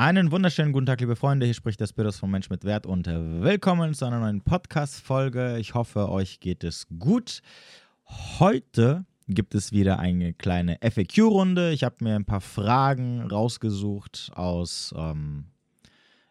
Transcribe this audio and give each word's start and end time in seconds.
Einen 0.00 0.32
wunderschönen 0.32 0.72
guten 0.72 0.86
Tag, 0.86 0.98
liebe 1.02 1.14
Freunde. 1.14 1.44
Hier 1.44 1.54
spricht 1.54 1.78
der 1.78 1.86
Spiros 1.86 2.18
vom 2.18 2.30
Mensch 2.30 2.48
mit 2.48 2.64
Wert 2.64 2.86
und 2.86 3.06
willkommen 3.06 3.92
zu 3.92 4.06
einer 4.06 4.18
neuen 4.18 4.40
Podcast-Folge. 4.40 5.58
Ich 5.58 5.74
hoffe, 5.74 6.08
euch 6.08 6.40
geht 6.40 6.64
es 6.64 6.86
gut. 6.98 7.42
Heute 8.38 9.04
gibt 9.28 9.54
es 9.54 9.72
wieder 9.72 9.98
eine 9.98 10.32
kleine 10.32 10.78
FAQ-Runde. 10.80 11.72
Ich 11.72 11.84
habe 11.84 11.96
mir 12.00 12.16
ein 12.16 12.24
paar 12.24 12.40
Fragen 12.40 13.20
rausgesucht 13.20 14.30
aus, 14.34 14.94
ähm, 14.96 15.44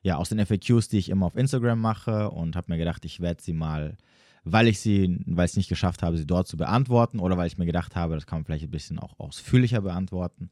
ja, 0.02 0.16
aus 0.18 0.30
den 0.30 0.44
FAQs, 0.44 0.88
die 0.88 0.98
ich 0.98 1.10
immer 1.10 1.28
auf 1.28 1.36
Instagram 1.36 1.80
mache 1.80 2.32
und 2.32 2.56
habe 2.56 2.72
mir 2.72 2.80
gedacht, 2.80 3.06
ich 3.06 3.20
werde 3.20 3.44
sie 3.44 3.54
mal, 3.54 3.98
weil 4.46 4.68
ich 4.68 4.80
sie, 4.80 5.22
weil 5.28 5.46
ich 5.46 5.52
es 5.52 5.58
nicht 5.58 5.70
geschafft 5.70 6.02
habe, 6.02 6.18
sie 6.18 6.26
dort 6.26 6.48
zu 6.48 6.58
beantworten 6.58 7.20
oder 7.20 7.38
weil 7.38 7.46
ich 7.46 7.60
mir 7.60 7.68
gedacht 7.68 7.96
habe, 7.96 8.16
das 8.16 8.26
kann 8.26 8.40
man 8.40 8.46
vielleicht 8.46 8.64
ein 8.64 8.72
bisschen 8.72 8.98
auch 8.98 9.20
ausführlicher 9.20 9.82
beantworten 9.82 10.50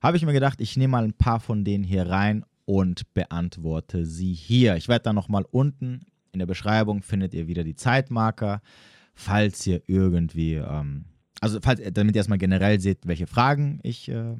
habe 0.00 0.16
ich 0.16 0.24
mir 0.24 0.32
gedacht, 0.32 0.60
ich 0.60 0.76
nehme 0.76 0.92
mal 0.92 1.04
ein 1.04 1.12
paar 1.12 1.40
von 1.40 1.64
denen 1.64 1.84
hier 1.84 2.08
rein 2.08 2.44
und 2.68 3.14
beantworte 3.14 4.04
sie 4.04 4.34
hier. 4.34 4.76
Ich 4.76 4.88
werde 4.88 5.04
dann 5.04 5.14
nochmal 5.14 5.46
unten 5.50 6.02
in 6.32 6.38
der 6.38 6.44
Beschreibung 6.44 7.00
findet 7.00 7.32
ihr 7.32 7.46
wieder 7.46 7.64
die 7.64 7.76
Zeitmarker, 7.76 8.60
falls 9.14 9.66
ihr 9.66 9.80
irgendwie, 9.86 10.56
ähm, 10.56 11.06
also 11.40 11.60
falls, 11.62 11.80
damit 11.94 12.14
ihr 12.14 12.18
erstmal 12.18 12.36
generell 12.36 12.78
seht, 12.78 13.06
welche 13.06 13.26
Fragen 13.26 13.80
ich 13.82 14.10
äh, 14.10 14.36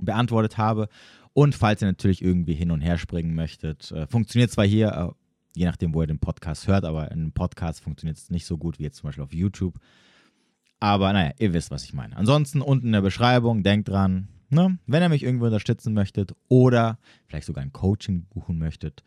beantwortet 0.00 0.56
habe. 0.56 0.88
Und 1.34 1.54
falls 1.54 1.82
ihr 1.82 1.88
natürlich 1.88 2.22
irgendwie 2.22 2.54
hin 2.54 2.70
und 2.70 2.80
her 2.80 2.96
springen 2.96 3.34
möchtet, 3.34 3.92
äh, 3.92 4.06
funktioniert 4.06 4.50
zwar 4.50 4.64
hier, 4.64 4.88
äh, 4.88 5.08
je 5.54 5.66
nachdem, 5.66 5.92
wo 5.92 6.00
ihr 6.00 6.06
den 6.06 6.20
Podcast 6.20 6.66
hört, 6.66 6.86
aber 6.86 7.10
in 7.10 7.20
einem 7.20 7.32
Podcast 7.32 7.82
funktioniert 7.82 8.16
es 8.16 8.30
nicht 8.30 8.46
so 8.46 8.56
gut 8.56 8.78
wie 8.78 8.84
jetzt 8.84 8.96
zum 8.96 9.08
Beispiel 9.08 9.24
auf 9.24 9.34
YouTube. 9.34 9.78
Aber 10.80 11.12
naja, 11.12 11.32
ihr 11.38 11.52
wisst, 11.52 11.70
was 11.70 11.84
ich 11.84 11.92
meine. 11.92 12.16
Ansonsten 12.16 12.62
unten 12.62 12.86
in 12.86 12.92
der 12.92 13.02
Beschreibung, 13.02 13.62
denkt 13.62 13.90
dran, 13.90 14.28
Ne? 14.50 14.78
Wenn 14.86 15.02
ihr 15.02 15.08
mich 15.08 15.22
irgendwo 15.22 15.46
unterstützen 15.46 15.92
möchtet 15.92 16.32
oder 16.48 16.98
vielleicht 17.26 17.46
sogar 17.46 17.62
ein 17.62 17.72
Coaching 17.72 18.26
buchen 18.30 18.58
möchtet, 18.58 19.02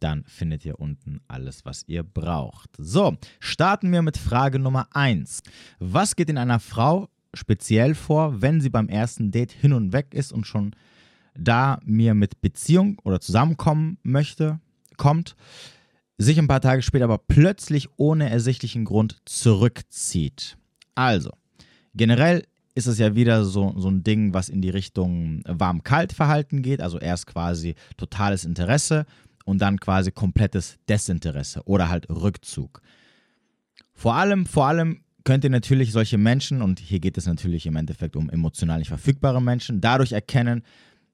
dann 0.00 0.24
findet 0.24 0.64
ihr 0.64 0.80
unten 0.80 1.20
alles, 1.28 1.64
was 1.64 1.84
ihr 1.86 2.02
braucht. 2.02 2.70
So, 2.78 3.16
starten 3.38 3.92
wir 3.92 4.02
mit 4.02 4.16
Frage 4.16 4.58
Nummer 4.58 4.88
1. 4.92 5.42
Was 5.78 6.16
geht 6.16 6.30
in 6.30 6.38
einer 6.38 6.58
Frau 6.58 7.08
speziell 7.34 7.94
vor, 7.94 8.42
wenn 8.42 8.60
sie 8.60 8.70
beim 8.70 8.88
ersten 8.88 9.30
Date 9.30 9.52
hin 9.52 9.72
und 9.72 9.92
weg 9.92 10.14
ist 10.14 10.32
und 10.32 10.46
schon 10.46 10.74
da 11.34 11.78
mir 11.84 12.14
mit 12.14 12.40
Beziehung 12.40 12.98
oder 13.04 13.20
zusammenkommen 13.20 13.98
möchte, 14.02 14.58
kommt, 14.96 15.36
sich 16.18 16.38
ein 16.38 16.48
paar 16.48 16.60
Tage 16.60 16.82
später 16.82 17.04
aber 17.04 17.18
plötzlich 17.18 17.88
ohne 17.96 18.28
ersichtlichen 18.28 18.84
Grund 18.84 19.18
zurückzieht? 19.24 20.58
Also, 20.94 21.30
generell 21.94 22.44
ist 22.74 22.86
es 22.86 22.98
ja 22.98 23.14
wieder 23.14 23.44
so, 23.44 23.74
so 23.76 23.88
ein 23.88 24.02
Ding, 24.02 24.32
was 24.32 24.48
in 24.48 24.62
die 24.62 24.70
Richtung 24.70 25.42
warm-kalt-Verhalten 25.46 26.62
geht. 26.62 26.80
Also 26.80 26.98
erst 26.98 27.26
quasi 27.26 27.74
totales 27.96 28.44
Interesse 28.44 29.06
und 29.44 29.60
dann 29.60 29.80
quasi 29.80 30.12
komplettes 30.12 30.78
Desinteresse 30.88 31.62
oder 31.64 31.88
halt 31.88 32.08
Rückzug. 32.08 32.82
Vor 33.92 34.14
allem, 34.14 34.46
vor 34.46 34.66
allem 34.66 35.02
könnt 35.24 35.44
ihr 35.44 35.50
natürlich 35.50 35.92
solche 35.92 36.18
Menschen, 36.18 36.62
und 36.62 36.80
hier 36.80 37.00
geht 37.00 37.18
es 37.18 37.26
natürlich 37.26 37.66
im 37.66 37.76
Endeffekt 37.76 38.16
um 38.16 38.30
emotional 38.30 38.78
nicht 38.78 38.88
verfügbare 38.88 39.42
Menschen, 39.42 39.80
dadurch 39.80 40.12
erkennen, 40.12 40.62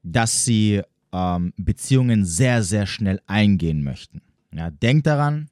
dass 0.02 0.44
sie 0.44 0.82
ähm, 1.12 1.52
Beziehungen 1.56 2.24
sehr, 2.24 2.62
sehr 2.62 2.86
schnell 2.86 3.20
eingehen 3.26 3.82
möchten. 3.82 4.22
Ja, 4.54 4.70
denkt 4.70 5.06
daran, 5.06 5.48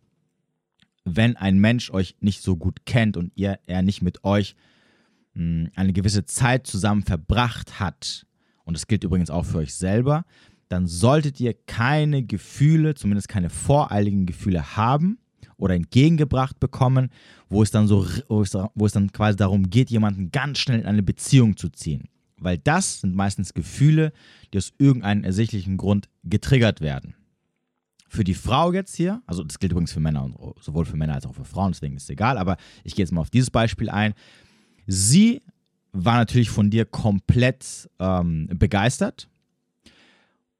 wenn 1.04 1.36
ein 1.36 1.58
Mensch 1.58 1.90
euch 1.90 2.16
nicht 2.20 2.42
so 2.42 2.56
gut 2.56 2.86
kennt 2.86 3.16
und 3.16 3.32
ihr 3.34 3.58
er 3.66 3.82
nicht 3.82 4.02
mit 4.02 4.24
euch 4.24 4.54
eine 5.34 5.92
gewisse 5.92 6.24
Zeit 6.24 6.66
zusammen 6.66 7.02
verbracht 7.02 7.80
hat, 7.80 8.26
und 8.64 8.76
das 8.76 8.86
gilt 8.86 9.04
übrigens 9.04 9.30
auch 9.30 9.44
für 9.44 9.58
euch 9.58 9.74
selber, 9.74 10.24
dann 10.68 10.86
solltet 10.86 11.40
ihr 11.40 11.54
keine 11.66 12.22
Gefühle, 12.22 12.94
zumindest 12.94 13.28
keine 13.28 13.50
voreiligen 13.50 14.26
Gefühle 14.26 14.76
haben 14.76 15.18
oder 15.56 15.74
entgegengebracht 15.74 16.58
bekommen, 16.58 17.10
wo 17.48 17.62
es 17.62 17.70
dann 17.70 17.86
so, 17.86 18.06
wo 18.28 18.42
es, 18.42 18.54
wo 18.74 18.86
es 18.86 18.92
dann 18.92 19.12
quasi 19.12 19.36
darum 19.36 19.70
geht, 19.70 19.90
jemanden 19.90 20.30
ganz 20.30 20.58
schnell 20.58 20.80
in 20.80 20.86
eine 20.86 21.02
Beziehung 21.02 21.56
zu 21.56 21.68
ziehen. 21.68 22.08
Weil 22.38 22.58
das 22.58 23.00
sind 23.00 23.14
meistens 23.14 23.54
Gefühle, 23.54 24.12
die 24.52 24.58
aus 24.58 24.72
irgendeinem 24.78 25.24
ersichtlichen 25.24 25.76
Grund 25.76 26.08
getriggert 26.24 26.80
werden. 26.80 27.14
Für 28.08 28.24
die 28.24 28.34
Frau 28.34 28.72
jetzt 28.72 28.94
hier, 28.94 29.22
also 29.26 29.42
das 29.44 29.58
gilt 29.58 29.72
übrigens 29.72 29.92
für 29.92 30.00
Männer, 30.00 30.30
sowohl 30.60 30.84
für 30.84 30.96
Männer 30.96 31.14
als 31.14 31.26
auch 31.26 31.34
für 31.34 31.44
Frauen, 31.44 31.72
deswegen 31.72 31.96
ist 31.96 32.04
es 32.04 32.10
egal, 32.10 32.38
aber 32.38 32.56
ich 32.84 32.94
gehe 32.94 33.04
jetzt 33.04 33.12
mal 33.12 33.20
auf 33.20 33.30
dieses 33.30 33.50
Beispiel 33.50 33.90
ein. 33.90 34.14
Sie 34.86 35.42
war 35.92 36.16
natürlich 36.16 36.50
von 36.50 36.70
dir 36.70 36.84
komplett 36.84 37.88
ähm, 37.98 38.48
begeistert 38.52 39.28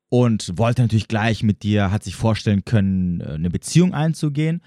und 0.09 0.57
wollte 0.57 0.83
natürlich 0.83 1.09
gleich 1.09 1.43
mit 1.43 1.63
dir, 1.65 1.91
hat 1.91 2.05
sich 2.05 2.15
vorstellen 2.15 2.65
können, 2.65 3.21
äh, 3.21 3.31
eine 3.31 3.51
Beziehung 3.51 3.95
einzugehen. 3.95 4.63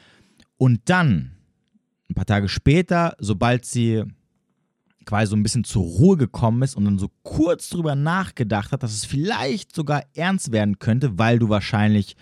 Und 0.58 0.82
dann, 0.86 1.32
ein 2.10 2.16
paar 2.16 2.26
Tage 2.26 2.50
später, 2.50 3.16
sobald 3.20 3.66
sie 3.66 4.04
quasi 5.06 5.30
so 5.30 5.38
ein 5.38 5.44
bisschen 5.44 5.64
zur 5.64 5.84
Ruhe 5.84 6.18
gekommen 6.18 6.64
ist 6.64 6.76
und 6.76 6.84
dann 6.84 7.00
so 7.00 7.10
kurz 7.24 7.70
drüber 7.70 7.96
nachgedacht 7.96 8.74
hat, 8.74 8.84
dass 8.84 8.94
es 8.94 9.06
vielleicht 9.06 9.74
sogar 9.74 10.04
ernst 10.16 10.52
werden 10.52 10.80
könnte, 10.80 11.18
weil 11.18 11.40
du 11.40 11.48
wahrscheinlich 11.48 12.18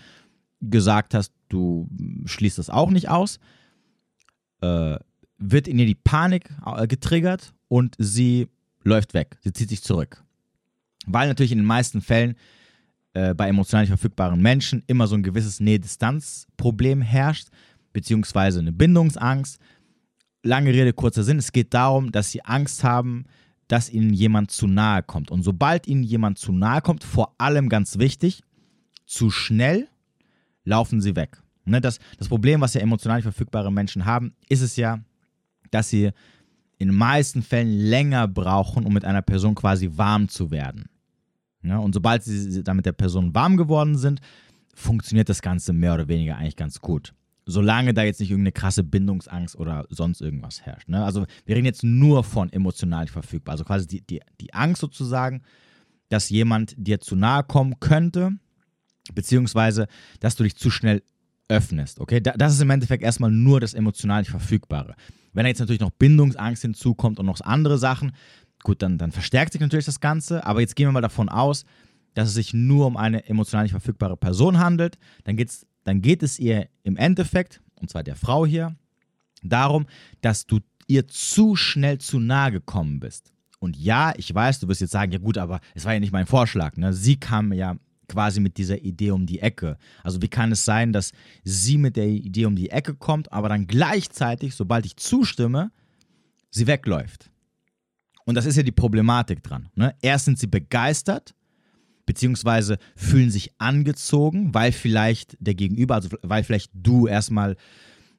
gesagt 0.62 1.16
hast, 1.16 1.34
du 1.50 1.90
schließt 2.26 2.60
das 2.60 2.70
auch 2.70 2.92
nicht 2.92 3.10
aus, 3.10 3.40
äh, 4.62 4.98
wird 5.38 5.68
in 5.68 5.80
ihr 5.80 5.86
die 5.86 5.96
Panik 5.96 6.50
äh, 6.66 6.88
getriggert 6.88 7.54
und 7.68 7.96
sie 7.98 8.48
läuft 8.84 9.14
weg. 9.14 9.38
Sie 9.44 9.54
zieht 9.54 9.70
sich 9.70 9.84
zurück. 9.84 10.24
Weil 11.06 11.28
natürlich 11.28 11.52
in 11.52 11.60
den 11.60 11.68
meisten 11.68 12.02
Fällen 12.02 12.36
äh, 13.14 13.34
bei 13.34 13.48
emotional 13.48 13.84
nicht 13.84 13.90
verfügbaren 13.90 14.42
Menschen 14.42 14.84
immer 14.88 15.08
so 15.08 15.16
ein 15.16 15.24
gewisses 15.24 15.60
Nähe-Distanz-Problem 15.60 17.02
herrscht, 17.02 17.50
beziehungsweise 17.94 18.60
eine 18.60 18.72
Bindungsangst. 18.72 19.60
Lange 20.44 20.72
Rede, 20.72 20.94
kurzer 20.94 21.24
Sinn. 21.24 21.40
Es 21.40 21.52
geht 21.52 21.74
darum, 21.74 22.12
dass 22.12 22.32
sie 22.32 22.44
Angst 22.44 22.84
haben, 22.84 23.26
dass 23.68 23.90
ihnen 23.90 24.14
jemand 24.14 24.52
zu 24.52 24.68
nahe 24.68 25.02
kommt. 25.02 25.32
Und 25.32 25.44
sobald 25.44 25.88
ihnen 25.88 26.04
jemand 26.04 26.38
zu 26.38 26.52
nahe 26.52 26.82
kommt, 26.82 27.04
vor 27.04 27.34
allem 27.40 27.70
ganz 27.70 27.98
wichtig, 27.98 28.44
zu 29.06 29.32
schnell 29.32 29.88
laufen 30.64 31.02
sie 31.02 31.16
weg. 31.16 31.42
Ne, 31.66 31.82
das, 31.82 32.00
das 32.18 32.28
Problem, 32.28 32.62
was 32.62 32.76
ja 32.76 32.82
emotional 32.82 33.18
nicht 33.18 33.24
verfügbare 33.24 33.72
Menschen 33.72 34.06
haben, 34.06 34.36
ist 34.50 34.62
es 34.62 34.76
ja, 34.76 35.00
dass 35.76 35.90
sie 35.90 36.12
in 36.78 36.90
den 36.90 36.98
meisten 36.98 37.42
Fällen 37.44 37.70
länger 37.70 38.28
brauchen, 38.28 38.86
um 38.86 38.94
mit 38.94 39.06
einer 39.06 39.22
Person 39.22 39.56
quasi 39.56 39.92
warm 39.94 40.28
zu 40.28 40.52
werden. 40.52 40.86
Ja, 41.64 41.80
und 41.80 41.94
sobald 41.94 42.24
sie 42.24 42.64
dann 42.64 42.78
mit 42.78 42.86
der 42.86 42.92
Person 42.92 43.34
warm 43.34 43.58
geworden 43.58 43.98
sind, 43.98 44.22
funktioniert 44.74 45.30
das 45.30 45.42
Ganze 45.42 45.74
mehr 45.74 45.94
oder 45.94 46.08
weniger 46.08 46.38
eigentlich 46.38 46.56
ganz 46.56 46.80
gut. 46.80 47.14
Solange 47.46 47.94
da 47.94 48.04
jetzt 48.04 48.20
nicht 48.20 48.32
irgendeine 48.32 48.52
krasse 48.52 48.84
Bindungsangst 48.84 49.56
oder 49.56 49.86
sonst 49.90 50.22
irgendwas 50.22 50.62
herrscht. 50.62 50.90
Ne? 50.90 51.04
Also 51.04 51.26
wir 51.46 51.56
reden 51.56 51.66
jetzt 51.66 51.84
nur 51.84 52.24
von 52.24 52.52
emotional 52.52 53.08
verfügbar. 53.08 53.54
Also 53.54 53.64
quasi 53.64 53.88
die, 53.88 54.02
die, 54.02 54.22
die 54.42 54.54
Angst 54.54 54.82
sozusagen, 54.82 55.42
dass 56.10 56.30
jemand 56.30 56.74
dir 56.78 57.00
zu 57.00 57.16
nahe 57.16 57.44
kommen 57.44 57.80
könnte, 57.80 58.32
beziehungsweise 59.14 59.88
dass 60.20 60.36
du 60.36 60.44
dich 60.44 60.56
zu 60.56 60.70
schnell 60.70 61.04
öffnest. 61.48 62.00
Okay, 62.00 62.22
das 62.22 62.54
ist 62.54 62.62
im 62.62 62.70
Endeffekt 62.70 63.04
erstmal 63.04 63.32
nur 63.32 63.60
das 63.60 63.74
emotional 63.74 64.26
Verfügbare. 64.26 64.96
Wenn 65.36 65.44
da 65.44 65.50
jetzt 65.50 65.60
natürlich 65.60 65.82
noch 65.82 65.92
Bindungsangst 65.92 66.62
hinzukommt 66.62 67.20
und 67.20 67.26
noch 67.26 67.40
andere 67.42 67.78
Sachen, 67.78 68.14
gut, 68.64 68.82
dann, 68.82 68.98
dann 68.98 69.12
verstärkt 69.12 69.54
sich 69.54 69.62
natürlich 69.62 69.86
das 69.86 70.00
Ganze. 70.00 70.46
Aber 70.46 70.62
jetzt 70.62 70.76
gehen 70.76 70.88
wir 70.88 70.92
mal 70.92 71.02
davon 71.02 71.30
aus, 71.30 71.66
dass 72.14 72.30
es 72.30 72.34
sich 72.34 72.54
nur 72.54 72.88
um 72.88 72.98
eine 72.98 73.28
emotional 73.28 73.64
nicht 73.64 73.72
verfügbare 73.72 74.18
Person 74.18 74.60
handelt. 74.60 74.98
Dann, 75.26 75.36
geht's, 75.36 75.68
dann 75.84 76.02
geht 76.02 76.24
es 76.24 76.40
ihr 76.40 76.68
im 76.84 76.98
Endeffekt, 76.98 77.62
und 77.76 77.90
zwar 77.90 78.04
der 78.04 78.16
Frau 78.16 78.46
hier, 78.46 78.76
darum, 79.44 79.86
dass 80.22 80.48
du 80.48 80.60
ihr 80.88 81.08
zu 81.08 81.56
schnell 81.56 82.00
zu 82.00 82.20
nahe 82.20 82.52
gekommen 82.52 83.00
bist. 83.00 83.34
Und 83.60 83.78
ja, 83.78 84.14
ich 84.18 84.34
weiß, 84.34 84.60
du 84.60 84.68
wirst 84.68 84.82
jetzt 84.82 84.92
sagen, 84.92 85.12
ja 85.12 85.20
gut, 85.20 85.38
aber 85.38 85.60
es 85.74 85.86
war 85.86 85.94
ja 85.94 86.00
nicht 86.00 86.14
mein 86.14 86.28
Vorschlag. 86.28 86.78
Ne? 86.78 86.94
Sie 86.94 87.18
kam 87.18 87.52
ja 87.52 87.76
quasi 88.08 88.40
mit 88.40 88.58
dieser 88.58 88.82
Idee 88.82 89.12
um 89.12 89.26
die 89.26 89.40
Ecke. 89.40 89.78
Also 90.04 90.22
wie 90.22 90.28
kann 90.28 90.52
es 90.52 90.66
sein, 90.66 90.94
dass 90.94 91.12
sie 91.44 91.78
mit 91.78 91.96
der 91.96 92.08
Idee 92.08 92.46
um 92.46 92.56
die 92.56 92.70
Ecke 92.70 92.96
kommt, 92.96 93.32
aber 93.32 93.50
dann 93.50 93.68
gleichzeitig, 93.68 94.56
sobald 94.56 94.86
ich 94.86 94.98
zustimme, 94.98 95.72
sie 96.52 96.68
wegläuft? 96.68 97.32
Und 98.26 98.36
das 98.36 98.46
ist 98.46 98.56
ja 98.56 98.64
die 98.64 98.72
Problematik 98.72 99.44
dran. 99.44 99.70
Ne? 99.76 99.96
Erst 100.02 100.26
sind 100.26 100.40
sie 100.40 100.48
begeistert, 100.48 101.36
beziehungsweise 102.06 102.78
fühlen 102.96 103.32
sich 103.32 103.54
angezogen, 103.58 104.54
weil 104.54 104.72
vielleicht 104.72 105.38
der 105.40 105.56
Gegenüber, 105.56 105.96
also 105.96 106.10
weil 106.22 106.44
vielleicht 106.44 106.72
du 106.74 107.08
erstmal 107.08 107.56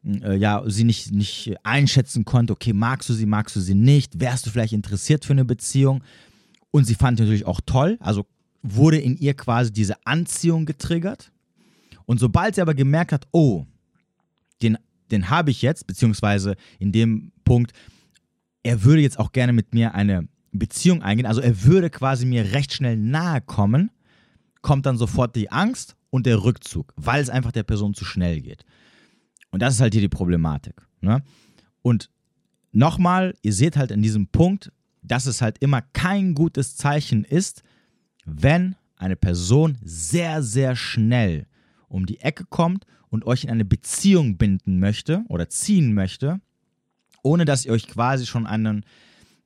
äh, 0.04 0.36
ja, 0.36 0.62
sie 0.66 0.84
nicht, 0.84 1.12
nicht 1.12 1.54
einschätzen 1.62 2.24
konnte, 2.24 2.52
okay, 2.52 2.72
magst 2.72 3.08
du 3.08 3.14
sie, 3.14 3.26
magst 3.26 3.56
du 3.56 3.60
sie 3.60 3.74
nicht, 3.74 4.20
wärst 4.20 4.46
du 4.46 4.50
vielleicht 4.50 4.72
interessiert 4.72 5.24
für 5.24 5.32
eine 5.32 5.44
Beziehung? 5.44 6.02
Und 6.70 6.84
sie 6.84 6.94
fand 6.94 7.18
natürlich 7.18 7.46
auch 7.46 7.60
toll, 7.64 7.96
also 8.00 8.26
wurde 8.74 8.98
in 8.98 9.16
ihr 9.16 9.34
quasi 9.34 9.72
diese 9.72 9.94
Anziehung 10.06 10.66
getriggert. 10.66 11.30
Und 12.06 12.18
sobald 12.18 12.54
sie 12.54 12.62
aber 12.62 12.74
gemerkt 12.74 13.12
hat, 13.12 13.26
oh, 13.32 13.66
den, 14.62 14.78
den 15.10 15.30
habe 15.30 15.50
ich 15.50 15.62
jetzt, 15.62 15.86
beziehungsweise 15.86 16.56
in 16.78 16.92
dem 16.92 17.32
Punkt, 17.44 17.72
er 18.62 18.84
würde 18.84 19.02
jetzt 19.02 19.18
auch 19.18 19.32
gerne 19.32 19.52
mit 19.52 19.74
mir 19.74 19.94
eine 19.94 20.28
Beziehung 20.52 21.02
eingehen, 21.02 21.26
also 21.26 21.40
er 21.40 21.64
würde 21.64 21.90
quasi 21.90 22.26
mir 22.26 22.52
recht 22.52 22.72
schnell 22.72 22.96
nahe 22.96 23.40
kommen, 23.40 23.90
kommt 24.62 24.86
dann 24.86 24.96
sofort 24.96 25.36
die 25.36 25.50
Angst 25.52 25.96
und 26.10 26.26
der 26.26 26.42
Rückzug, 26.42 26.92
weil 26.96 27.22
es 27.22 27.30
einfach 27.30 27.52
der 27.52 27.62
Person 27.62 27.94
zu 27.94 28.04
schnell 28.04 28.40
geht. 28.40 28.64
Und 29.50 29.62
das 29.62 29.74
ist 29.74 29.80
halt 29.80 29.94
hier 29.94 30.02
die 30.02 30.08
Problematik. 30.08 30.74
Ne? 31.00 31.22
Und 31.82 32.10
nochmal, 32.72 33.34
ihr 33.42 33.52
seht 33.52 33.76
halt 33.76 33.90
in 33.90 34.02
diesem 34.02 34.28
Punkt, 34.28 34.72
dass 35.02 35.26
es 35.26 35.40
halt 35.40 35.58
immer 35.58 35.82
kein 35.82 36.34
gutes 36.34 36.76
Zeichen 36.76 37.24
ist, 37.24 37.62
wenn 38.26 38.76
eine 38.96 39.16
Person 39.16 39.78
sehr, 39.82 40.42
sehr 40.42 40.76
schnell 40.76 41.46
um 41.88 42.06
die 42.06 42.20
Ecke 42.20 42.44
kommt 42.44 42.84
und 43.08 43.24
euch 43.24 43.44
in 43.44 43.50
eine 43.50 43.64
Beziehung 43.64 44.36
binden 44.36 44.80
möchte 44.80 45.24
oder 45.28 45.48
ziehen 45.48 45.94
möchte, 45.94 46.40
ohne 47.22 47.44
dass 47.44 47.64
ihr 47.64 47.72
euch 47.72 47.86
quasi 47.86 48.26
schon 48.26 48.46
eine 48.46 48.82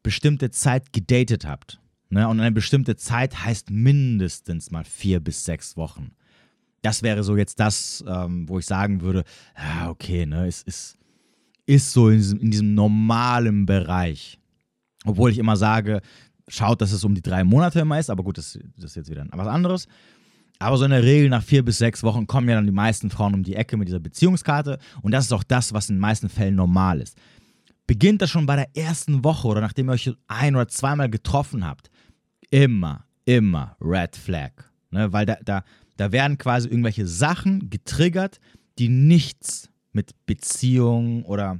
bestimmte 0.02 0.50
Zeit 0.50 0.92
gedatet 0.92 1.46
habt. 1.46 1.80
Ne? 2.08 2.26
Und 2.26 2.40
eine 2.40 2.52
bestimmte 2.52 2.96
Zeit 2.96 3.44
heißt 3.44 3.70
mindestens 3.70 4.70
mal 4.70 4.84
vier 4.84 5.20
bis 5.20 5.44
sechs 5.44 5.76
Wochen. 5.76 6.12
Das 6.82 7.02
wäre 7.02 7.22
so 7.22 7.36
jetzt 7.36 7.60
das, 7.60 8.02
ähm, 8.08 8.48
wo 8.48 8.58
ich 8.58 8.66
sagen 8.66 9.02
würde, 9.02 9.24
okay, 9.86 10.24
ne, 10.24 10.46
es 10.46 10.62
ist, 10.62 10.96
ist 11.66 11.92
so 11.92 12.08
in 12.08 12.16
diesem, 12.16 12.40
in 12.40 12.50
diesem 12.50 12.74
normalen 12.74 13.66
Bereich. 13.66 14.38
Obwohl 15.04 15.30
ich 15.30 15.38
immer 15.38 15.56
sage, 15.56 16.00
schaut, 16.50 16.80
dass 16.80 16.92
es 16.92 17.04
um 17.04 17.14
die 17.14 17.22
drei 17.22 17.44
Monate 17.44 17.80
immer 17.80 17.98
ist, 17.98 18.10
aber 18.10 18.22
gut, 18.22 18.38
das, 18.38 18.58
das 18.76 18.90
ist 18.90 18.96
jetzt 18.96 19.10
wieder 19.10 19.26
was 19.32 19.48
anderes. 19.48 19.86
Aber 20.58 20.76
so 20.76 20.84
in 20.84 20.90
der 20.90 21.02
Regel 21.02 21.30
nach 21.30 21.42
vier 21.42 21.64
bis 21.64 21.78
sechs 21.78 22.02
Wochen 22.02 22.26
kommen 22.26 22.48
ja 22.48 22.54
dann 22.54 22.66
die 22.66 22.72
meisten 22.72 23.08
Frauen 23.08 23.34
um 23.34 23.42
die 23.42 23.54
Ecke 23.54 23.76
mit 23.76 23.88
dieser 23.88 24.00
Beziehungskarte 24.00 24.78
und 25.00 25.12
das 25.12 25.24
ist 25.24 25.32
auch 25.32 25.42
das, 25.42 25.72
was 25.72 25.88
in 25.88 25.96
den 25.96 26.00
meisten 26.00 26.28
Fällen 26.28 26.54
normal 26.54 27.00
ist. 27.00 27.16
Beginnt 27.86 28.20
das 28.20 28.30
schon 28.30 28.46
bei 28.46 28.56
der 28.56 28.76
ersten 28.76 29.24
Woche 29.24 29.48
oder 29.48 29.60
nachdem 29.60 29.88
ihr 29.88 29.94
euch 29.94 30.12
ein- 30.28 30.54
oder 30.54 30.68
zweimal 30.68 31.08
getroffen 31.08 31.66
habt, 31.66 31.90
immer, 32.50 33.04
immer 33.24 33.76
Red 33.80 34.16
Flag. 34.16 34.52
Ne? 34.90 35.12
Weil 35.12 35.26
da, 35.26 35.38
da, 35.42 35.64
da 35.96 36.12
werden 36.12 36.38
quasi 36.38 36.68
irgendwelche 36.68 37.06
Sachen 37.06 37.70
getriggert, 37.70 38.38
die 38.78 38.88
nichts 38.88 39.70
mit 39.92 40.14
Beziehung 40.26 41.24
oder 41.24 41.58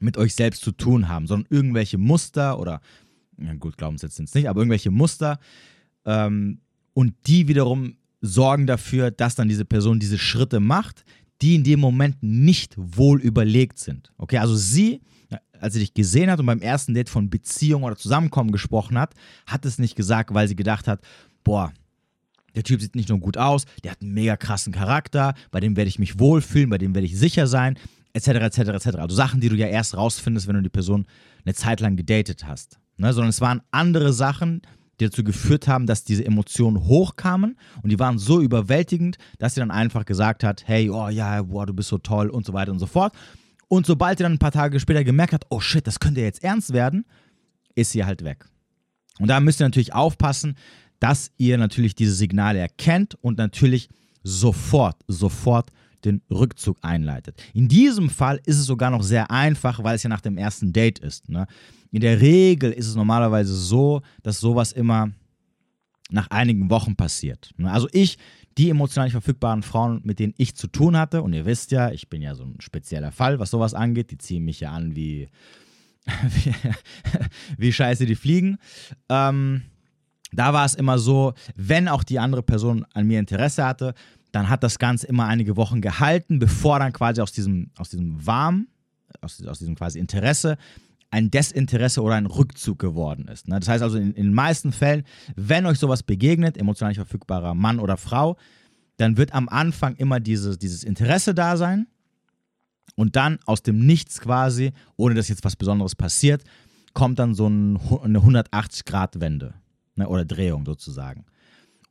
mit 0.00 0.16
euch 0.16 0.34
selbst 0.34 0.62
zu 0.62 0.72
tun 0.72 1.08
haben, 1.08 1.26
sondern 1.26 1.46
irgendwelche 1.50 1.98
Muster 1.98 2.58
oder, 2.58 2.80
ja 3.38 3.54
gut, 3.54 3.76
Glaubenssätze 3.76 4.16
sind 4.16 4.28
es 4.28 4.34
nicht, 4.34 4.48
aber 4.48 4.60
irgendwelche 4.60 4.90
Muster. 4.90 5.38
Ähm, 6.04 6.60
und 6.94 7.14
die 7.26 7.48
wiederum 7.48 7.96
sorgen 8.20 8.66
dafür, 8.66 9.10
dass 9.10 9.34
dann 9.34 9.48
diese 9.48 9.64
Person 9.64 9.98
diese 9.98 10.18
Schritte 10.18 10.60
macht, 10.60 11.04
die 11.40 11.56
in 11.56 11.64
dem 11.64 11.80
Moment 11.80 12.16
nicht 12.22 12.74
wohl 12.76 13.20
überlegt 13.20 13.78
sind. 13.78 14.12
Okay, 14.16 14.38
also 14.38 14.54
sie, 14.54 15.00
als 15.58 15.74
sie 15.74 15.80
dich 15.80 15.92
gesehen 15.92 16.30
hat 16.30 16.38
und 16.38 16.46
beim 16.46 16.60
ersten 16.60 16.94
Date 16.94 17.08
von 17.08 17.30
Beziehung 17.30 17.82
oder 17.82 17.96
Zusammenkommen 17.96 18.52
gesprochen 18.52 18.96
hat, 18.96 19.14
hat 19.46 19.64
es 19.66 19.78
nicht 19.78 19.96
gesagt, 19.96 20.32
weil 20.32 20.46
sie 20.46 20.56
gedacht 20.56 20.86
hat, 20.86 21.00
boah, 21.42 21.72
der 22.54 22.62
Typ 22.62 22.80
sieht 22.80 22.94
nicht 22.94 23.08
nur 23.08 23.18
gut 23.18 23.38
aus, 23.38 23.64
der 23.82 23.92
hat 23.92 24.02
einen 24.02 24.12
mega 24.12 24.36
krassen 24.36 24.72
Charakter, 24.72 25.34
bei 25.50 25.58
dem 25.58 25.76
werde 25.76 25.88
ich 25.88 25.98
mich 25.98 26.18
wohlfühlen, 26.20 26.70
bei 26.70 26.78
dem 26.78 26.94
werde 26.94 27.06
ich 27.06 27.18
sicher 27.18 27.46
sein, 27.46 27.76
etc., 28.12 28.28
etc., 28.28 28.58
etc. 28.58 28.86
Also 28.98 29.16
Sachen, 29.16 29.40
die 29.40 29.48
du 29.48 29.56
ja 29.56 29.66
erst 29.66 29.96
rausfindest, 29.96 30.46
wenn 30.46 30.56
du 30.56 30.62
die 30.62 30.68
Person 30.68 31.06
eine 31.44 31.54
Zeit 31.54 31.80
lang 31.80 31.96
gedatet 31.96 32.46
hast. 32.46 32.78
Ne? 32.96 33.12
Sondern 33.12 33.30
es 33.30 33.40
waren 33.40 33.62
andere 33.70 34.12
Sachen, 34.12 34.62
die 35.00 35.06
dazu 35.06 35.24
geführt 35.24 35.68
haben, 35.68 35.86
dass 35.86 36.04
diese 36.04 36.24
Emotionen 36.24 36.84
hochkamen 36.84 37.56
und 37.82 37.90
die 37.90 37.98
waren 37.98 38.18
so 38.18 38.40
überwältigend, 38.40 39.18
dass 39.38 39.54
sie 39.54 39.60
dann 39.60 39.70
einfach 39.70 40.04
gesagt 40.04 40.44
hat, 40.44 40.66
hey, 40.66 40.90
oh 40.90 41.08
ja, 41.08 41.42
boah, 41.42 41.66
du 41.66 41.74
bist 41.74 41.88
so 41.88 41.98
toll 41.98 42.28
und 42.28 42.46
so 42.46 42.52
weiter 42.52 42.72
und 42.72 42.78
so 42.78 42.86
fort. 42.86 43.12
Und 43.68 43.86
sobald 43.86 44.18
sie 44.18 44.22
dann 44.22 44.32
ein 44.32 44.38
paar 44.38 44.52
Tage 44.52 44.78
später 44.80 45.02
gemerkt 45.02 45.32
hat, 45.32 45.46
oh 45.48 45.60
shit, 45.60 45.86
das 45.86 45.98
könnte 45.98 46.20
jetzt 46.20 46.44
ernst 46.44 46.72
werden, 46.72 47.04
ist 47.74 47.92
sie 47.92 48.04
halt 48.04 48.22
weg. 48.22 48.44
Und 49.18 49.28
da 49.28 49.40
müsst 49.40 49.60
ihr 49.60 49.66
natürlich 49.66 49.94
aufpassen, 49.94 50.56
dass 51.00 51.32
ihr 51.36 51.58
natürlich 51.58 51.94
diese 51.94 52.14
Signale 52.14 52.58
erkennt 52.58 53.16
und 53.22 53.38
natürlich 53.38 53.88
sofort, 54.22 54.96
sofort 55.08 55.70
den 56.04 56.22
Rückzug 56.30 56.78
einleitet. 56.82 57.42
In 57.54 57.68
diesem 57.68 58.10
Fall 58.10 58.40
ist 58.44 58.58
es 58.58 58.66
sogar 58.66 58.90
noch 58.90 59.02
sehr 59.02 59.30
einfach, 59.30 59.82
weil 59.82 59.96
es 59.96 60.02
ja 60.02 60.08
nach 60.08 60.20
dem 60.20 60.36
ersten 60.36 60.72
Date 60.72 60.98
ist. 60.98 61.28
Ne? 61.28 61.46
In 61.90 62.00
der 62.00 62.20
Regel 62.20 62.72
ist 62.72 62.88
es 62.88 62.94
normalerweise 62.94 63.54
so, 63.54 64.02
dass 64.22 64.40
sowas 64.40 64.72
immer 64.72 65.10
nach 66.10 66.28
einigen 66.30 66.70
Wochen 66.70 66.96
passiert. 66.96 67.50
Ne? 67.56 67.70
Also 67.70 67.88
ich, 67.92 68.18
die 68.58 68.70
emotional 68.70 69.06
nicht 69.06 69.12
verfügbaren 69.12 69.62
Frauen, 69.62 70.00
mit 70.04 70.18
denen 70.18 70.34
ich 70.36 70.54
zu 70.54 70.66
tun 70.66 70.96
hatte, 70.96 71.22
und 71.22 71.32
ihr 71.32 71.46
wisst 71.46 71.70
ja, 71.70 71.90
ich 71.90 72.08
bin 72.08 72.22
ja 72.22 72.34
so 72.34 72.44
ein 72.44 72.60
spezieller 72.60 73.12
Fall, 73.12 73.38
was 73.38 73.50
sowas 73.50 73.74
angeht, 73.74 74.10
die 74.10 74.18
ziehen 74.18 74.44
mich 74.44 74.60
ja 74.60 74.72
an 74.72 74.94
wie, 74.94 75.28
wie, 76.06 76.54
wie 77.56 77.72
scheiße 77.72 78.06
die 78.06 78.16
fliegen. 78.16 78.58
Ähm, 79.08 79.62
da 80.32 80.52
war 80.52 80.64
es 80.64 80.74
immer 80.74 80.98
so, 80.98 81.34
wenn 81.56 81.88
auch 81.88 82.04
die 82.04 82.18
andere 82.18 82.42
Person 82.42 82.86
an 82.94 83.06
mir 83.06 83.18
Interesse 83.18 83.64
hatte, 83.64 83.94
dann 84.32 84.48
hat 84.48 84.62
das 84.62 84.78
Ganze 84.78 85.06
immer 85.06 85.26
einige 85.26 85.56
Wochen 85.56 85.80
gehalten, 85.80 86.38
bevor 86.38 86.78
dann 86.78 86.92
quasi 86.92 87.20
aus 87.20 87.32
diesem, 87.32 87.70
aus 87.76 87.90
diesem 87.90 88.26
Warm, 88.26 88.66
aus, 89.20 89.44
aus 89.46 89.58
diesem 89.58 89.74
quasi 89.76 89.98
Interesse, 89.98 90.56
ein 91.10 91.30
Desinteresse 91.30 92.02
oder 92.02 92.14
ein 92.14 92.26
Rückzug 92.26 92.78
geworden 92.78 93.28
ist. 93.28 93.46
Ne? 93.46 93.60
Das 93.60 93.68
heißt 93.68 93.82
also, 93.82 93.98
in, 93.98 94.14
den 94.14 94.32
meisten 94.32 94.72
Fällen, 94.72 95.04
wenn 95.36 95.66
euch 95.66 95.78
sowas 95.78 96.02
begegnet, 96.02 96.56
emotional 96.56 96.90
nicht 96.90 96.96
verfügbarer 96.96 97.54
Mann 97.54 97.78
oder 97.78 97.98
Frau, 97.98 98.38
dann 98.96 99.18
wird 99.18 99.34
am 99.34 99.48
Anfang 99.50 99.94
immer 99.96 100.20
dieses, 100.20 100.58
dieses 100.58 100.82
Interesse 100.82 101.34
da 101.34 101.58
sein 101.58 101.86
und 102.96 103.16
dann 103.16 103.38
aus 103.44 103.62
dem 103.62 103.84
Nichts 103.84 104.20
quasi, 104.20 104.72
ohne 104.96 105.14
dass 105.14 105.28
jetzt 105.28 105.44
was 105.44 105.56
Besonderes 105.56 105.94
passiert, 105.94 106.44
kommt 106.94 107.18
dann 107.18 107.34
so 107.34 107.46
ein, 107.46 107.78
eine 108.02 108.20
180-Grad-Wende 108.20 109.52
ne? 109.96 110.08
oder 110.08 110.24
Drehung 110.24 110.64
sozusagen. 110.64 111.26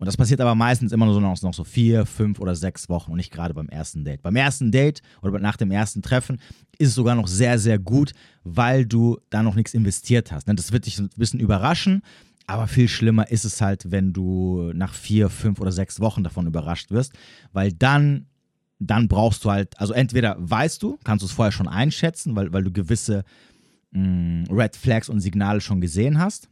Und 0.01 0.07
das 0.07 0.18
passiert 0.18 0.42
aber 0.42 0.56
meistens 0.56 0.94
immer 0.94 1.06
nur 1.06 1.13
so 1.13 1.19
noch, 1.19 1.39
noch 1.44 1.53
so 1.53 1.63
vier, 1.63 2.07
fünf 2.07 2.39
oder 2.39 2.56
sechs 2.56 2.89
Wochen 2.89 3.12
und 3.12 3.18
nicht 3.18 3.31
gerade 3.31 3.53
beim 3.53 3.69
ersten 3.69 4.03
Date. 4.03 4.24
Beim 4.24 4.36
ersten 4.36 4.71
Date 4.71 5.03
oder 5.21 5.38
nach 5.38 5.57
dem 5.57 5.69
ersten 5.69 6.01
Treffen 6.01 6.39
ist 6.80 6.88
es 6.89 6.95
sogar 6.95 7.13
noch 7.13 7.27
sehr, 7.27 7.59
sehr 7.59 7.77
gut, 7.77 8.13
weil 8.44 8.88
du 8.88 9.19
da 9.30 9.44
noch 9.44 9.53
nichts 9.53 9.75
investiert 9.75 10.31
hast. 10.31 10.48
Ne? 10.48 10.56
Das 10.56 10.71
wird 10.71 10.88
dich 10.88 10.98
ein 10.98 11.12
bisschen 11.18 11.39
überraschen, 11.39 12.01
aber 12.48 12.65
viel 12.65 12.88
schlimmer 12.88 13.30
ist 13.30 13.45
es 13.45 13.62
halt, 13.62 13.92
wenn 13.92 14.12
du 14.12 14.71
nach 14.74 14.95
vier, 14.95 15.30
fünf 15.30 15.59
oder 15.59 15.71
sechs 15.71 16.00
Wochen 16.00 16.24
davon 16.24 16.47
überrascht 16.47 16.89
wirst, 16.89 17.13
weil 17.54 17.71
dann, 17.71 18.25
dann 18.80 19.07
brauchst 19.07 19.45
du 19.45 19.51
halt, 19.51 19.80
also 19.80 19.94
entweder 19.94 20.36
weißt 20.39 20.81
du, 20.81 20.97
kannst 21.04 21.21
du 21.21 21.27
es 21.27 21.31
vorher 21.31 21.51
schon 21.51 21.68
einschätzen, 21.68 22.36
weil, 22.36 22.51
weil 22.51 22.63
du 22.63 22.71
gewisse 22.71 23.24
mh, 23.92 24.01
mm, 24.01 24.45
Red 24.51 24.75
Flags 24.75 25.09
und 25.09 25.19
Signale 25.19 25.62
schon 25.62 25.80
gesehen 25.80 26.18
hast 26.18 26.50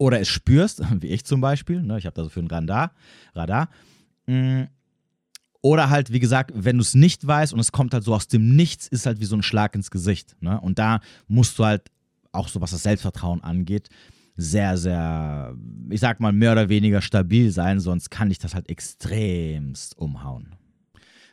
oder 0.00 0.18
es 0.18 0.28
spürst, 0.28 0.82
wie 1.00 1.08
ich 1.08 1.24
zum 1.24 1.40
Beispiel, 1.40 1.82
ne, 1.82 1.98
ich 1.98 2.06
habe 2.06 2.14
da 2.14 2.24
so 2.24 2.30
für 2.30 2.40
ein 2.40 2.48
Radar, 2.48 2.92
Radar. 3.34 3.68
Mm, 4.26 4.62
oder 5.62 5.90
halt, 5.90 6.10
wie 6.10 6.20
gesagt, 6.20 6.52
wenn 6.54 6.78
du 6.78 6.82
es 6.82 6.94
nicht 6.94 7.26
weißt 7.26 7.52
und 7.52 7.60
es 7.60 7.70
kommt 7.70 7.92
halt 7.92 8.02
so 8.02 8.14
aus 8.14 8.26
dem 8.26 8.56
Nichts, 8.56 8.88
ist 8.88 9.04
halt 9.04 9.20
wie 9.20 9.26
so 9.26 9.36
ein 9.36 9.42
Schlag 9.42 9.74
ins 9.74 9.90
Gesicht. 9.90 10.34
Ne? 10.40 10.58
Und 10.58 10.78
da 10.78 11.00
musst 11.28 11.58
du 11.58 11.66
halt, 11.66 11.90
auch 12.32 12.48
so 12.48 12.62
was 12.62 12.70
das 12.70 12.82
Selbstvertrauen 12.82 13.44
angeht, 13.44 13.90
sehr, 14.36 14.78
sehr, 14.78 15.54
ich 15.90 16.00
sag 16.00 16.18
mal, 16.18 16.32
mehr 16.32 16.52
oder 16.52 16.70
weniger 16.70 17.02
stabil 17.02 17.50
sein, 17.50 17.78
sonst 17.78 18.08
kann 18.08 18.30
dich 18.30 18.38
das 18.38 18.54
halt 18.54 18.70
extremst 18.70 19.98
umhauen. 19.98 20.54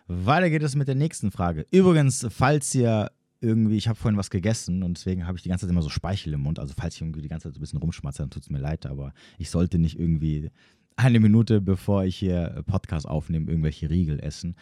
Weiter 0.08 0.50
geht 0.50 0.64
es 0.64 0.76
mit 0.76 0.90
der 0.90 0.96
nächsten 0.96 1.32
Frage. 1.32 1.66
Übrigens, 1.72 2.28
falls 2.30 2.76
ihr 2.76 3.12
irgendwie, 3.40 3.78
ich 3.78 3.88
habe 3.88 3.98
vorhin 3.98 4.18
was 4.18 4.30
gegessen 4.30 4.84
und 4.84 4.98
deswegen 4.98 5.28
habe 5.28 5.38
ich 5.38 5.44
die 5.44 5.50
ganze 5.50 5.66
Zeit 5.66 5.72
immer 5.72 5.82
so 5.82 5.90
Speichel 5.90 6.34
im 6.34 6.42
Mund. 6.42 6.60
Also 6.60 6.74
falls 6.78 6.96
ich 6.96 7.02
irgendwie 7.02 7.22
die 7.22 7.28
ganze 7.28 7.48
Zeit 7.48 7.54
so 7.54 7.60
ein 7.60 7.62
bisschen 7.62 7.80
rumschmatze, 7.80 8.24
dann 8.24 8.30
tut 8.30 8.44
es 8.44 8.50
mir 8.50 8.60
leid, 8.60 8.86
aber 8.86 9.14
ich 9.38 9.50
sollte 9.50 9.80
nicht 9.80 10.00
irgendwie 10.00 10.50
eine 10.96 11.20
Minute, 11.20 11.62
bevor 11.62 12.06
ich 12.06 12.16
hier 12.16 12.64
Podcast 12.66 13.08
aufnehme, 13.08 13.50
irgendwelche 13.50 13.90
Riegel 13.90 14.20
essen. 14.20 14.56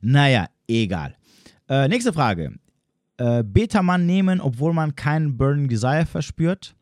Naja, 0.00 0.48
egal. 0.66 1.16
Äh, 1.68 1.88
nächste 1.88 2.12
Frage. 2.12 2.54
Äh, 3.18 3.44
Beta-Mann 3.44 4.06
nehmen, 4.06 4.40
obwohl 4.40 4.72
man 4.72 4.96
keinen 4.96 5.36
Burning 5.36 5.68
Desire 5.68 6.06
verspürt? 6.06 6.74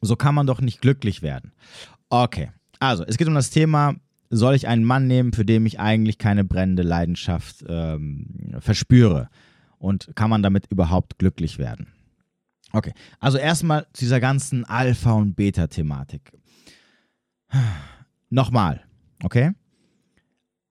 So 0.00 0.16
kann 0.16 0.34
man 0.34 0.46
doch 0.46 0.60
nicht 0.60 0.80
glücklich 0.80 1.22
werden. 1.22 1.52
Okay, 2.10 2.50
also 2.80 3.04
es 3.04 3.18
geht 3.18 3.28
um 3.28 3.34
das 3.34 3.50
Thema, 3.50 3.94
soll 4.30 4.54
ich 4.54 4.68
einen 4.68 4.84
Mann 4.84 5.06
nehmen, 5.06 5.32
für 5.32 5.44
den 5.44 5.64
ich 5.66 5.80
eigentlich 5.80 6.18
keine 6.18 6.44
brennende 6.44 6.82
Leidenschaft 6.82 7.64
ähm, 7.68 8.56
verspüre? 8.60 9.28
Und 9.78 10.10
kann 10.14 10.30
man 10.30 10.42
damit 10.42 10.66
überhaupt 10.70 11.18
glücklich 11.18 11.58
werden? 11.58 11.92
Okay, 12.72 12.92
also 13.18 13.38
erstmal 13.38 13.86
zu 13.92 14.04
dieser 14.04 14.20
ganzen 14.20 14.64
Alpha- 14.64 15.12
und 15.12 15.34
Beta-Thematik. 15.34 16.32
Nochmal, 18.30 18.82
okay? 19.22 19.52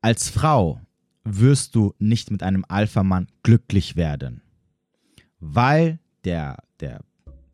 Als 0.01 0.29
Frau 0.29 0.79
wirst 1.23 1.75
du 1.75 1.93
nicht 1.97 2.31
mit 2.31 2.43
einem 2.43 2.65
Alpha-Mann 2.67 3.27
glücklich 3.43 3.95
werden, 3.95 4.41
weil 5.39 5.99
der, 6.23 6.63
der, 6.79 7.01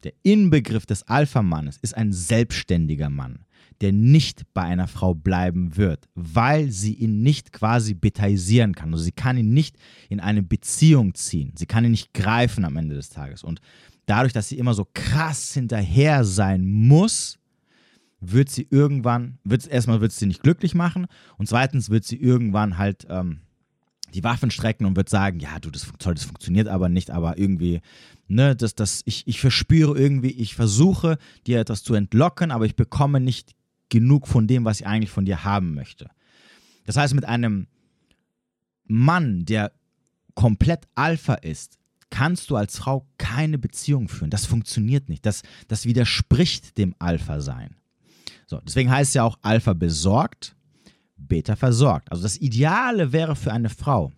der 0.04 0.14
Inbegriff 0.24 0.86
des 0.86 1.04
Alpha-Mannes 1.04 1.78
ist 1.78 1.96
ein 1.96 2.12
selbstständiger 2.12 3.10
Mann 3.10 3.46
der 3.82 3.92
nicht 3.92 4.44
bei 4.54 4.62
einer 4.62 4.88
Frau 4.88 5.14
bleiben 5.14 5.78
wird, 5.78 6.08
weil 6.16 6.72
sie 6.72 6.94
ihn 6.94 7.22
nicht 7.22 7.52
quasi 7.52 7.94
betaisieren 7.94 8.76
kann. 8.76 8.92
Also 8.94 9.04
sie 9.04 9.12
kann 9.12 9.38
ihn 9.38 9.54
nicht 9.54 9.78
in 10.10 10.20
eine 10.20 10.44
Beziehung 10.44 11.14
ziehen. 11.16 11.54
Sie 11.56 11.66
kann 11.66 11.86
ihn 11.86 11.92
nicht 11.92 12.14
greifen 12.14 12.66
am 12.66 12.78
Ende 12.78 12.96
des 12.96 13.10
Tages. 13.10 13.44
Und 13.44 13.62
dadurch, 14.06 14.34
dass 14.34 14.50
sie 14.50 14.58
immer 14.58 14.74
so 14.74 14.88
krass 14.94 15.54
hinterher 15.54 16.24
sein 16.24 16.66
muss, 16.66 17.40
wird 18.20 18.50
sie 18.50 18.68
irgendwann, 18.70 19.38
wird 19.44 19.68
erstmal 19.68 20.02
wird 20.02 20.14
sie 20.14 20.28
nicht 20.28 20.44
glücklich 20.44 20.76
machen 20.76 21.08
und 21.38 21.48
zweitens 21.48 21.90
wird 21.90 22.06
sie 22.06 22.16
irgendwann 22.16 22.78
halt 22.78 23.06
ähm, 23.10 23.42
die 24.14 24.24
Waffen 24.24 24.52
strecken 24.52 24.86
und 24.86 24.96
wird 24.96 25.10
sagen, 25.10 25.40
ja, 25.40 25.60
du, 25.60 25.72
das, 25.72 25.92
toll, 26.00 26.14
das 26.14 26.24
funktioniert 26.24 26.68
aber 26.68 26.90
nicht, 26.90 27.12
aber 27.12 27.38
irgendwie, 27.38 27.82
ne, 28.28 28.56
das, 28.56 28.76
das, 28.76 29.02
ich, 29.06 29.28
ich 29.28 29.40
verspüre 29.40 29.98
irgendwie, 29.98 30.32
ich 30.32 30.56
versuche 30.56 31.18
dir 31.48 31.60
etwas 31.60 31.84
zu 31.84 31.96
entlocken, 31.96 32.52
aber 32.52 32.66
ich 32.66 32.76
bekomme 32.76 33.20
nicht 33.20 33.56
genug 33.94 34.28
von 34.28 34.48
dem, 34.48 34.66
was 34.66 34.80
ich 34.80 34.88
eigentlich 34.88 35.12
von 35.12 35.24
dir 35.24 35.44
haben 35.44 35.76
möchte. 35.76 36.10
Das 36.86 36.98
heißt, 36.98 37.14
mit 37.14 37.26
einem 37.26 37.68
Mann, 38.86 39.46
der 39.46 39.72
komplett 40.34 40.88
Alpha 40.96 41.36
ist, 41.36 41.78
kannst 42.10 42.50
du 42.50 42.56
als 42.56 42.80
Frau 42.80 43.08
keine 43.20 43.60
Beziehung 43.60 44.10
führen. 44.10 44.32
Das 44.32 44.48
funktioniert 44.48 45.10
nicht. 45.10 45.28
Das, 45.28 45.44
das 45.68 45.86
widerspricht 45.86 46.78
dem 46.80 46.96
Alpha-Sein. 46.98 47.76
So, 48.48 48.60
deswegen 48.66 48.90
heißt 48.90 49.10
es 49.10 49.14
ja 49.14 49.24
auch 49.24 49.38
Alpha 49.44 49.74
besorgt, 49.74 50.56
Beta 51.16 51.56
versorgt. 51.56 52.12
Also 52.12 52.24
das 52.24 52.38
Ideale 52.38 53.14
wäre 53.14 53.36
für 53.36 53.54
eine 53.54 53.70
Frau, 53.70 54.12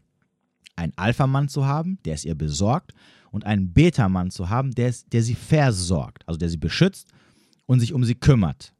einen 0.77 0.93
Alpha-Mann 0.95 1.49
zu 1.49 1.65
haben, 1.65 1.99
der 2.05 2.13
es 2.13 2.23
ihr 2.23 2.35
besorgt, 2.35 2.93
und 3.31 3.45
einen 3.45 3.73
Beta-Mann 3.73 4.31
zu 4.31 4.49
haben, 4.49 4.71
der, 4.71 4.87
es, 4.87 5.05
der 5.07 5.21
sie 5.21 5.35
versorgt, 5.35 6.23
also 6.27 6.37
der 6.37 6.49
sie 6.49 6.57
beschützt 6.57 7.11
und 7.65 7.81
sich 7.81 7.91
um 7.91 8.05
sie 8.05 8.15
kümmert. 8.15 8.74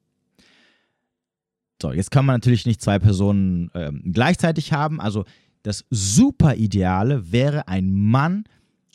So, 1.81 1.91
jetzt 1.91 2.11
kann 2.11 2.25
man 2.25 2.35
natürlich 2.35 2.65
nicht 2.65 2.81
zwei 2.81 2.99
Personen 2.99 3.69
äh, 3.73 3.91
gleichzeitig 3.91 4.71
haben. 4.73 5.01
Also 5.01 5.25
das 5.63 5.85
Superideale 5.89 7.31
wäre 7.31 7.67
ein 7.67 7.91
Mann, 7.91 8.45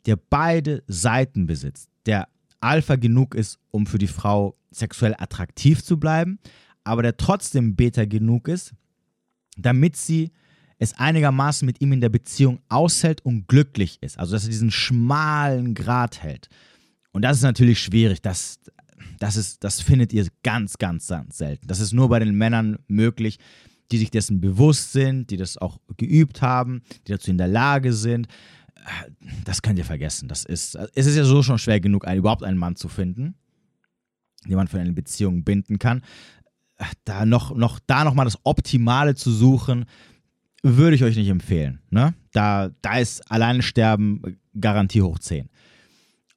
der 0.06 0.16
beide 0.16 0.82
Seiten 0.86 1.46
besitzt, 1.46 1.90
der 2.06 2.28
Alpha 2.60 2.96
genug 2.96 3.34
ist, 3.34 3.58
um 3.70 3.86
für 3.86 3.98
die 3.98 4.06
Frau 4.06 4.56
sexuell 4.70 5.14
attraktiv 5.18 5.82
zu 5.82 5.98
bleiben, 5.98 6.38
aber 6.84 7.02
der 7.02 7.16
trotzdem 7.16 7.76
Beta 7.76 8.04
genug 8.04 8.48
ist, 8.48 8.72
damit 9.56 9.96
sie 9.96 10.30
es 10.78 10.98
einigermaßen 10.98 11.66
mit 11.66 11.80
ihm 11.80 11.92
in 11.92 12.00
der 12.00 12.08
Beziehung 12.08 12.60
aushält 12.68 13.24
und 13.24 13.48
glücklich 13.48 13.98
ist. 14.00 14.18
Also, 14.18 14.32
dass 14.32 14.44
er 14.44 14.50
diesen 14.50 14.70
schmalen 14.70 15.74
Grat 15.74 16.22
hält. 16.22 16.48
Und 17.12 17.22
das 17.22 17.38
ist 17.38 17.42
natürlich 17.42 17.82
schwierig. 17.82 18.22
Das, 18.22 18.60
das, 19.18 19.36
ist, 19.36 19.64
das 19.64 19.80
findet 19.80 20.12
ihr 20.12 20.26
ganz, 20.42 20.78
ganz, 20.78 21.06
ganz 21.06 21.38
selten. 21.38 21.66
Das 21.66 21.80
ist 21.80 21.92
nur 21.92 22.08
bei 22.08 22.18
den 22.18 22.34
Männern 22.34 22.78
möglich, 22.88 23.38
die 23.90 23.98
sich 23.98 24.10
dessen 24.10 24.40
bewusst 24.40 24.92
sind, 24.92 25.30
die 25.30 25.36
das 25.36 25.58
auch 25.58 25.78
geübt 25.96 26.42
haben, 26.42 26.82
die 27.06 27.12
dazu 27.12 27.30
in 27.30 27.38
der 27.38 27.48
Lage 27.48 27.92
sind. 27.92 28.28
Das 29.44 29.62
könnt 29.62 29.78
ihr 29.78 29.84
vergessen. 29.84 30.28
Das 30.28 30.44
ist, 30.44 30.76
es 30.94 31.06
ist 31.06 31.16
ja 31.16 31.24
so 31.24 31.42
schon 31.42 31.58
schwer 31.58 31.80
genug, 31.80 32.06
einen, 32.06 32.18
überhaupt 32.18 32.44
einen 32.44 32.58
Mann 32.58 32.76
zu 32.76 32.88
finden, 32.88 33.34
den 34.46 34.56
man 34.56 34.68
für 34.68 34.80
eine 34.80 34.92
Beziehung 34.92 35.44
binden 35.44 35.78
kann 35.78 36.02
da 37.04 37.26
noch, 37.26 37.54
noch, 37.54 37.78
da 37.86 38.04
noch 38.04 38.14
mal 38.14 38.24
das 38.24 38.38
Optimale 38.44 39.14
zu 39.14 39.30
suchen, 39.30 39.84
würde 40.62 40.94
ich 40.94 41.04
euch 41.04 41.16
nicht 41.16 41.28
empfehlen. 41.28 41.80
Ne? 41.90 42.14
Da, 42.32 42.70
da 42.82 42.98
ist 42.98 43.30
alleine 43.30 43.62
sterben 43.62 44.38
Garantie 44.58 45.02
hoch 45.02 45.18
10. 45.18 45.48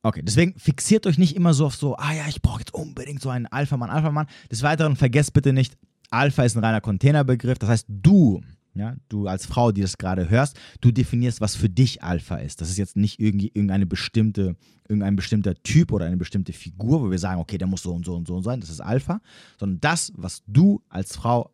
Okay, 0.04 0.22
deswegen 0.22 0.54
fixiert 0.60 1.08
euch 1.08 1.18
nicht 1.18 1.36
immer 1.36 1.54
so 1.54 1.66
auf 1.66 1.76
so, 1.76 1.96
ah 1.96 2.14
ja, 2.14 2.28
ich 2.28 2.42
brauche 2.42 2.60
jetzt 2.60 2.74
unbedingt 2.74 3.22
so 3.22 3.30
einen 3.30 3.48
Alpha-Mann, 3.48 3.90
Alpha-Mann. 3.90 4.28
Des 4.52 4.62
Weiteren 4.62 4.96
vergesst 4.98 5.34
bitte 5.34 5.54
nicht, 5.54 5.78
Alpha 6.10 6.44
ist 6.44 6.56
ein 6.56 6.64
reiner 6.64 6.82
Containerbegriff. 6.82 7.58
Das 7.58 7.70
heißt, 7.70 7.86
du 7.88 8.42
ja, 8.76 8.96
du 9.08 9.28
als 9.28 9.46
Frau, 9.46 9.72
die 9.72 9.82
das 9.82 9.98
gerade 9.98 10.30
hörst, 10.30 10.60
du 10.82 10.92
definierst, 10.92 11.42
was 11.42 11.56
für 11.56 11.70
dich 11.70 12.04
Alpha 12.04 12.38
ist. 12.38 12.60
Das 12.60 12.70
ist 12.70 12.78
jetzt 12.78 12.96
nicht 12.96 13.20
irgendeine 13.20 13.86
bestimmte, 13.86 14.56
irgendein 14.88 15.16
bestimmter 15.16 15.54
Typ 15.62 15.92
oder 15.92 16.06
eine 16.06 16.18
bestimmte 16.18 16.54
Figur, 16.54 17.02
wo 17.02 17.12
wir 17.12 17.20
sagen, 17.20 17.40
okay, 17.40 17.58
der 17.58 17.68
muss 17.68 17.84
so 17.84 17.94
und 17.94 18.06
so 18.06 18.16
und 18.16 18.28
so 18.28 18.42
sein, 18.42 18.60
das 18.60 18.70
ist 18.70 18.82
Alpha, 18.82 19.22
sondern 19.60 19.80
das, 19.80 20.12
was 20.16 20.42
du 20.48 20.82
als 20.90 21.16
Frau 21.16 21.52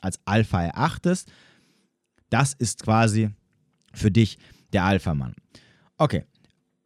als 0.00 0.20
Alpha 0.26 0.62
erachtest, 0.62 1.32
das 2.30 2.52
ist 2.52 2.82
quasi 2.82 3.30
für 3.94 4.10
dich 4.10 4.38
der 4.72 4.84
Alpha-Mann. 4.84 5.34
Okay, 5.96 6.24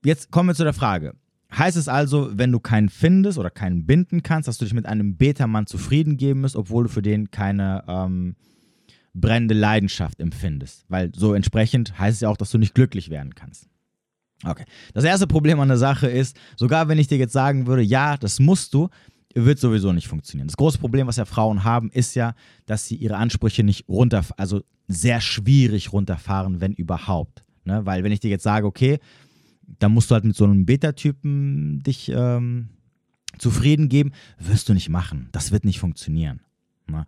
jetzt 0.05 0.31
kommen 0.31 0.49
wir 0.49 0.55
zu 0.55 0.65
der 0.65 0.73
Frage. 0.73 1.15
Heißt 1.57 1.77
es 1.77 1.89
also, 1.89 2.31
wenn 2.33 2.51
du 2.51 2.61
keinen 2.61 2.89
findest 2.89 3.39
oder 3.39 3.51
keinen 3.51 3.85
binden 3.85 4.23
kannst, 4.23 4.49
dass 4.49 4.57
du 4.59 4.65
dich 4.65 4.73
mit 4.73 4.87
einem 4.87 5.17
Beta-Mann 5.17 5.67
zufrieden 5.67 6.17
geben 6.17 6.41
musst, 6.41 6.57
obwohl 6.57 6.85
du 6.85 6.89
für 6.89 7.03
den 7.03 7.31
keine 7.31 7.85
ähm, 7.87 8.37
brennende 9.13 9.55
Leidenschaft 9.55 10.21
empfindest. 10.21 10.87
Weil 10.89 11.13
so 11.15 11.35
entsprechend 11.35 11.99
heißt 11.99 12.17
es 12.17 12.21
ja 12.23 12.31
auch, 12.31 12.39
dass 12.39 12.51
du 12.51 12.59
nicht 12.59 12.75
glücklich 12.75 13.11
werden 13.11 13.35
kannst. 13.35 13.69
Okay. 14.45 14.65
Das 14.95 15.05
erste 15.05 15.27
Problem 15.27 15.61
an 15.61 15.69
der 15.69 15.77
Sache 15.77 16.09
ist, 16.09 16.37
sogar 16.57 16.89
wenn 16.89 16.99
ich 16.99 17.07
dir 17.07 17.19
jetzt 17.19 17.33
sagen 17.33 17.67
würde, 17.67 17.83
ja, 17.83 18.17
das 18.17 18.41
musst 18.41 18.75
du, 18.75 18.89
wird 19.35 19.59
sowieso 19.59 19.93
nicht 19.93 20.09
funktionieren. 20.09 20.49
Das 20.49 20.57
große 20.57 20.79
Problem, 20.79 21.07
was 21.07 21.17
ja 21.17 21.25
Frauen 21.25 21.65
haben, 21.65 21.91
ist 21.91 22.15
ja, 22.15 22.35
dass 22.67 22.87
sie 22.87 22.97
ihre 22.97 23.17
Ansprüche 23.17 23.63
nicht 23.63 23.89
runter, 23.89 24.25
also 24.37 24.63
sehr 24.89 25.21
schwierig 25.21 25.93
runterfahren, 25.93 26.61
wenn 26.61 26.73
überhaupt. 26.73 27.45
Ne? 27.65 27.87
Weil 27.87 28.05
wenn 28.05 28.13
ich 28.13 28.21
dir 28.21 28.31
jetzt 28.31 28.43
sage, 28.43 28.67
okay, 28.67 28.99
dann 29.79 29.93
musst 29.93 30.11
du 30.11 30.15
halt 30.15 30.25
mit 30.25 30.37
so 30.37 30.45
einem 30.45 30.67
Beta-Typen 30.67 31.83
dich 31.83 32.11
ähm, 32.15 32.69
zufrieden 33.39 33.89
geben, 33.89 34.13
wirst 34.39 34.69
du 34.69 34.75
nicht 34.75 34.89
machen. 34.89 35.29
Das 35.33 35.53
wird 35.53 35.65
nicht 35.65 35.79
funktionieren. 35.79 36.41
Ne? 36.87 37.07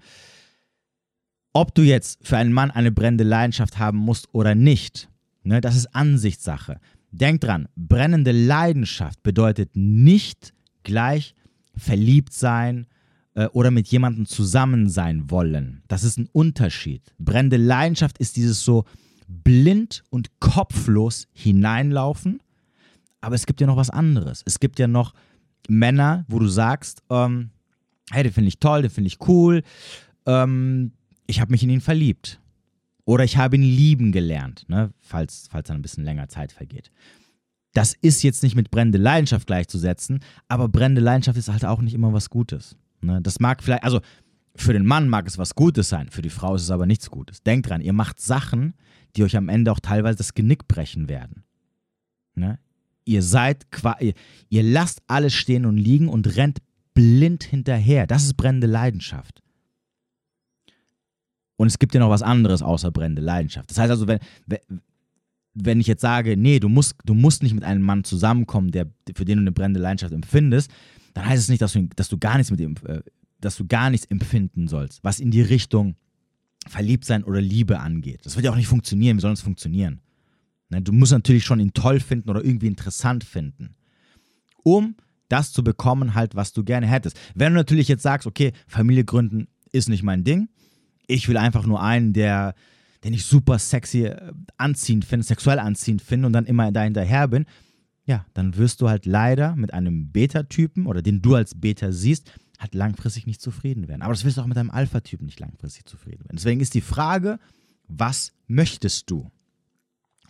Ob 1.52 1.75
du 1.75 1.83
jetzt 1.83 2.26
für 2.26 2.37
einen 2.37 2.52
Mann 2.52 2.71
eine 2.71 2.90
brennende 2.90 3.25
Leidenschaft 3.25 3.78
haben 3.78 3.99
musst 3.99 4.28
oder 4.33 4.54
nicht, 4.54 5.09
ne, 5.44 5.61
das 5.61 5.76
ist 5.76 5.94
Ansichtssache. 5.94 6.80
Denk 7.12 7.42
dran, 7.42 7.68
brennende 7.76 8.33
Leidenschaft 8.33 9.23
bedeutet 9.23 9.71
nicht 9.76 10.52
gleich 10.83 11.37
verliebt 11.76 12.33
sein 12.33 12.87
äh, 13.35 13.47
oder 13.47 13.71
mit 13.71 13.87
jemandem 13.88 14.26
zusammen 14.26 14.88
sein 14.88 15.30
wollen. 15.30 15.83
Das 15.87 16.02
ist 16.02 16.18
ein 16.18 16.28
Unterschied. 16.33 17.14
Brennende 17.18 17.56
Leidenschaft 17.56 18.18
ist 18.18 18.37
dieses 18.37 18.64
so 18.64 18.85
blind 19.28 20.02
und 20.11 20.40
kopflos 20.40 21.28
hineinlaufen, 21.33 22.40
aber 23.25 23.35
es 23.35 23.47
gibt 23.47 23.61
ja 23.61 23.66
noch 23.66 23.76
was 23.76 23.90
anderes. 23.90 24.43
Es 24.45 24.61
gibt 24.61 24.78
ja 24.78 24.87
noch 24.87 25.14
Männer, 25.69 26.25
wo 26.28 26.38
du 26.38 26.47
sagst, 26.47 27.02
ähm, 27.11 27.50
hey, 28.11 28.23
den 28.23 28.33
finde 28.33 28.49
ich 28.49 28.59
toll, 28.59 28.83
den 28.83 28.90
finde 28.90 29.09
ich 29.09 29.19
cool, 29.26 29.62
ähm, 30.26 30.93
ich 31.26 31.40
habe 31.40 31.50
mich 31.50 31.62
in 31.62 31.71
ihn 31.71 31.81
verliebt. 31.81 32.40
Oder 33.07 33.25
ich 33.25 33.37
habe 33.37 33.57
ihn 33.57 33.62
lieben 33.62 34.12
gelernt, 34.12 34.64
ne? 34.69 34.93
falls, 35.00 35.49
falls 35.50 35.69
dann 35.69 35.78
ein 35.78 35.83
bisschen 35.83 36.04
länger 36.04 36.28
Zeit 36.28 36.52
vergeht. 36.52 36.90
Das 37.75 37.95
ist 37.95 38.23
jetzt 38.23 38.43
nicht 38.43 38.57
mit 38.57 38.71
brennende 38.71 38.99
Leidenschaft 38.99 39.47
gleichzusetzen, 39.47 40.21
aber 40.49 40.69
brennende 40.69 41.02
Leidenschaft 41.02 41.37
ist 41.37 41.50
halt 41.50 41.64
auch 41.64 41.83
nicht 41.83 41.95
immer 41.95 42.12
was 42.12 42.31
Gutes. 42.31 42.76
Ne? 43.00 43.21
Das 43.21 43.40
mag 43.40 43.62
vielleicht, 43.62 43.85
also 43.85 44.00
für 44.57 44.73
den 44.73 44.87
Mann 44.87 45.09
mag 45.09 45.26
es 45.26 45.37
was 45.37 45.54
Gutes 45.54 45.88
sein, 45.88 46.09
für 46.11 46.23
die 46.23 46.31
Frau 46.31 46.54
ist 46.54 46.62
es 46.62 46.71
aber 46.71 46.87
nichts 46.87 47.11
Gutes. 47.11 47.43
Denkt 47.43 47.69
dran, 47.69 47.81
ihr 47.81 47.93
macht 47.93 48.21
Sachen, 48.21 48.75
die 49.16 49.25
euch 49.25 49.37
am 49.37 49.49
Ende 49.49 49.73
auch 49.73 49.81
teilweise 49.81 50.19
das 50.19 50.35
Genick 50.35 50.69
brechen 50.69 51.09
werden. 51.09 51.45
Ne? 52.35 52.59
Ihr 53.04 53.23
seid, 53.23 53.66
ihr, 54.00 54.14
ihr 54.49 54.62
lasst 54.62 55.02
alles 55.06 55.34
stehen 55.34 55.66
und 55.66 55.76
liegen 55.76 56.08
und 56.08 56.37
rennt 56.37 56.58
blind 56.94 57.44
hinterher. 57.44 58.06
Das 58.06 58.25
ist 58.25 58.37
brennende 58.37 58.66
Leidenschaft. 58.66 59.42
Und 61.56 61.68
es 61.68 61.78
gibt 61.78 61.94
ja 61.94 62.00
noch 62.00 62.11
was 62.11 62.23
anderes 62.23 62.62
außer 62.62 62.90
brennende 62.90 63.23
Leidenschaft. 63.23 63.70
Das 63.70 63.78
heißt 63.78 63.90
also, 63.90 64.08
wenn, 64.08 64.18
wenn 65.54 65.80
ich 65.80 65.87
jetzt 65.87 66.00
sage, 66.00 66.37
nee, 66.37 66.58
du 66.58 66.68
musst, 66.68 66.96
du 67.04 67.14
musst 67.14 67.42
nicht 67.42 67.54
mit 67.54 67.64
einem 67.64 67.82
Mann 67.82 68.04
zusammenkommen, 68.04 68.70
der, 68.70 68.87
für 69.14 69.25
den 69.25 69.38
du 69.38 69.42
eine 69.42 69.52
brennende 69.52 69.80
Leidenschaft 69.80 70.12
empfindest, 70.12 70.70
dann 71.14 71.26
heißt 71.26 71.42
es 71.42 71.49
nicht, 71.49 71.62
dass 71.62 71.73
du, 71.73 71.88
dass 71.94 72.08
du 72.08 72.18
gar 72.18 72.37
nichts 72.37 72.50
mit 72.50 72.61
ihm, 72.61 72.75
äh, 72.87 73.00
dass 73.40 73.56
du 73.56 73.66
gar 73.66 73.90
nichts 73.90 74.06
empfinden 74.06 74.68
sollst, 74.68 75.04
was 75.04 75.20
in 75.20 75.30
die 75.30 75.42
Richtung 75.42 75.96
Verliebtsein 76.66 77.25
oder 77.25 77.40
Liebe 77.40 77.78
angeht. 77.78 78.20
Das 78.25 78.37
wird 78.37 78.46
ja 78.46 78.50
auch 78.50 78.56
nicht 78.56 78.66
funktionieren. 78.66 79.16
Wie 79.16 79.20
soll 79.20 79.32
es 79.32 79.42
funktionieren? 79.42 80.00
Ne, 80.75 80.83
du 80.83 80.93
musst 80.93 81.12
natürlich 81.12 81.45
schon 81.45 81.61
ihn 81.61 81.73
toll 81.73 82.00
finden 82.00 82.31
oder 82.31 82.45
irgendwie 82.45 82.66
interessant 82.66 83.25
finden, 83.25 83.76
um 84.62 84.97
das 85.28 85.52
zu 85.52 85.64
bekommen, 85.64 86.14
halt, 86.14 86.35
was 86.35 86.52
du 86.52 86.64
gerne 86.64 86.87
hättest. 86.87 87.19
Wenn 87.35 87.52
du 87.52 87.59
natürlich 87.59 87.88
jetzt 87.88 88.02
sagst, 88.02 88.26
okay, 88.26 88.52
Familie 88.66 89.04
gründen 89.04 89.49
ist 89.73 89.88
nicht 89.88 90.02
mein 90.02 90.25
Ding, 90.25 90.49
ich 91.07 91.28
will 91.28 91.37
einfach 91.37 91.66
nur 91.66 91.83
einen, 91.83 92.12
der, 92.12 92.54
den 93.04 93.14
ich 93.14 93.25
super 93.25 93.59
sexy 93.59 94.07
äh, 94.07 94.33
anziehend 94.57 95.04
finde, 95.04 95.25
sexuell 95.25 95.59
anziehend 95.59 96.02
finde 96.02 96.26
und 96.26 96.33
dann 96.33 96.47
immer 96.47 96.73
da 96.73 96.83
hinterher 96.83 97.28
bin, 97.28 97.47
ja, 98.07 98.26
dann 98.35 98.57
wirst 98.57 98.81
du 98.81 98.88
halt 98.88 99.07
leider 99.07 99.57
mit 99.57 99.73
einem 99.73 100.11
Beta-Typen 100.11 100.87
oder 100.87 101.02
den 101.02 101.23
du 101.23 101.35
als 101.35 101.54
Beta 101.54 101.93
siehst, 101.93 102.33
halt 102.59 102.75
langfristig 102.75 103.26
nicht 103.26 103.40
zufrieden 103.40 103.88
werden. 103.88 104.02
Aber 104.02 104.12
das 104.12 104.25
wirst 104.25 104.37
du 104.37 104.43
auch 104.43 104.47
mit 104.47 104.59
einem 104.59 104.71
Alpha-Typen 104.71 105.26
nicht 105.26 105.40
langfristig 105.40 105.87
zufrieden 105.87 106.25
werden. 106.25 106.37
Deswegen 106.37 106.61
ist 106.61 106.75
die 106.75 106.81
Frage, 106.81 107.38
was 107.88 108.33
möchtest 108.47 109.11
du? 109.11 109.31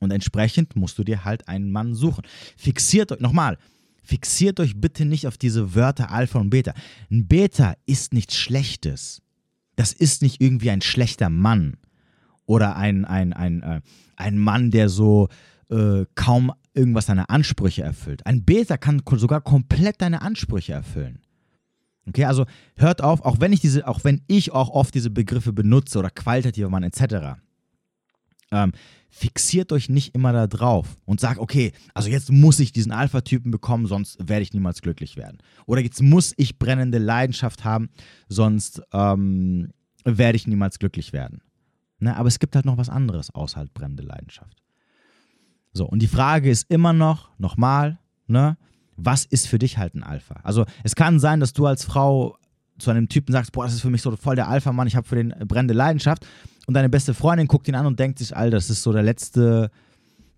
Und 0.05 0.11
entsprechend 0.11 0.77
musst 0.77 0.99
du 0.99 1.05
dir 1.05 1.25
halt 1.25 1.49
einen 1.49 1.73
Mann 1.73 1.95
suchen. 1.95 2.25
Fixiert 2.57 3.11
euch, 3.11 3.21
nochmal, 3.21 3.59
fixiert 4.03 4.61
euch 4.61 4.81
bitte 4.81 5.05
nicht 5.05 5.27
auf 5.27 5.39
diese 5.39 5.75
Wörter 5.75 6.11
Alpha 6.11 6.39
und 6.39 6.51
Beta. 6.51 6.75
Ein 7.11 7.27
Beta 7.27 7.75
ist 7.87 8.13
nichts 8.13 8.37
Schlechtes 8.37 9.23
das 9.77 9.93
ist 9.93 10.23
nicht 10.23 10.41
irgendwie 10.41 10.71
ein 10.71 10.81
schlechter 10.81 11.31
Mann 11.31 11.77
oder 12.47 12.77
ein, 12.77 13.05
ein, 13.05 13.33
ein, 13.33 13.63
äh, 13.63 13.81
ein 14.17 14.39
Mann, 14.39 14.71
der 14.71 14.89
so 14.89 15.29
äh, 15.71 16.05
kaum 16.15 16.53
irgendwas 16.75 17.07
deine 17.07 17.31
Ansprüche 17.31 17.83
erfüllt. 17.83 18.27
Ein 18.27 18.45
Beta 18.45 18.77
kann 18.77 19.03
sogar 19.17 19.41
komplett 19.41 20.01
deine 20.01 20.23
Ansprüche 20.23 20.73
erfüllen. 20.73 21.21
Okay, 22.07 22.25
also 22.25 22.45
hört 22.77 23.03
auf, 23.03 23.23
auch 23.23 23.41
wenn 23.41 23.53
ich 23.53 23.61
diese, 23.61 23.89
auch 23.89 24.05
wenn 24.05 24.21
ich 24.27 24.53
auch 24.53 24.69
oft 24.69 24.95
diese 24.95 25.11
Begriffe 25.11 25.53
benutze 25.53 25.99
oder 25.99 26.11
qualitativer 26.11 26.69
Mann 26.69 26.83
etc. 26.83 27.41
Ähm, 28.55 28.73
fixiert 29.11 29.71
euch 29.71 29.89
nicht 29.89 30.15
immer 30.15 30.33
da 30.33 30.47
drauf 30.47 30.97
und 31.05 31.21
sagt, 31.21 31.39
okay, 31.39 31.73
also 31.93 32.09
jetzt 32.09 32.33
muss 32.33 32.59
ich 32.59 32.73
diesen 32.73 32.91
Alpha-Typen 32.91 33.51
bekommen, 33.51 33.87
sonst 33.87 34.19
werde 34.19 34.43
ich 34.43 34.53
niemals 34.53 34.83
glücklich 34.83 35.17
werden. 35.17 35.39
Oder 35.67 35.83
jetzt 35.83 36.03
muss 36.03 36.35
ich 36.37 36.59
brennende 36.59 36.99
Leidenschaft 36.99 37.65
haben, 37.65 37.91
sonst 38.29 38.83
ähm, 38.93 39.71
werde 40.05 40.37
ich 40.37 40.49
niemals 40.49 40.81
glücklich 40.81 41.13
werden. 41.13 41.43
Ne? 42.01 42.17
Aber 42.17 42.27
es 42.27 42.41
gibt 42.41 42.57
halt 42.57 42.65
noch 42.65 42.77
was 42.77 42.89
anderes 42.89 43.33
außer 43.33 43.59
halt 43.59 43.73
brennende 43.73 44.03
Leidenschaft. 44.03 44.63
So, 45.73 45.87
und 45.87 46.03
die 46.03 46.09
Frage 46.09 46.51
ist 46.51 46.71
immer 46.71 46.93
noch, 46.93 47.31
nochmal, 47.39 47.99
ne, 48.27 48.57
was 48.97 49.25
ist 49.25 49.49
für 49.49 49.59
dich 49.59 49.79
halt 49.79 49.95
ein 49.95 50.03
Alpha? 50.03 50.41
Also 50.43 50.67
es 50.83 50.95
kann 50.95 51.19
sein, 51.19 51.41
dass 51.41 51.53
du 51.53 51.67
als 51.67 51.85
Frau 51.85 52.37
zu 52.79 52.91
einem 52.91 53.09
Typen 53.09 53.33
sagst, 53.33 53.53
boah, 53.53 53.65
das 53.65 53.75
ist 53.75 53.81
für 53.81 53.91
mich 53.91 54.03
so 54.03 54.15
voll 54.17 54.37
der 54.37 54.49
Alpha-Mann, 54.49 54.87
ich 54.87 54.97
habe 54.97 55.07
für 55.07 55.17
den 55.17 55.35
brennende 55.47 55.75
Leidenschaft. 55.75 56.27
Und 56.67 56.75
deine 56.75 56.89
beste 56.89 57.15
Freundin 57.15 57.47
guckt 57.47 57.69
ihn 57.69 57.75
an 57.75 57.87
und 57.87 57.99
denkt 57.99 58.19
sich, 58.19 58.37
Alter, 58.37 58.57
das 58.57 58.71
ist 58.71 58.83
so 58.83 58.93
der 58.93 59.03
letzte, 59.03 59.71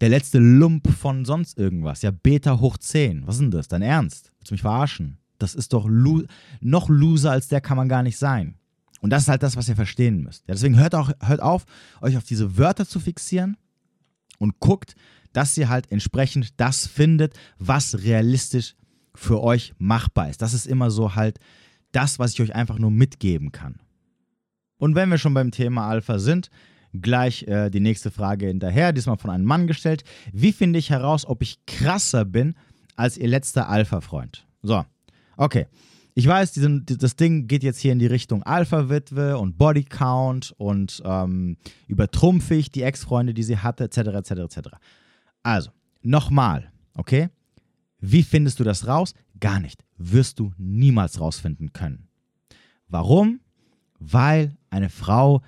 der 0.00 0.08
letzte 0.08 0.38
Lump 0.38 0.88
von 0.88 1.24
sonst 1.24 1.58
irgendwas. 1.58 2.02
Ja, 2.02 2.10
Beta 2.10 2.58
hoch 2.60 2.76
10. 2.76 3.26
Was 3.26 3.36
ist 3.36 3.42
denn 3.42 3.50
das? 3.50 3.68
Dein 3.68 3.82
Ernst? 3.82 4.32
Willst 4.38 4.50
du 4.50 4.54
mich 4.54 4.62
verarschen? 4.62 5.18
Das 5.38 5.54
ist 5.54 5.72
doch 5.72 5.86
lo 5.86 6.22
noch 6.60 6.88
loser 6.88 7.30
als 7.30 7.48
der 7.48 7.60
kann 7.60 7.76
man 7.76 7.88
gar 7.88 8.02
nicht 8.02 8.18
sein. 8.18 8.56
Und 9.00 9.10
das 9.10 9.24
ist 9.24 9.28
halt 9.28 9.42
das, 9.42 9.56
was 9.56 9.68
ihr 9.68 9.76
verstehen 9.76 10.22
müsst. 10.22 10.44
Ja, 10.48 10.54
deswegen 10.54 10.78
hört, 10.78 10.94
auch, 10.94 11.10
hört 11.22 11.40
auf, 11.40 11.64
euch 12.00 12.16
auf 12.16 12.24
diese 12.24 12.56
Wörter 12.56 12.86
zu 12.86 12.98
fixieren 12.98 13.56
und 14.38 14.58
guckt, 14.58 14.96
dass 15.32 15.56
ihr 15.58 15.68
halt 15.68 15.92
entsprechend 15.92 16.58
das 16.58 16.86
findet, 16.86 17.34
was 17.58 18.02
realistisch 18.02 18.74
für 19.14 19.42
euch 19.42 19.74
machbar 19.78 20.30
ist. 20.30 20.40
Das 20.40 20.54
ist 20.54 20.66
immer 20.66 20.90
so 20.90 21.14
halt 21.14 21.38
das, 21.92 22.18
was 22.18 22.32
ich 22.32 22.40
euch 22.40 22.54
einfach 22.54 22.78
nur 22.78 22.90
mitgeben 22.90 23.52
kann. 23.52 23.78
Und 24.78 24.94
wenn 24.94 25.08
wir 25.08 25.18
schon 25.18 25.34
beim 25.34 25.50
Thema 25.50 25.88
Alpha 25.88 26.18
sind, 26.18 26.50
gleich 27.00 27.42
äh, 27.44 27.70
die 27.70 27.80
nächste 27.80 28.10
Frage 28.10 28.46
hinterher, 28.46 28.92
diesmal 28.92 29.18
von 29.18 29.30
einem 29.30 29.44
Mann 29.44 29.66
gestellt. 29.66 30.04
Wie 30.32 30.52
finde 30.52 30.78
ich 30.78 30.90
heraus, 30.90 31.26
ob 31.26 31.42
ich 31.42 31.64
krasser 31.66 32.24
bin 32.24 32.54
als 32.96 33.16
ihr 33.18 33.28
letzter 33.28 33.68
Alpha-Freund? 33.68 34.46
So, 34.62 34.84
okay. 35.36 35.66
Ich 36.18 36.26
weiß, 36.26 36.52
diesen, 36.52 36.86
das 36.86 37.16
Ding 37.16 37.46
geht 37.46 37.62
jetzt 37.62 37.78
hier 37.78 37.92
in 37.92 37.98
die 37.98 38.06
Richtung 38.06 38.42
Alpha-Witwe 38.42 39.36
und 39.36 39.58
Bodycount 39.58 40.54
und 40.56 41.02
ähm, 41.04 41.58
übertrumpfe 41.88 42.54
ich 42.54 42.72
die 42.72 42.82
Ex-Freunde, 42.82 43.34
die 43.34 43.42
sie 43.42 43.58
hatte, 43.58 43.84
etc., 43.84 43.98
etc., 43.98 44.30
etc. 44.30 44.58
Also, 45.42 45.70
nochmal, 46.00 46.72
okay? 46.94 47.28
Wie 48.00 48.22
findest 48.22 48.60
du 48.60 48.64
das 48.64 48.86
raus? 48.86 49.12
Gar 49.40 49.60
nicht. 49.60 49.84
Wirst 49.98 50.38
du 50.38 50.52
niemals 50.56 51.20
rausfinden 51.20 51.74
können. 51.74 52.08
Warum? 52.88 53.40
Weil 53.98 54.56
eine 54.76 54.90
Frau, 54.90 55.42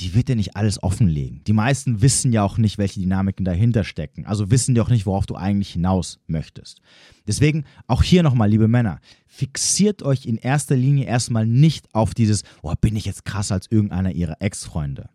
die 0.00 0.14
wird 0.14 0.28
dir 0.28 0.36
nicht 0.36 0.56
alles 0.56 0.82
offenlegen. 0.82 1.44
Die 1.44 1.52
meisten 1.52 2.02
wissen 2.02 2.32
ja 2.32 2.42
auch 2.42 2.58
nicht, 2.58 2.78
welche 2.78 3.00
Dynamiken 3.00 3.44
dahinter 3.44 3.84
stecken. 3.84 4.26
Also 4.26 4.50
wissen 4.50 4.74
die 4.74 4.80
auch 4.80 4.88
nicht, 4.88 5.06
worauf 5.06 5.26
du 5.26 5.36
eigentlich 5.36 5.70
hinaus 5.70 6.18
möchtest. 6.26 6.80
Deswegen 7.26 7.64
auch 7.86 8.02
hier 8.02 8.22
nochmal, 8.22 8.50
liebe 8.50 8.68
Männer, 8.68 9.00
fixiert 9.26 10.02
euch 10.02 10.26
in 10.26 10.38
erster 10.38 10.76
Linie 10.76 11.04
erstmal 11.04 11.46
nicht 11.46 11.94
auf 11.94 12.14
dieses, 12.14 12.42
oh, 12.62 12.72
bin 12.80 12.96
ich 12.96 13.04
jetzt 13.04 13.24
krasser 13.24 13.54
als 13.54 13.70
irgendeiner 13.70 14.12
ihrer 14.12 14.40
Ex-Freunde. 14.40 15.08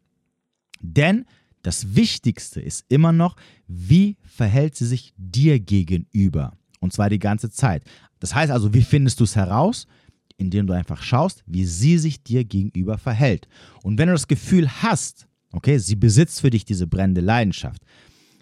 Denn 0.79 1.25
das 1.63 1.95
Wichtigste 1.95 2.61
ist 2.61 2.85
immer 2.87 3.11
noch, 3.11 3.35
wie 3.67 4.15
verhält 4.23 4.75
sie 4.75 4.85
sich 4.85 5.13
dir 5.17 5.59
gegenüber? 5.59 6.53
Und 6.79 6.93
zwar 6.93 7.09
die 7.09 7.19
ganze 7.19 7.49
Zeit. 7.49 7.83
Das 8.19 8.35
heißt 8.35 8.51
also, 8.51 8.73
wie 8.73 8.83
findest 8.83 9.19
du 9.19 9.23
es 9.23 9.35
heraus? 9.35 9.87
Indem 10.37 10.67
du 10.67 10.73
einfach 10.73 11.01
schaust, 11.01 11.43
wie 11.47 11.65
sie 11.65 11.97
sich 11.97 12.23
dir 12.23 12.43
gegenüber 12.43 12.97
verhält. 12.97 13.47
Und 13.83 13.97
wenn 13.97 14.07
du 14.07 14.13
das 14.13 14.27
Gefühl 14.27 14.69
hast, 14.81 15.27
okay, 15.51 15.77
sie 15.79 15.95
besitzt 15.95 16.41
für 16.41 16.49
dich 16.49 16.65
diese 16.65 16.87
brennende 16.87 17.21
Leidenschaft, 17.21 17.83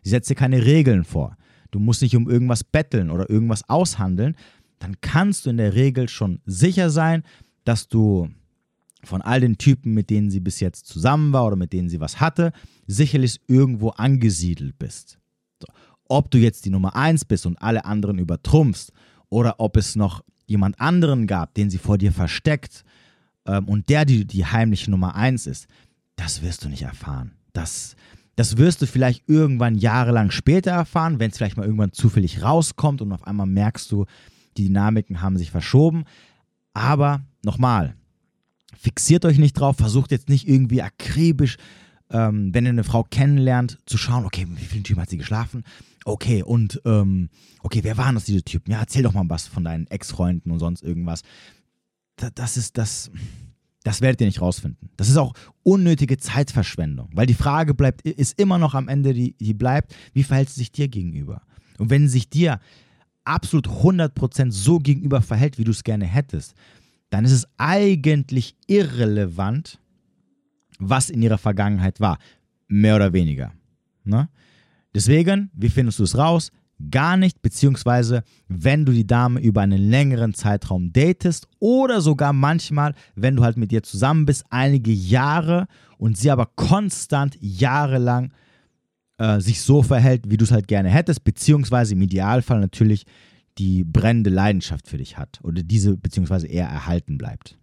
sie 0.03 0.09
setzt 0.09 0.29
dir 0.29 0.35
keine 0.35 0.65
Regeln 0.65 1.03
vor, 1.03 1.37
du 1.72 1.79
musst 1.79 2.01
nicht 2.01 2.15
um 2.15 2.29
irgendwas 2.29 2.63
betteln 2.63 3.09
oder 3.09 3.29
irgendwas 3.29 3.67
aushandeln, 3.70 4.35
dann 4.79 5.00
kannst 5.01 5.46
du 5.46 5.50
in 5.50 5.57
der 5.57 5.74
Regel 5.74 6.09
schon 6.09 6.41
sicher 6.46 6.89
sein, 6.89 7.24
dass 7.63 7.87
du 7.87 8.29
von 9.03 9.22
all 9.22 9.39
den 9.39 9.57
Typen, 9.57 9.93
mit 9.93 10.09
denen 10.09 10.29
sie 10.29 10.39
bis 10.39 10.59
jetzt 10.59 10.87
zusammen 10.87 11.31
war 11.31 11.46
oder 11.46 11.55
mit 11.55 11.74
denen 11.74 11.89
sie 11.89 12.00
was 12.00 12.20
hatte, 12.20 12.51
sicherlich 12.87 13.39
irgendwo 13.48 13.89
angesiedelt 13.89 14.77
bist. 14.77 15.20
Ob 16.07 16.29
du 16.31 16.37
jetzt 16.37 16.65
die 16.65 16.70
Nummer 16.70 16.96
1 16.96 17.25
bist 17.25 17.46
und 17.46 17.61
alle 17.61 17.85
anderen 17.85 18.20
übertrumpfst 18.20 18.91
oder 19.29 19.59
ob 19.59 19.77
es 19.77 19.96
noch 19.96 20.24
jemand 20.46 20.79
anderen 20.79 21.27
gab, 21.27 21.53
den 21.53 21.70
sie 21.70 21.77
vor 21.77 21.98
dir 21.98 22.12
versteckt 22.12 22.84
ähm, 23.46 23.68
und 23.68 23.90
der 23.90 24.05
die, 24.05 24.25
die 24.25 24.46
heimliche 24.46 24.92
Nummer 24.92 25.16
1 25.16 25.48
ist, 25.48 25.68
das 26.16 26.42
wirst 26.42 26.64
du 26.64 26.70
nicht 26.70 26.84
erfahren. 26.84 27.31
Das, 27.53 27.96
das 28.36 28.58
wirst 28.58 28.81
du 28.81 28.88
vielleicht 28.88 29.27
irgendwann 29.27 29.75
jahrelang 29.75 30.31
später 30.31 30.72
erfahren, 30.72 31.20
wenn 31.20 31.31
es 31.31 31.38
vielleicht 31.38 31.58
mal 31.58 31.66
irgendwann 31.66 31.94
zufällig 31.94 32.44
rauskommt 32.44 33.01
und 33.01 33.12
auf 33.12 33.25
einmal 33.25 33.48
merkst 33.48 33.92
du, 33.92 34.05
die 34.58 34.66
Dynamiken 34.66 35.22
haben 35.22 35.38
sich 35.38 35.51
verschoben. 35.51 36.05
Aber 36.74 37.22
nochmal, 37.44 37.96
fixiert 38.77 39.25
euch 39.25 39.38
nicht 39.38 39.53
drauf, 39.53 39.77
versucht 39.77 40.12
jetzt 40.12 40.29
nicht 40.29 40.48
irgendwie 40.48 40.81
akribisch, 40.81 41.58
ähm, 42.11 42.53
wenn 42.53 42.65
ihr 42.65 42.70
eine 42.70 42.83
Frau 42.83 43.03
kennenlernt, 43.03 43.79
zu 43.85 43.98
schauen, 43.98 44.25
okay, 44.25 44.46
mit 44.46 44.61
wie 44.61 44.65
vielen 44.65 44.83
Typen 44.83 45.01
hat 45.01 45.09
sie 45.09 45.18
geschlafen? 45.18 45.63
Okay, 46.05 46.44
und 46.44 46.81
ähm, 46.85 47.29
okay, 47.61 47.79
wer 47.83 47.98
waren 47.98 48.15
das, 48.15 48.25
diese 48.25 48.44
Typen? 48.44 48.72
Ja, 48.72 48.79
erzähl 48.79 49.03
doch 49.03 49.13
mal 49.13 49.25
was 49.27 49.48
von 49.48 49.63
deinen 49.63 49.87
Ex-Freunden 49.87 50.51
und 50.51 50.59
sonst 50.59 50.83
irgendwas. 50.83 51.24
Das, 52.15 52.31
das 52.35 52.57
ist 52.57 52.77
das. 52.77 53.11
Das 53.83 54.01
werdet 54.01 54.20
ihr 54.22 54.25
nicht 54.25 54.41
rausfinden. 54.41 54.89
Das 54.98 55.09
ist 55.09 55.18
auch 55.18 55.33
unnötige 55.61 56.18
Zeitverschwendung, 56.18 57.09
weil 57.13 57.27
die 57.27 57.35
Frage 57.35 57.75
bleibt, 57.75 58.01
ist 58.01 58.39
immer 58.39 58.57
noch 58.57 58.74
am 58.74 58.87
Ende, 58.87 59.13
die, 59.13 59.33
die 59.37 59.53
bleibt, 59.53 59.94
wie 60.13 60.24
verhält 60.24 60.50
sie 60.50 60.61
sich 60.61 60.72
dir 60.72 60.87
gegenüber? 60.87 61.44
Und 61.77 61.91
wenn 61.91 62.07
sie 62.07 62.13
sich 62.13 62.29
dir 62.29 62.59
absolut 63.25 63.68
100% 63.68 64.51
so 64.51 64.79
gegenüber 64.79 65.22
verhält, 65.22 65.59
wie 65.59 65.63
du 65.65 65.72
es 65.72 65.83
gerne 65.83 66.05
hättest, 66.05 66.55
dann 67.11 67.25
ist 67.25 67.31
es 67.31 67.48
eigentlich 67.57 68.55
irrelevant, 68.65 69.79
was 70.79 71.09
in 71.09 71.22
ihrer 71.22 71.38
Vergangenheit 71.38 72.00
war. 72.00 72.18
Mehr 72.68 72.96
oder 72.96 73.14
weniger. 73.14 73.53
Ne? 74.03 74.29
Deswegen, 74.94 75.51
wie 75.53 75.70
findest 75.70 76.00
du 76.00 76.03
es 76.03 76.18
raus? 76.18 76.51
Gar 76.92 77.16
nicht, 77.16 77.42
beziehungsweise 77.42 78.24
wenn 78.48 78.85
du 78.85 78.92
die 78.92 79.07
Dame 79.07 79.40
über 79.40 79.61
einen 79.61 79.81
längeren 79.81 80.33
Zeitraum 80.33 80.92
datest 80.92 81.48
oder 81.59 82.01
sogar 82.01 82.33
manchmal, 82.33 82.94
wenn 83.16 83.35
du 83.35 83.44
halt 83.44 83.55
mit 83.55 83.72
ihr 83.72 83.83
zusammen 83.83 84.25
bist, 84.25 84.44
einige 84.50 84.92
Jahre 84.92 85.68
und 85.98 86.18
sie 86.18 86.31
aber 86.31 86.48
konstant 86.55 87.38
jahrelang 87.40 88.33
äh, 89.18 89.40
sich 89.40 89.61
so 89.61 89.83
verhält, 89.83 90.29
wie 90.29 90.38
du 90.38 90.44
es 90.44 90.51
halt 90.51 90.68
gerne 90.68 90.90
hättest, 90.90 91.24
beziehungsweise 91.24 91.94
im 91.94 92.01
Idealfall 92.01 92.59
natürlich 92.59 93.05
die 93.57 93.85
brennende 93.85 94.29
Leidenschaft 94.29 94.88
für 94.88 94.98
dich 94.98 95.18
hat 95.18 95.40
oder 95.44 95.64
diese 95.64 95.96
beziehungsweise 95.96 96.48
eher 96.48 96.68
erhalten 96.68 97.18
bleibt. 97.18 97.57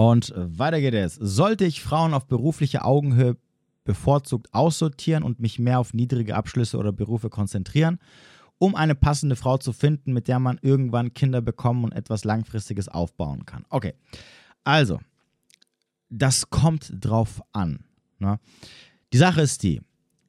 Und 0.00 0.32
weiter 0.34 0.80
geht 0.80 0.94
es. 0.94 1.16
Sollte 1.16 1.66
ich 1.66 1.82
Frauen 1.82 2.14
auf 2.14 2.26
berufliche 2.26 2.86
Augenhöhe 2.86 3.36
bevorzugt 3.84 4.48
aussortieren 4.54 5.22
und 5.22 5.40
mich 5.40 5.58
mehr 5.58 5.78
auf 5.78 5.92
niedrige 5.92 6.36
Abschlüsse 6.36 6.78
oder 6.78 6.90
Berufe 6.90 7.28
konzentrieren, 7.28 7.98
um 8.56 8.74
eine 8.74 8.94
passende 8.94 9.36
Frau 9.36 9.58
zu 9.58 9.74
finden, 9.74 10.14
mit 10.14 10.26
der 10.26 10.38
man 10.38 10.58
irgendwann 10.62 11.12
Kinder 11.12 11.42
bekommen 11.42 11.84
und 11.84 11.92
etwas 11.92 12.24
Langfristiges 12.24 12.88
aufbauen 12.88 13.44
kann? 13.44 13.66
Okay, 13.68 13.92
also, 14.64 15.00
das 16.08 16.48
kommt 16.48 16.92
drauf 16.98 17.42
an. 17.52 17.84
Ne? 18.18 18.40
Die 19.12 19.18
Sache 19.18 19.42
ist 19.42 19.62
die, 19.62 19.82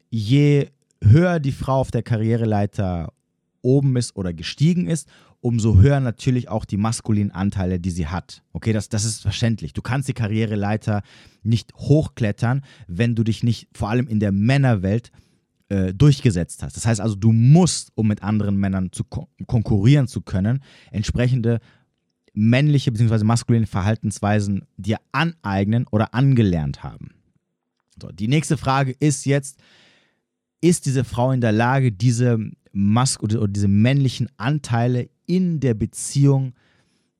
je 0.09 0.69
höher 1.01 1.39
die 1.39 1.53
Frau 1.53 1.79
auf 1.79 1.91
der 1.91 2.03
Karriereleiter 2.03 3.13
oben 3.61 3.95
ist 3.95 4.15
oder 4.15 4.33
gestiegen 4.33 4.87
ist, 4.87 5.07
umso 5.41 5.79
höher 5.79 5.99
natürlich 5.99 6.49
auch 6.49 6.65
die 6.65 6.77
maskulinen 6.77 7.31
Anteile, 7.31 7.79
die 7.79 7.89
sie 7.89 8.07
hat. 8.07 8.43
Okay, 8.53 8.73
das, 8.73 8.89
das 8.89 9.05
ist 9.05 9.21
verständlich. 9.21 9.73
Du 9.73 9.81
kannst 9.81 10.07
die 10.07 10.13
Karriereleiter 10.13 11.01
nicht 11.43 11.73
hochklettern, 11.75 12.61
wenn 12.87 13.15
du 13.15 13.23
dich 13.23 13.43
nicht 13.43 13.67
vor 13.73 13.89
allem 13.89 14.07
in 14.07 14.19
der 14.19 14.31
Männerwelt 14.31 15.11
äh, 15.69 15.93
durchgesetzt 15.93 16.63
hast. 16.63 16.77
Das 16.77 16.85
heißt 16.85 17.01
also, 17.01 17.15
du 17.15 17.31
musst, 17.31 17.91
um 17.95 18.07
mit 18.07 18.23
anderen 18.23 18.57
Männern 18.57 18.91
zu 18.91 19.03
kon 19.03 19.27
konkurrieren 19.47 20.07
zu 20.07 20.21
können, 20.21 20.63
entsprechende 20.91 21.59
männliche 22.33 22.91
bzw. 22.91 23.23
maskuline 23.23 23.67
Verhaltensweisen 23.67 24.65
dir 24.77 24.97
aneignen 25.11 25.85
oder 25.91 26.13
angelernt 26.13 26.83
haben. 26.83 27.11
So, 28.01 28.09
die 28.11 28.27
nächste 28.27 28.57
Frage 28.57 28.95
ist 28.99 29.25
jetzt, 29.25 29.59
ist 30.61 30.85
diese 30.85 31.03
Frau 31.03 31.31
in 31.31 31.41
der 31.41 31.51
Lage, 31.51 31.91
diese 31.91 32.39
Mask 32.71 33.21
oder, 33.23 33.47
diese 33.47 33.67
männlichen 33.67 34.27
Anteile 34.37 35.09
in 35.25 35.59
der 35.59 35.73
Beziehung 35.73 36.53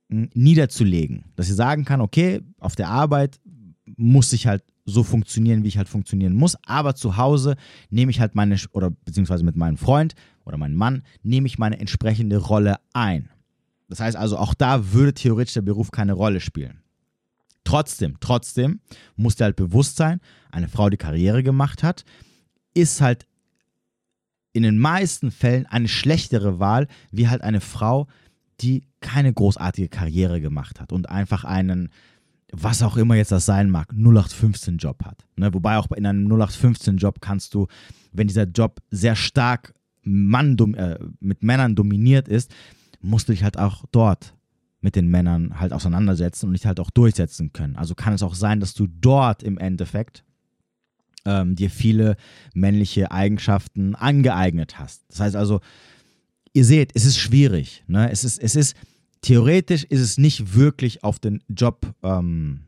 hm, 0.09 0.29
niederzulegen. 0.33 1.25
Dass 1.35 1.47
sie 1.47 1.53
sagen 1.53 1.85
kann, 1.85 2.01
okay, 2.01 2.41
auf 2.59 2.75
der 2.75 2.89
Arbeit 2.89 3.39
muss 3.97 4.33
ich 4.33 4.47
halt 4.47 4.63
so 4.85 5.03
funktionieren, 5.03 5.63
wie 5.63 5.67
ich 5.67 5.77
halt 5.77 5.89
funktionieren 5.89 6.33
muss, 6.33 6.57
aber 6.65 6.95
zu 6.95 7.17
Hause 7.17 7.55
nehme 7.89 8.11
ich 8.11 8.19
halt 8.19 8.35
meine, 8.35 8.57
oder 8.71 8.89
beziehungsweise 8.89 9.43
mit 9.43 9.55
meinem 9.55 9.77
Freund 9.77 10.15
oder 10.45 10.57
meinem 10.57 10.75
Mann, 10.75 11.03
nehme 11.23 11.47
ich 11.47 11.59
meine 11.59 11.79
entsprechende 11.79 12.37
Rolle 12.37 12.77
ein. 12.93 13.29
Das 13.89 13.99
heißt 13.99 14.17
also, 14.17 14.37
auch 14.37 14.53
da 14.53 14.93
würde 14.93 15.13
theoretisch 15.13 15.53
der 15.53 15.61
Beruf 15.61 15.91
keine 15.91 16.13
Rolle 16.13 16.39
spielen. 16.39 16.81
Trotzdem, 17.63 18.17
trotzdem 18.19 18.79
muss 19.15 19.35
dir 19.35 19.45
halt 19.45 19.55
bewusst 19.55 19.97
sein, 19.97 20.19
eine 20.49 20.67
Frau, 20.67 20.89
die 20.89 20.97
Karriere 20.97 21.43
gemacht 21.43 21.83
hat, 21.83 22.05
ist 22.73 23.01
halt 23.01 23.27
in 24.53 24.63
den 24.63 24.77
meisten 24.77 25.31
Fällen 25.31 25.65
eine 25.65 25.87
schlechtere 25.87 26.59
Wahl, 26.59 26.87
wie 27.11 27.29
halt 27.29 27.41
eine 27.41 27.61
Frau, 27.61 28.07
die 28.59 28.83
keine 28.99 29.33
großartige 29.33 29.89
Karriere 29.89 30.41
gemacht 30.41 30.79
hat 30.79 30.91
und 30.91 31.09
einfach 31.09 31.43
einen, 31.43 31.89
was 32.51 32.83
auch 32.83 32.97
immer 32.97 33.15
jetzt 33.15 33.31
das 33.31 33.45
sein 33.45 33.69
mag, 33.69 33.91
0815-Job 33.93 35.05
hat. 35.05 35.25
Ne? 35.35 35.53
Wobei 35.53 35.77
auch 35.77 35.89
in 35.91 36.05
einem 36.05 36.27
0815-Job 36.31 37.21
kannst 37.21 37.53
du, 37.53 37.67
wenn 38.11 38.27
dieser 38.27 38.43
Job 38.43 38.81
sehr 38.91 39.15
stark 39.15 39.73
Mann, 40.03 40.57
äh, 40.75 40.99
mit 41.19 41.43
Männern 41.43 41.75
dominiert 41.75 42.27
ist, 42.27 42.53
musst 43.01 43.27
du 43.27 43.33
dich 43.33 43.43
halt 43.43 43.57
auch 43.57 43.85
dort 43.91 44.35
mit 44.81 44.95
den 44.95 45.07
Männern 45.07 45.59
halt 45.59 45.73
auseinandersetzen 45.73 46.47
und 46.47 46.53
dich 46.53 46.65
halt 46.65 46.79
auch 46.79 46.89
durchsetzen 46.89 47.53
können. 47.53 47.75
Also 47.75 47.95
kann 47.95 48.13
es 48.13 48.23
auch 48.23 48.33
sein, 48.33 48.59
dass 48.59 48.73
du 48.73 48.87
dort 48.87 49.43
im 49.43 49.57
Endeffekt 49.57 50.23
ähm, 51.25 51.55
dir 51.55 51.69
viele 51.69 52.15
männliche 52.53 53.11
Eigenschaften 53.11 53.95
angeeignet 53.95 54.79
hast. 54.79 55.03
Das 55.09 55.19
heißt 55.19 55.35
also, 55.35 55.61
ihr 56.53 56.65
seht, 56.65 56.91
es 56.95 57.05
ist 57.05 57.17
schwierig. 57.17 57.83
Ne? 57.87 58.11
Es, 58.11 58.23
ist, 58.23 58.41
es 58.41 58.55
ist, 58.55 58.75
theoretisch 59.21 59.83
ist 59.83 60.01
es 60.01 60.17
nicht 60.17 60.55
wirklich 60.55 61.03
auf 61.03 61.19
den 61.19 61.41
Job, 61.47 61.93
ähm, 62.03 62.61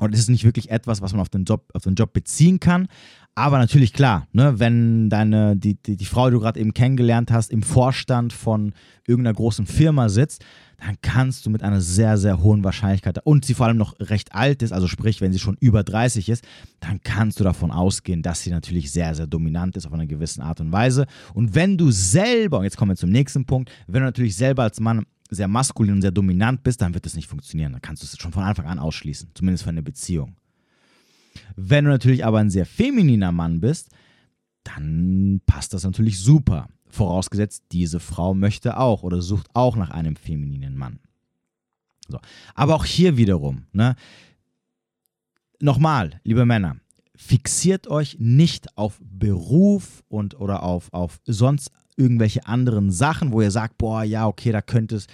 oder 0.00 0.12
es 0.12 0.20
ist 0.20 0.30
nicht 0.30 0.44
wirklich 0.44 0.70
etwas, 0.70 1.02
was 1.02 1.12
man 1.12 1.20
auf 1.20 1.28
den 1.28 1.44
Job, 1.44 1.70
auf 1.72 1.84
den 1.84 1.94
Job 1.94 2.12
beziehen 2.12 2.60
kann. 2.60 2.88
Aber 3.36 3.58
natürlich 3.58 3.92
klar, 3.92 4.28
ne, 4.32 4.58
wenn 4.58 5.10
deine, 5.10 5.56
die, 5.56 5.74
die, 5.74 5.96
die 5.96 6.04
Frau, 6.04 6.26
die 6.26 6.34
du 6.34 6.40
gerade 6.40 6.60
eben 6.60 6.72
kennengelernt 6.72 7.32
hast, 7.32 7.50
im 7.50 7.62
Vorstand 7.62 8.32
von 8.32 8.74
irgendeiner 9.06 9.34
großen 9.34 9.66
Firma 9.66 10.08
sitzt, 10.08 10.44
dann 10.78 10.96
kannst 11.02 11.46
du 11.46 11.50
mit 11.50 11.62
einer 11.62 11.80
sehr, 11.80 12.16
sehr 12.16 12.42
hohen 12.42 12.62
Wahrscheinlichkeit, 12.62 13.18
und 13.24 13.44
sie 13.44 13.54
vor 13.54 13.66
allem 13.66 13.76
noch 13.76 13.94
recht 14.00 14.34
alt 14.34 14.62
ist, 14.62 14.72
also 14.72 14.86
sprich, 14.86 15.20
wenn 15.20 15.32
sie 15.32 15.38
schon 15.38 15.56
über 15.58 15.82
30 15.82 16.28
ist, 16.28 16.44
dann 16.80 17.00
kannst 17.02 17.40
du 17.40 17.44
davon 17.44 17.70
ausgehen, 17.70 18.22
dass 18.22 18.42
sie 18.42 18.50
natürlich 18.50 18.92
sehr, 18.92 19.14
sehr 19.14 19.26
dominant 19.26 19.76
ist 19.76 19.86
auf 19.86 19.92
eine 19.92 20.06
gewisse 20.06 20.42
Art 20.42 20.60
und 20.60 20.72
Weise. 20.72 21.06
Und 21.32 21.54
wenn 21.54 21.78
du 21.78 21.90
selber, 21.90 22.58
und 22.58 22.64
jetzt 22.64 22.76
kommen 22.76 22.92
wir 22.92 22.96
zum 22.96 23.10
nächsten 23.10 23.46
Punkt, 23.46 23.70
wenn 23.86 24.00
du 24.00 24.06
natürlich 24.06 24.36
selber 24.36 24.62
als 24.64 24.78
Mann 24.78 25.06
sehr 25.34 25.48
maskulin 25.48 25.94
und 25.94 26.02
sehr 26.02 26.10
dominant 26.10 26.62
bist, 26.62 26.80
dann 26.80 26.94
wird 26.94 27.06
das 27.06 27.14
nicht 27.14 27.28
funktionieren. 27.28 27.72
Dann 27.72 27.82
kannst 27.82 28.02
du 28.02 28.06
es 28.06 28.16
schon 28.18 28.32
von 28.32 28.42
Anfang 28.42 28.66
an 28.66 28.78
ausschließen, 28.78 29.30
zumindest 29.34 29.64
für 29.64 29.70
eine 29.70 29.82
Beziehung. 29.82 30.36
Wenn 31.56 31.84
du 31.84 31.90
natürlich 31.90 32.24
aber 32.24 32.38
ein 32.38 32.50
sehr 32.50 32.66
femininer 32.66 33.32
Mann 33.32 33.60
bist, 33.60 33.90
dann 34.62 35.40
passt 35.46 35.74
das 35.74 35.84
natürlich 35.84 36.18
super. 36.20 36.68
Vorausgesetzt, 36.88 37.64
diese 37.72 38.00
Frau 38.00 38.34
möchte 38.34 38.78
auch 38.78 39.02
oder 39.02 39.20
sucht 39.20 39.48
auch 39.52 39.76
nach 39.76 39.90
einem 39.90 40.16
femininen 40.16 40.76
Mann. 40.76 41.00
So. 42.08 42.20
Aber 42.54 42.76
auch 42.76 42.84
hier 42.84 43.16
wiederum, 43.16 43.66
ne? 43.72 43.96
nochmal, 45.60 46.20
liebe 46.24 46.44
Männer, 46.44 46.76
fixiert 47.16 47.88
euch 47.88 48.18
nicht 48.18 48.76
auf 48.76 49.00
Beruf 49.02 50.04
und 50.08 50.38
oder 50.38 50.62
auf, 50.62 50.92
auf 50.92 51.20
sonst 51.24 51.70
irgendwelche 51.96 52.46
anderen 52.46 52.90
Sachen, 52.90 53.32
wo 53.32 53.40
ihr 53.40 53.50
sagt, 53.50 53.78
boah, 53.78 54.02
ja, 54.02 54.26
okay, 54.26 54.52
da 54.52 54.62
könnte 54.62 54.96
es, 54.96 55.06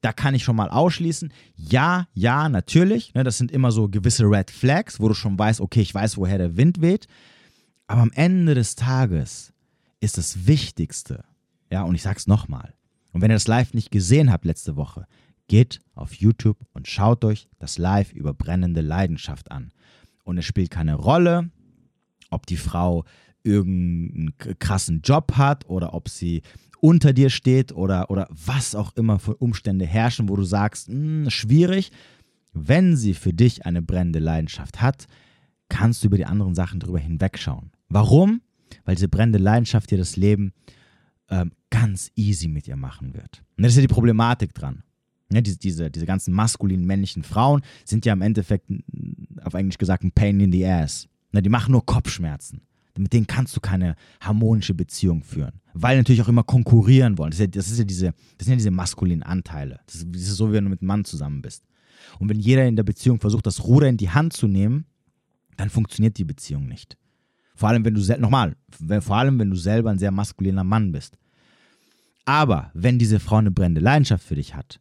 da 0.00 0.12
kann 0.12 0.34
ich 0.34 0.44
schon 0.44 0.56
mal 0.56 0.70
ausschließen. 0.70 1.32
Ja, 1.56 2.06
ja, 2.14 2.48
natürlich. 2.48 3.14
Ne, 3.14 3.24
das 3.24 3.38
sind 3.38 3.50
immer 3.50 3.72
so 3.72 3.88
gewisse 3.88 4.24
Red 4.24 4.50
Flags, 4.50 5.00
wo 5.00 5.08
du 5.08 5.14
schon 5.14 5.38
weißt, 5.38 5.60
okay, 5.60 5.80
ich 5.80 5.94
weiß, 5.94 6.16
woher 6.16 6.38
der 6.38 6.56
Wind 6.56 6.80
weht. 6.80 7.06
Aber 7.86 8.02
am 8.02 8.12
Ende 8.12 8.54
des 8.54 8.76
Tages 8.76 9.52
ist 10.00 10.18
das 10.18 10.46
Wichtigste, 10.46 11.24
ja, 11.70 11.82
und 11.82 11.94
ich 11.94 12.02
sag's 12.02 12.26
nochmal. 12.26 12.74
Und 13.12 13.22
wenn 13.22 13.30
ihr 13.30 13.36
das 13.36 13.48
Live 13.48 13.74
nicht 13.74 13.90
gesehen 13.90 14.30
habt 14.30 14.44
letzte 14.44 14.76
Woche, 14.76 15.06
geht 15.48 15.80
auf 15.94 16.14
YouTube 16.14 16.58
und 16.72 16.86
schaut 16.86 17.24
euch 17.24 17.48
das 17.58 17.78
Live 17.78 18.12
über 18.12 18.34
brennende 18.34 18.82
Leidenschaft 18.82 19.50
an. 19.50 19.72
Und 20.24 20.38
es 20.38 20.44
spielt 20.44 20.70
keine 20.70 20.94
Rolle, 20.94 21.50
ob 22.30 22.46
die 22.46 22.58
Frau 22.58 23.04
irgendeinen 23.48 24.34
krassen 24.58 25.00
Job 25.02 25.32
hat 25.36 25.68
oder 25.68 25.94
ob 25.94 26.08
sie 26.08 26.42
unter 26.80 27.12
dir 27.12 27.30
steht 27.30 27.72
oder, 27.72 28.10
oder 28.10 28.28
was 28.30 28.74
auch 28.74 28.94
immer 28.96 29.18
für 29.18 29.36
Umstände 29.36 29.86
herrschen, 29.86 30.28
wo 30.28 30.36
du 30.36 30.44
sagst, 30.44 30.88
mh, 30.88 30.94
hm, 30.94 31.30
schwierig. 31.30 31.90
Wenn 32.52 32.96
sie 32.96 33.14
für 33.14 33.32
dich 33.32 33.66
eine 33.66 33.82
brennende 33.82 34.18
Leidenschaft 34.18 34.80
hat, 34.80 35.06
kannst 35.68 36.02
du 36.02 36.06
über 36.06 36.16
die 36.16 36.24
anderen 36.24 36.54
Sachen 36.54 36.80
drüber 36.80 36.98
hinwegschauen. 36.98 37.72
Warum? 37.88 38.40
Weil 38.84 38.94
diese 38.94 39.08
brennende 39.08 39.38
Leidenschaft 39.38 39.90
dir 39.90 39.98
das 39.98 40.16
Leben 40.16 40.52
ähm, 41.30 41.52
ganz 41.70 42.10
easy 42.16 42.48
mit 42.48 42.66
ihr 42.68 42.76
machen 42.76 43.14
wird. 43.14 43.42
Und 43.56 43.64
das 43.64 43.72
ist 43.72 43.76
ja 43.76 43.82
die 43.82 43.88
Problematik 43.88 44.54
dran. 44.54 44.82
Ja, 45.30 45.42
diese, 45.42 45.58
diese, 45.58 45.90
diese 45.90 46.06
ganzen 46.06 46.32
maskulinen 46.32 46.86
männlichen 46.86 47.22
Frauen 47.22 47.60
sind 47.84 48.06
ja 48.06 48.14
im 48.14 48.22
Endeffekt, 48.22 48.70
auf 49.42 49.52
Englisch 49.52 49.76
gesagt, 49.76 50.04
ein 50.04 50.12
Pain 50.12 50.40
in 50.40 50.50
the 50.52 50.66
Ass. 50.66 51.06
Ja, 51.32 51.42
die 51.42 51.50
machen 51.50 51.72
nur 51.72 51.84
Kopfschmerzen 51.84 52.62
mit 52.98 53.12
denen 53.12 53.26
kannst 53.26 53.56
du 53.56 53.60
keine 53.60 53.94
harmonische 54.20 54.74
Beziehung 54.74 55.22
führen. 55.22 55.60
Weil 55.74 55.96
natürlich 55.96 56.22
auch 56.22 56.28
immer 56.28 56.42
konkurrieren 56.42 57.18
wollen. 57.18 57.30
Das, 57.30 57.38
ist 57.38 57.46
ja, 57.46 57.46
das, 57.46 57.70
ist 57.70 57.78
ja 57.78 57.84
diese, 57.84 58.06
das 58.36 58.46
sind 58.46 58.52
ja 58.52 58.56
diese 58.56 58.70
maskulinen 58.70 59.22
Anteile. 59.22 59.80
Das 59.86 59.96
ist, 59.96 60.36
so, 60.36 60.48
wie 60.48 60.54
wenn 60.54 60.64
du 60.64 60.70
mit 60.70 60.80
einem 60.80 60.88
Mann 60.88 61.04
zusammen 61.04 61.42
bist. 61.42 61.64
Und 62.18 62.28
wenn 62.28 62.38
jeder 62.38 62.66
in 62.66 62.76
der 62.76 62.82
Beziehung 62.82 63.20
versucht, 63.20 63.46
das 63.46 63.64
Ruder 63.64 63.88
in 63.88 63.96
die 63.96 64.10
Hand 64.10 64.32
zu 64.32 64.48
nehmen, 64.48 64.86
dann 65.56 65.70
funktioniert 65.70 66.18
die 66.18 66.24
Beziehung 66.24 66.66
nicht. 66.66 66.96
Vor 67.54 67.68
allem, 67.68 67.84
wenn 67.84 67.94
du 67.94 68.20
nochmal, 68.20 68.56
vor 69.00 69.16
allem, 69.16 69.38
wenn 69.38 69.50
du 69.50 69.56
selber 69.56 69.90
ein 69.90 69.98
sehr 69.98 70.12
maskuliner 70.12 70.64
Mann 70.64 70.92
bist. 70.92 71.18
Aber 72.24 72.70
wenn 72.74 72.98
diese 72.98 73.20
Frau 73.20 73.36
eine 73.36 73.50
brennende 73.50 73.80
Leidenschaft 73.80 74.24
für 74.24 74.36
dich 74.36 74.54
hat 74.54 74.80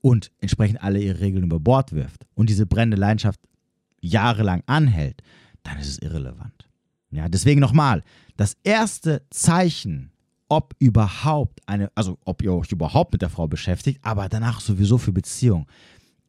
und 0.00 0.32
entsprechend 0.40 0.82
alle 0.82 1.00
ihre 1.00 1.20
Regeln 1.20 1.44
über 1.44 1.60
Bord 1.60 1.92
wirft 1.92 2.26
und 2.34 2.48
diese 2.48 2.66
brennende 2.66 2.96
Leidenschaft 2.96 3.40
jahrelang 4.00 4.62
anhält, 4.66 5.22
dann 5.62 5.78
ist 5.78 5.88
es 5.88 5.98
irrelevant. 5.98 6.61
Ja, 7.12 7.28
deswegen 7.28 7.60
nochmal, 7.60 8.02
das 8.36 8.56
erste 8.64 9.22
Zeichen, 9.30 10.10
ob 10.48 10.74
überhaupt 10.78 11.60
eine, 11.66 11.90
also 11.94 12.18
ob 12.24 12.42
ihr 12.42 12.52
euch 12.52 12.72
überhaupt 12.72 13.12
mit 13.12 13.22
der 13.22 13.30
Frau 13.30 13.46
beschäftigt, 13.46 14.00
aber 14.02 14.28
danach 14.28 14.60
sowieso 14.60 14.98
für 14.98 15.12
Beziehung, 15.12 15.66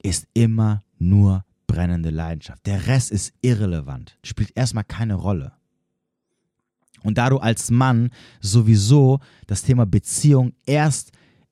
ist 0.02 0.28
immer 0.34 0.84
nur 1.00 1.46
brennende 1.68 2.10
Leidenschaft. 2.10 2.66
Der 2.66 2.88
Rest 2.88 3.12
ist 3.12 3.34
irrelevant, 3.42 4.18
spielt 4.24 4.52
erstmal 4.56 4.84
keine 4.84 5.16
Rolle. 5.16 5.54
Und 7.04 7.18
da 7.18 7.30
du 7.30 7.38
als 7.38 7.72
Mann 7.72 8.10
sowieso 8.42 9.20
das 9.48 9.64
Thema 9.64 9.86
Beziehung 9.86 10.54
erst 10.66 11.12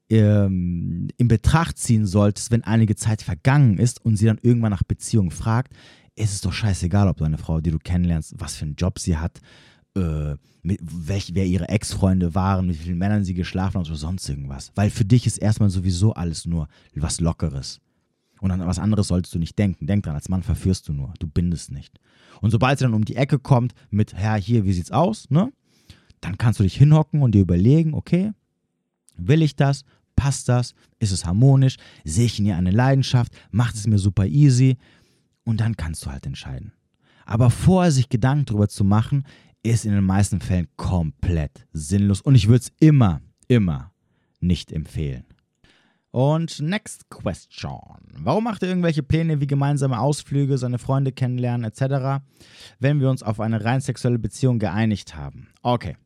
ähm, 0.09 1.07
in 1.17 1.27
Betracht 1.27 1.77
ziehen 1.77 2.05
solltest, 2.05 2.51
wenn 2.51 2.63
einige 2.63 2.95
Zeit 2.95 3.21
vergangen 3.21 3.77
ist 3.77 4.03
und 4.03 4.17
sie 4.17 4.25
dann 4.25 4.39
irgendwann 4.41 4.71
nach 4.71 4.83
Beziehung 4.83 5.31
fragt, 5.31 5.73
ist 6.15 6.33
es 6.33 6.41
doch 6.41 6.53
scheißegal, 6.53 7.07
ob 7.07 7.17
du 7.17 7.23
eine 7.23 7.37
Frau, 7.37 7.61
die 7.61 7.71
du 7.71 7.79
kennenlernst, 7.79 8.35
was 8.37 8.55
für 8.55 8.65
einen 8.65 8.75
Job 8.75 8.99
sie 8.99 9.17
hat, 9.17 9.39
äh, 9.95 10.35
mit 10.63 10.79
welch, 10.83 11.31
wer 11.33 11.45
ihre 11.45 11.69
Ex-Freunde 11.69 12.35
waren, 12.35 12.67
mit 12.67 12.79
wie 12.79 12.83
vielen 12.83 12.97
Männern 12.97 13.23
sie 13.23 13.33
geschlafen 13.33 13.79
hat 13.79 13.87
oder 13.87 13.97
sonst 13.97 14.27
irgendwas. 14.29 14.71
Weil 14.75 14.89
für 14.89 15.05
dich 15.05 15.25
ist 15.25 15.37
erstmal 15.37 15.69
sowieso 15.69 16.13
alles 16.13 16.45
nur 16.45 16.67
was 16.95 17.19
Lockeres. 17.19 17.79
Und 18.41 18.51
an 18.51 18.65
was 18.65 18.79
anderes 18.79 19.07
solltest 19.07 19.33
du 19.35 19.39
nicht 19.39 19.57
denken. 19.57 19.87
Denk 19.87 20.03
dran, 20.03 20.15
als 20.15 20.29
Mann 20.29 20.43
verführst 20.43 20.87
du 20.87 20.93
nur, 20.93 21.13
du 21.19 21.27
bindest 21.27 21.71
nicht. 21.71 21.99
Und 22.41 22.51
sobald 22.51 22.79
sie 22.79 22.85
dann 22.85 22.93
um 22.93 23.05
die 23.05 23.15
Ecke 23.15 23.39
kommt 23.39 23.73
mit, 23.89 24.13
Herr, 24.13 24.35
hier, 24.35 24.65
wie 24.65 24.73
sieht's 24.73 24.91
aus, 24.91 25.29
ne? 25.29 25.51
Dann 26.21 26.37
kannst 26.37 26.59
du 26.59 26.63
dich 26.63 26.75
hinhocken 26.75 27.21
und 27.21 27.33
dir 27.33 27.41
überlegen, 27.41 27.93
okay, 27.93 28.31
will 29.17 29.41
ich 29.41 29.55
das? 29.55 29.83
Passt 30.15 30.49
das? 30.49 30.73
Ist 30.99 31.11
es 31.11 31.25
harmonisch? 31.25 31.77
Sehe 32.03 32.25
ich 32.25 32.39
in 32.39 32.45
ihr 32.45 32.57
eine 32.57 32.71
Leidenschaft? 32.71 33.33
Macht 33.51 33.75
es 33.75 33.87
mir 33.87 33.97
super 33.97 34.25
easy? 34.25 34.77
Und 35.51 35.59
dann 35.59 35.75
kannst 35.75 36.05
du 36.05 36.09
halt 36.09 36.25
entscheiden. 36.25 36.71
Aber 37.25 37.49
vorher 37.49 37.91
sich 37.91 38.07
Gedanken 38.07 38.45
darüber 38.45 38.69
zu 38.69 38.85
machen, 38.85 39.25
ist 39.63 39.83
in 39.83 39.91
den 39.91 40.05
meisten 40.05 40.39
Fällen 40.39 40.69
komplett 40.77 41.67
sinnlos. 41.73 42.21
Und 42.21 42.35
ich 42.35 42.47
würde 42.47 42.61
es 42.61 42.71
immer, 42.79 43.19
immer 43.49 43.91
nicht 44.39 44.71
empfehlen. 44.71 45.25
Und 46.11 46.61
next 46.61 47.09
question. 47.09 47.99
Warum 48.17 48.45
macht 48.45 48.63
er 48.63 48.69
irgendwelche 48.69 49.03
Pläne 49.03 49.41
wie 49.41 49.47
gemeinsame 49.47 49.99
Ausflüge, 49.99 50.57
seine 50.57 50.77
Freunde 50.77 51.11
kennenlernen 51.11 51.69
etc., 51.69 52.23
wenn 52.79 53.01
wir 53.01 53.09
uns 53.09 53.21
auf 53.21 53.41
eine 53.41 53.65
rein 53.65 53.81
sexuelle 53.81 54.19
Beziehung 54.19 54.57
geeinigt 54.57 55.17
haben? 55.17 55.49
Okay. 55.63 55.97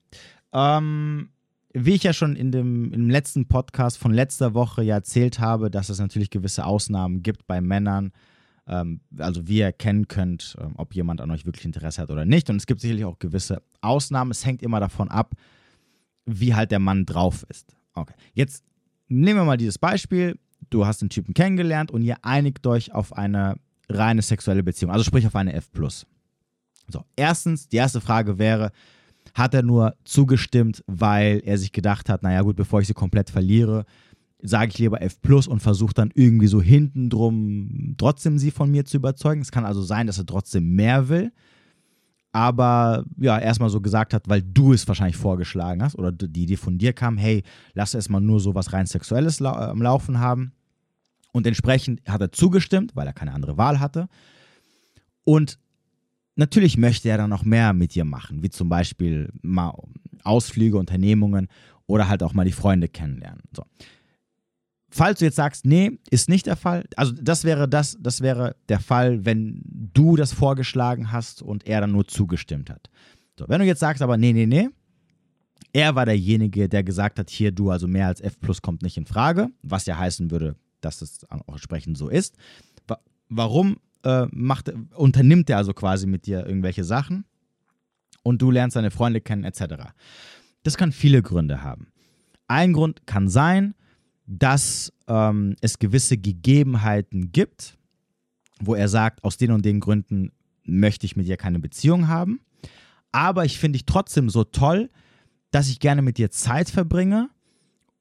Ähm, 0.53 1.29
wie 1.71 1.93
ich 1.93 2.01
ja 2.01 2.13
schon 2.13 2.35
in 2.35 2.51
dem, 2.51 2.91
im 2.91 3.11
letzten 3.11 3.47
Podcast 3.47 3.99
von 3.99 4.11
letzter 4.11 4.55
Woche 4.55 4.81
ja 4.81 4.95
erzählt 4.95 5.39
habe, 5.39 5.69
dass 5.69 5.89
es 5.89 5.99
natürlich 5.99 6.31
gewisse 6.31 6.65
Ausnahmen 6.65 7.21
gibt 7.21 7.45
bei 7.45 7.61
Männern, 7.61 8.11
ähm, 8.67 9.01
also 9.17 9.47
wie 9.47 9.59
ihr 9.59 9.65
erkennen 9.65 10.07
könnt, 10.07 10.55
ähm, 10.59 10.73
ob 10.77 10.95
jemand 10.95 11.21
an 11.21 11.31
euch 11.31 11.45
wirklich 11.45 11.65
Interesse 11.65 12.01
hat 12.01 12.09
oder 12.09 12.25
nicht. 12.25 12.49
Und 12.49 12.57
es 12.57 12.65
gibt 12.65 12.81
sicherlich 12.81 13.05
auch 13.05 13.19
gewisse 13.19 13.61
Ausnahmen. 13.81 14.31
Es 14.31 14.45
hängt 14.45 14.63
immer 14.63 14.79
davon 14.79 15.09
ab, 15.09 15.35
wie 16.25 16.55
halt 16.55 16.71
der 16.71 16.79
Mann 16.79 17.05
drauf 17.05 17.45
ist. 17.49 17.75
Okay, 17.93 18.15
jetzt 18.33 18.63
nehmen 19.07 19.39
wir 19.39 19.45
mal 19.45 19.57
dieses 19.57 19.77
Beispiel. 19.77 20.37
Du 20.69 20.85
hast 20.85 21.01
den 21.01 21.09
Typen 21.09 21.33
kennengelernt 21.33 21.91
und 21.91 22.01
ihr 22.01 22.17
einigt 22.23 22.65
euch 22.65 22.93
auf 22.93 23.13
eine 23.13 23.55
reine 23.87 24.21
sexuelle 24.21 24.63
Beziehung, 24.63 24.91
also 24.91 25.03
sprich 25.03 25.27
auf 25.27 25.35
eine 25.35 25.53
F+. 25.53 25.69
So, 26.87 27.03
erstens, 27.15 27.69
die 27.69 27.77
erste 27.77 28.01
Frage 28.01 28.39
wäre, 28.39 28.71
hat 29.33 29.53
er 29.53 29.63
nur 29.63 29.95
zugestimmt, 30.03 30.83
weil 30.87 31.41
er 31.45 31.57
sich 31.57 31.71
gedacht 31.71 32.09
hat, 32.09 32.23
naja 32.23 32.41
gut, 32.41 32.55
bevor 32.55 32.81
ich 32.81 32.87
sie 32.87 32.93
komplett 32.93 33.29
verliere, 33.29 33.85
sage 34.45 34.71
ich 34.71 34.79
lieber 34.79 35.01
F 35.01 35.21
plus 35.21 35.47
und 35.47 35.61
versuche 35.61 35.93
dann 35.93 36.11
irgendwie 36.13 36.47
so 36.47 36.61
hinten 36.61 37.09
drum 37.09 37.95
trotzdem 37.97 38.37
sie 38.37 38.51
von 38.51 38.71
mir 38.71 38.85
zu 38.85 38.97
überzeugen. 38.97 39.41
Es 39.41 39.51
kann 39.51 39.65
also 39.65 39.81
sein, 39.81 40.07
dass 40.07 40.17
er 40.17 40.25
trotzdem 40.25 40.75
mehr 40.75 41.09
will, 41.09 41.31
aber 42.35 43.05
ja, 43.17 43.39
erstmal 43.39 43.69
so 43.69 43.79
gesagt 43.79 44.13
hat, 44.13 44.27
weil 44.27 44.41
du 44.41 44.73
es 44.73 44.85
wahrscheinlich 44.87 45.15
vorgeschlagen 45.15 45.81
hast 45.81 45.97
oder 45.97 46.11
die 46.11 46.43
Idee 46.43 46.57
von 46.57 46.77
dir 46.77 46.91
kam, 46.91 47.17
hey, 47.17 47.43
lass 47.73 47.93
erstmal 47.93 48.19
nur 48.19 48.41
so 48.41 48.53
was 48.53 48.73
rein 48.73 48.87
Sexuelles 48.87 49.39
lau 49.39 49.53
am 49.53 49.81
Laufen 49.81 50.19
haben. 50.19 50.51
Und 51.31 51.47
entsprechend 51.47 52.01
hat 52.07 52.19
er 52.21 52.33
zugestimmt, 52.33 52.95
weil 52.95 53.07
er 53.07 53.13
keine 53.13 53.33
andere 53.33 53.57
Wahl 53.57 53.79
hatte. 53.79 54.09
Und 55.23 55.59
natürlich 56.35 56.77
möchte 56.77 57.07
er 57.07 57.17
dann 57.17 57.29
noch 57.29 57.45
mehr 57.45 57.71
mit 57.71 57.95
dir 57.95 58.03
machen, 58.03 58.43
wie 58.43 58.49
zum 58.49 58.67
Beispiel 58.67 59.31
mal 59.41 59.73
Ausflüge, 60.23 60.77
Unternehmungen 60.77 61.47
oder 61.87 62.07
halt 62.09 62.23
auch 62.23 62.33
mal 62.33 62.45
die 62.45 62.51
Freunde 62.51 62.87
kennenlernen. 62.87 63.43
So. 63.55 63.63
Falls 64.97 65.19
du 65.19 65.25
jetzt 65.25 65.35
sagst, 65.35 65.65
nee, 65.65 65.99
ist 66.09 66.29
nicht 66.29 66.45
der 66.45 66.55
Fall, 66.55 66.85
also 66.95 67.11
das 67.11 67.43
wäre 67.43 67.67
das, 67.67 67.97
das 67.99 68.21
wäre 68.21 68.55
der 68.69 68.79
Fall, 68.79 69.25
wenn 69.25 69.61
du 69.65 70.15
das 70.15 70.31
vorgeschlagen 70.31 71.11
hast 71.11 71.41
und 71.41 71.67
er 71.67 71.81
dann 71.81 71.91
nur 71.91 72.07
zugestimmt 72.07 72.69
hat. 72.69 72.89
So, 73.37 73.43
wenn 73.49 73.59
du 73.59 73.65
jetzt 73.65 73.81
sagst, 73.81 74.01
aber 74.01 74.15
nee, 74.15 74.31
nee, 74.31 74.45
nee, 74.45 74.69
er 75.73 75.95
war 75.95 76.05
derjenige, 76.05 76.69
der 76.69 76.81
gesagt 76.85 77.19
hat, 77.19 77.29
hier 77.29 77.51
du, 77.51 77.71
also 77.71 77.89
mehr 77.89 78.07
als 78.07 78.21
F 78.21 78.39
plus 78.39 78.61
kommt 78.61 78.83
nicht 78.83 78.95
in 78.95 79.05
Frage, 79.05 79.49
was 79.63 79.85
ja 79.85 79.97
heißen 79.97 80.31
würde, 80.31 80.55
dass 80.79 81.01
es 81.01 81.29
auch 81.29 81.55
entsprechend 81.55 81.97
so 81.97 82.07
ist. 82.07 82.37
Warum 83.27 83.81
äh, 84.05 84.27
macht, 84.31 84.71
unternimmt 84.93 85.49
er 85.49 85.57
also 85.57 85.73
quasi 85.73 86.07
mit 86.07 86.25
dir 86.25 86.45
irgendwelche 86.45 86.85
Sachen 86.85 87.25
und 88.23 88.41
du 88.41 88.49
lernst 88.49 88.77
deine 88.77 88.91
Freunde 88.91 89.19
kennen 89.19 89.43
etc. 89.43 89.91
Das 90.63 90.77
kann 90.77 90.93
viele 90.93 91.21
Gründe 91.21 91.63
haben. 91.63 91.87
Ein 92.47 92.71
Grund 92.71 93.05
kann 93.05 93.27
sein, 93.27 93.75
dass 94.27 94.91
ähm, 95.07 95.55
es 95.61 95.79
gewisse 95.79 96.17
Gegebenheiten 96.17 97.31
gibt, 97.31 97.77
wo 98.59 98.75
er 98.75 98.87
sagt, 98.87 99.23
aus 99.23 99.37
den 99.37 99.51
und 99.51 99.65
den 99.65 99.79
Gründen 99.79 100.31
möchte 100.63 101.05
ich 101.05 101.15
mit 101.15 101.27
dir 101.27 101.37
keine 101.37 101.59
Beziehung 101.59 102.07
haben, 102.07 102.41
aber 103.11 103.45
ich 103.45 103.59
finde 103.59 103.77
dich 103.77 103.85
trotzdem 103.85 104.29
so 104.29 104.43
toll, 104.43 104.89
dass 105.51 105.69
ich 105.69 105.79
gerne 105.79 106.01
mit 106.01 106.17
dir 106.17 106.31
Zeit 106.31 106.69
verbringe 106.69 107.29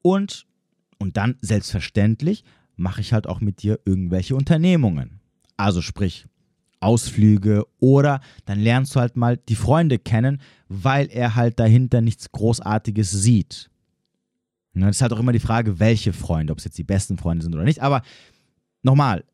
und, 0.02 0.46
und 0.98 1.16
dann 1.16 1.37
selbstverständlich 1.40 2.44
mache 2.76 3.00
ich 3.00 3.12
halt 3.12 3.26
auch 3.26 3.40
mit 3.40 3.62
dir 3.62 3.78
irgendwelche 3.84 4.34
Unternehmungen. 4.34 5.20
Also 5.56 5.82
sprich, 5.82 6.26
Ausflüge 6.80 7.64
oder 7.80 8.20
dann 8.44 8.60
lernst 8.60 8.94
du 8.94 9.00
halt 9.00 9.16
mal 9.16 9.37
die 9.37 9.54
Freunde 9.54 9.98
kennen, 9.98 10.40
weil 10.68 11.08
er 11.10 11.34
halt 11.34 11.58
dahinter 11.58 12.00
nichts 12.00 12.30
Großartiges 12.32 13.10
sieht. 13.10 13.70
Das 14.74 14.96
ist 14.96 15.02
halt 15.02 15.12
auch 15.12 15.20
immer 15.20 15.32
die 15.32 15.40
Frage, 15.40 15.78
welche 15.78 16.12
Freunde, 16.12 16.52
ob 16.52 16.58
es 16.58 16.64
jetzt 16.64 16.78
die 16.78 16.84
besten 16.84 17.16
Freunde 17.16 17.42
sind 17.42 17.54
oder 17.54 17.64
nicht. 17.64 17.80
Aber 17.80 18.02
nochmal, 18.82 19.24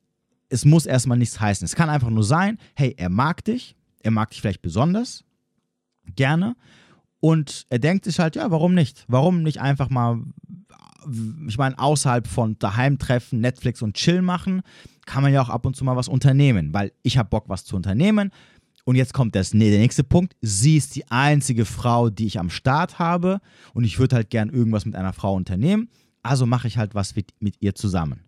es 0.49 0.65
muss 0.65 0.87
erstmal 0.87 1.19
nichts 1.19 1.41
heißen. 1.41 1.65
Es 1.65 1.75
kann 1.75 1.89
einfach 1.89 2.11
nur 2.11 2.25
sein, 2.25 2.59
hey, 2.75 2.95
er 2.99 3.09
mag 3.09 3.45
dich, 3.45 3.77
er 4.03 4.11
mag 4.11 4.31
dich 4.31 4.41
vielleicht 4.41 4.63
besonders 4.63 5.25
gerne 6.17 6.57
und 7.21 7.67
er 7.71 7.79
denkt 7.79 8.05
sich 8.05 8.19
halt, 8.19 8.37
ja, 8.37 8.51
warum 8.51 8.75
nicht? 8.75 9.05
Warum 9.09 9.43
nicht 9.43 9.61
einfach 9.61 9.91
mal 9.91 10.23
ich 11.47 11.59
meine, 11.59 11.79
außerhalb 11.79 12.27
von 12.27 12.59
daheim 12.59 12.99
treffen, 12.99 13.41
Netflix 13.41 13.83
und 13.83 13.95
Chill 13.95 14.23
machen, 14.23 14.63
kann 15.07 15.23
man 15.23 15.33
ja 15.33 15.41
auch 15.41 15.49
ab 15.49 15.67
und 15.67 15.75
zu 15.75 15.85
mal 15.85 15.97
was 15.97 16.09
unternehmen, 16.09 16.73
weil 16.73 16.93
ich 17.03 17.19
habe 17.19 17.29
Bock, 17.29 17.45
was 17.49 17.65
zu 17.65 17.77
unternehmen. 17.77 18.31
Und 18.85 18.97
jetzt 18.97 19.13
kommt 19.13 19.35
das, 19.35 19.55
nee, 19.55 19.71
der 19.71 19.79
nächste 19.79 20.05
Punkt. 20.05 20.35
Sie 20.41 20.77
ist 20.77 20.97
die 20.97 21.09
einzige 21.11 21.65
Frau, 21.65 22.11
die 22.11 22.27
ich 22.27 22.39
am 22.39 22.51
Start 22.51 22.99
habe 22.99 23.41
und 23.75 23.85
ich 23.85 23.99
würde 23.99 24.17
halt 24.17 24.31
gern 24.31 24.49
irgendwas 24.49 24.85
mit 24.85 24.97
einer 24.97 25.13
Frau 25.13 25.35
unternehmen. 25.35 25.89
Also 26.23 26.47
mache 26.47 26.69
ich 26.69 26.79
halt 26.79 26.95
was 26.95 27.17
mit, 27.17 27.33
mit 27.41 27.57
ihr 27.61 27.75
zusammen. 27.75 28.25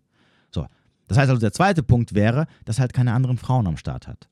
So. 0.51 0.67
Das 1.07 1.17
heißt 1.17 1.29
also, 1.29 1.39
der 1.39 1.53
zweite 1.53 1.83
Punkt 1.83 2.13
wäre, 2.13 2.47
dass 2.65 2.79
halt 2.79 2.93
keine 2.93 3.13
anderen 3.13 3.37
Frauen 3.37 3.67
am 3.67 3.77
Start 3.77 4.07
hat. 4.07 4.29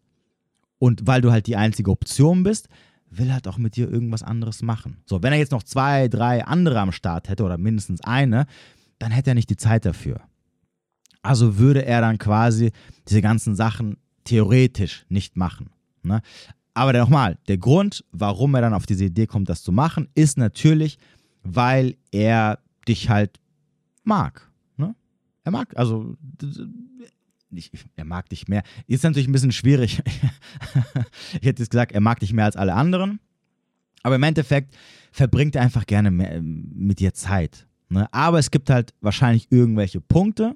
Und 0.80 1.06
weil 1.06 1.22
du 1.22 1.32
halt 1.32 1.48
die 1.48 1.56
einzige 1.56 1.92
Option 1.92 2.44
bist, 2.44 2.68
will 3.12 3.32
halt 3.32 3.48
auch 3.48 3.58
mit 3.58 3.76
dir 3.76 3.92
irgendwas 3.92 4.24
anderes 4.24 4.62
machen. 4.62 4.98
So, 5.06 5.22
wenn 5.22 5.34
er 5.34 5.40
jetzt 5.40 5.52
noch 5.52 5.64
zwei, 5.64 6.08
drei 6.08 6.46
andere 6.46 6.80
am 6.80 6.92
Start 6.92 7.30
hätte 7.30 7.44
oder 7.44 7.58
mindestens 7.58 8.02
eine, 8.02 8.46
dann 8.98 9.12
hätte 9.12 9.32
er 9.32 9.36
nicht 9.36 9.50
die 9.50 9.58
Zeit 9.58 9.86
dafür. 9.86 10.22
Also 11.22 11.58
würde 11.58 11.86
er 11.86 12.02
dann 12.02 12.18
quasi 12.18 12.72
diese 13.08 13.22
ganzen 13.22 13.56
Sachen 13.56 13.98
theoretisch 14.24 15.06
nicht 15.10 15.38
machen. 15.38 15.70
Ne? 16.04 16.22
Aber 16.74 16.94
nochmal, 16.94 17.38
der 17.48 17.58
Grund, 17.58 18.06
warum 18.12 18.56
er 18.56 18.62
dann 18.62 18.74
auf 18.74 18.86
diese 18.86 19.06
Idee 19.06 19.28
kommt, 19.28 19.50
das 19.50 19.62
zu 19.64 19.72
machen, 19.72 20.08
ist 20.16 20.38
natürlich, 20.38 20.98
weil 21.44 21.96
er 22.12 22.60
dich 22.88 23.10
halt 23.10 23.40
mag. 24.04 24.50
Ne? 24.78 24.96
Er 25.44 25.52
mag, 25.52 25.76
also 25.78 26.16
nicht, 27.50 27.74
er 27.96 28.06
mag 28.06 28.30
dich 28.30 28.48
mehr. 28.48 28.64
Ist 28.88 29.04
natürlich 29.04 29.28
ein 29.28 29.34
bisschen 29.34 29.52
schwierig. 29.52 30.02
ich 31.34 31.48
hätte 31.48 31.62
jetzt 31.62 31.72
gesagt, 31.72 31.92
er 31.92 32.02
mag 32.02 32.20
dich 32.20 32.34
mehr 32.34 32.46
als 32.46 32.56
alle 32.56 32.74
anderen. 32.74 33.20
Aber 34.04 34.16
im 34.16 34.24
Endeffekt 34.24 34.76
verbringt 35.12 35.56
er 35.56 35.62
einfach 35.62 35.86
gerne 35.86 36.10
ähm, 36.10 36.72
mit 36.74 37.00
dir 37.00 37.14
Zeit. 37.14 37.68
Ne? 37.90 38.08
Aber 38.14 38.40
es 38.40 38.50
gibt 38.50 38.70
halt 38.70 38.94
wahrscheinlich 39.02 39.52
irgendwelche 39.52 40.00
Punkte, 40.00 40.56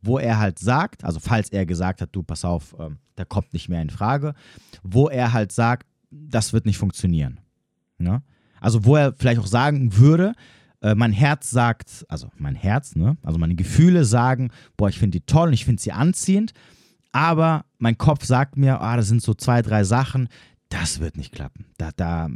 wo 0.00 0.18
er 0.18 0.38
halt 0.38 0.58
sagt, 0.58 1.04
also 1.04 1.18
falls 1.18 1.50
er 1.50 1.66
gesagt 1.66 2.00
hat, 2.00 2.10
du 2.12 2.22
pass 2.22 2.44
auf, 2.44 2.74
ähm, 2.78 2.98
der 3.18 3.26
kommt 3.26 3.52
nicht 3.52 3.68
mehr 3.68 3.82
in 3.82 3.90
Frage, 3.90 4.34
wo 4.82 5.08
er 5.08 5.32
halt 5.32 5.52
sagt, 5.52 5.86
das 6.10 6.52
wird 6.52 6.66
nicht 6.66 6.78
funktionieren. 6.78 7.40
Ne? 7.98 8.22
Also 8.60 8.84
wo 8.84 8.96
er 8.96 9.12
vielleicht 9.12 9.40
auch 9.40 9.46
sagen 9.46 9.96
würde, 9.96 10.34
äh, 10.80 10.94
mein 10.94 11.12
Herz 11.12 11.50
sagt, 11.50 12.06
also 12.08 12.30
mein 12.36 12.54
Herz, 12.54 12.96
ne? 12.96 13.16
also 13.22 13.38
meine 13.38 13.56
Gefühle 13.56 14.04
sagen, 14.04 14.50
boah, 14.76 14.88
ich 14.88 14.98
finde 14.98 15.18
die 15.18 15.26
toll 15.26 15.48
und 15.48 15.54
ich 15.54 15.64
finde 15.64 15.82
sie 15.82 15.92
anziehend, 15.92 16.52
aber 17.12 17.64
mein 17.78 17.98
Kopf 17.98 18.24
sagt 18.24 18.56
mir, 18.56 18.80
ah, 18.80 18.96
das 18.96 19.08
sind 19.08 19.22
so 19.22 19.34
zwei, 19.34 19.62
drei 19.62 19.84
Sachen, 19.84 20.28
das 20.68 21.00
wird 21.00 21.16
nicht 21.16 21.32
klappen, 21.32 21.66
da, 21.78 21.90
da, 21.96 22.28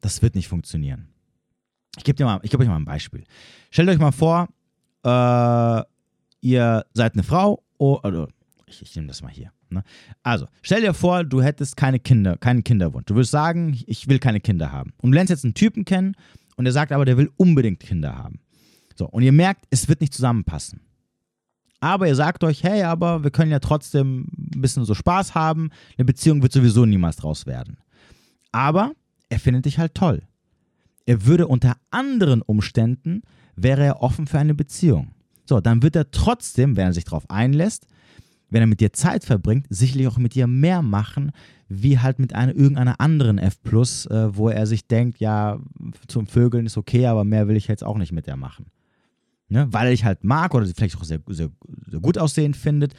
das 0.00 0.22
wird 0.22 0.34
nicht 0.34 0.48
funktionieren. 0.48 1.08
Ich 1.96 2.04
gebe 2.04 2.16
dir 2.16 2.26
euch 2.26 2.68
mal 2.68 2.76
ein 2.76 2.84
Beispiel. 2.84 3.24
Stellt 3.70 3.88
euch 3.88 3.98
mal 3.98 4.10
vor, 4.10 4.48
äh, 5.04 5.82
ihr 6.40 6.84
seid 6.92 7.14
eine 7.14 7.22
Frau, 7.22 7.62
oh, 7.78 7.96
also, 8.02 8.28
ich, 8.66 8.82
ich 8.82 8.96
nehme 8.96 9.06
das 9.08 9.22
mal 9.22 9.30
hier. 9.30 9.52
Ne? 9.74 9.84
Also, 10.22 10.46
stell 10.62 10.80
dir 10.80 10.94
vor, 10.94 11.24
du 11.24 11.42
hättest 11.42 11.76
keine 11.76 11.98
Kinder, 11.98 12.36
keinen 12.36 12.64
Kinderwunsch. 12.64 13.06
Du 13.06 13.14
würdest 13.14 13.32
sagen, 13.32 13.78
ich 13.86 14.08
will 14.08 14.18
keine 14.18 14.40
Kinder 14.40 14.72
haben. 14.72 14.92
Und 14.98 15.10
du 15.10 15.14
lernst 15.14 15.30
jetzt 15.30 15.44
einen 15.44 15.54
Typen 15.54 15.84
kennen 15.84 16.16
und 16.56 16.66
er 16.66 16.72
sagt 16.72 16.92
aber, 16.92 17.04
der 17.04 17.16
will 17.16 17.30
unbedingt 17.36 17.80
Kinder 17.80 18.16
haben. 18.16 18.40
So, 18.96 19.06
und 19.06 19.22
ihr 19.22 19.32
merkt, 19.32 19.66
es 19.70 19.88
wird 19.88 20.00
nicht 20.00 20.14
zusammenpassen. 20.14 20.80
Aber 21.80 22.08
ihr 22.08 22.14
sagt 22.14 22.44
euch, 22.44 22.62
hey, 22.62 22.82
aber 22.84 23.24
wir 23.24 23.30
können 23.30 23.50
ja 23.50 23.58
trotzdem 23.58 24.28
ein 24.54 24.62
bisschen 24.62 24.84
so 24.86 24.94
Spaß 24.94 25.34
haben. 25.34 25.70
Eine 25.98 26.06
Beziehung 26.06 26.42
wird 26.42 26.52
sowieso 26.52 26.86
niemals 26.86 27.16
draus 27.16 27.44
werden. 27.44 27.76
Aber 28.52 28.92
er 29.28 29.38
findet 29.38 29.66
dich 29.66 29.78
halt 29.78 29.94
toll. 29.94 30.22
Er 31.06 31.26
würde 31.26 31.46
unter 31.46 31.76
anderen 31.90 32.40
Umständen, 32.40 33.22
wäre 33.56 33.84
er 33.84 34.02
offen 34.02 34.26
für 34.26 34.38
eine 34.38 34.54
Beziehung. 34.54 35.10
So, 35.46 35.60
dann 35.60 35.82
wird 35.82 35.96
er 35.96 36.10
trotzdem, 36.10 36.76
wenn 36.76 36.86
er 36.86 36.92
sich 36.94 37.04
darauf 37.04 37.28
einlässt, 37.28 37.86
wenn 38.54 38.62
er 38.62 38.68
mit 38.68 38.80
dir 38.80 38.92
Zeit 38.92 39.24
verbringt, 39.24 39.66
sicherlich 39.68 40.06
auch 40.06 40.16
mit 40.16 40.36
dir 40.36 40.46
mehr 40.46 40.80
machen, 40.80 41.32
wie 41.68 41.98
halt 41.98 42.20
mit 42.20 42.36
einer, 42.36 42.54
irgendeiner 42.54 43.00
anderen 43.00 43.38
F, 43.38 43.58
äh, 43.64 44.36
wo 44.36 44.48
er 44.48 44.66
sich 44.68 44.86
denkt, 44.86 45.18
ja, 45.18 45.58
zum 46.06 46.28
Vögeln 46.28 46.64
ist 46.64 46.76
okay, 46.76 47.06
aber 47.06 47.24
mehr 47.24 47.48
will 47.48 47.56
ich 47.56 47.66
jetzt 47.66 47.82
auch 47.82 47.98
nicht 47.98 48.12
mit 48.12 48.28
der 48.28 48.36
machen. 48.36 48.66
Ne? 49.48 49.66
Weil 49.72 49.88
er 49.88 49.90
dich 49.90 50.04
halt 50.04 50.22
mag 50.22 50.54
oder 50.54 50.66
sie 50.66 50.72
vielleicht 50.72 50.96
auch 50.96 51.02
sehr, 51.02 51.18
sehr, 51.26 51.50
sehr 51.88 51.98
gut 51.98 52.16
aussehend 52.16 52.56
findet. 52.56 52.94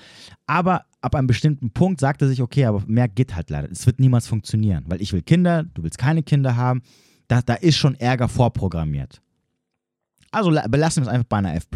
Aber 0.45 0.83
ab 0.99 1.15
einem 1.15 1.27
bestimmten 1.27 1.71
Punkt 1.71 2.01
sagt 2.01 2.21
er 2.21 2.27
sich, 2.27 2.41
okay, 2.41 2.65
aber 2.65 2.83
mehr 2.85 3.07
geht 3.07 3.33
halt 3.33 3.49
leider. 3.49 3.71
Es 3.71 3.85
wird 3.85 4.01
niemals 4.01 4.27
funktionieren, 4.27 4.83
weil 4.87 5.01
ich 5.01 5.13
will 5.13 5.21
Kinder, 5.21 5.63
du 5.63 5.83
willst 5.83 5.97
keine 5.97 6.21
Kinder 6.21 6.57
haben. 6.57 6.81
Da, 7.29 7.41
da 7.41 7.53
ist 7.53 7.77
schon 7.77 7.95
Ärger 7.95 8.27
vorprogrammiert. 8.27 9.21
Also 10.31 10.51
belassen 10.67 11.03
wir 11.03 11.07
es 11.07 11.13
einfach 11.13 11.29
bei 11.29 11.37
einer 11.37 11.55
F. 11.55 11.67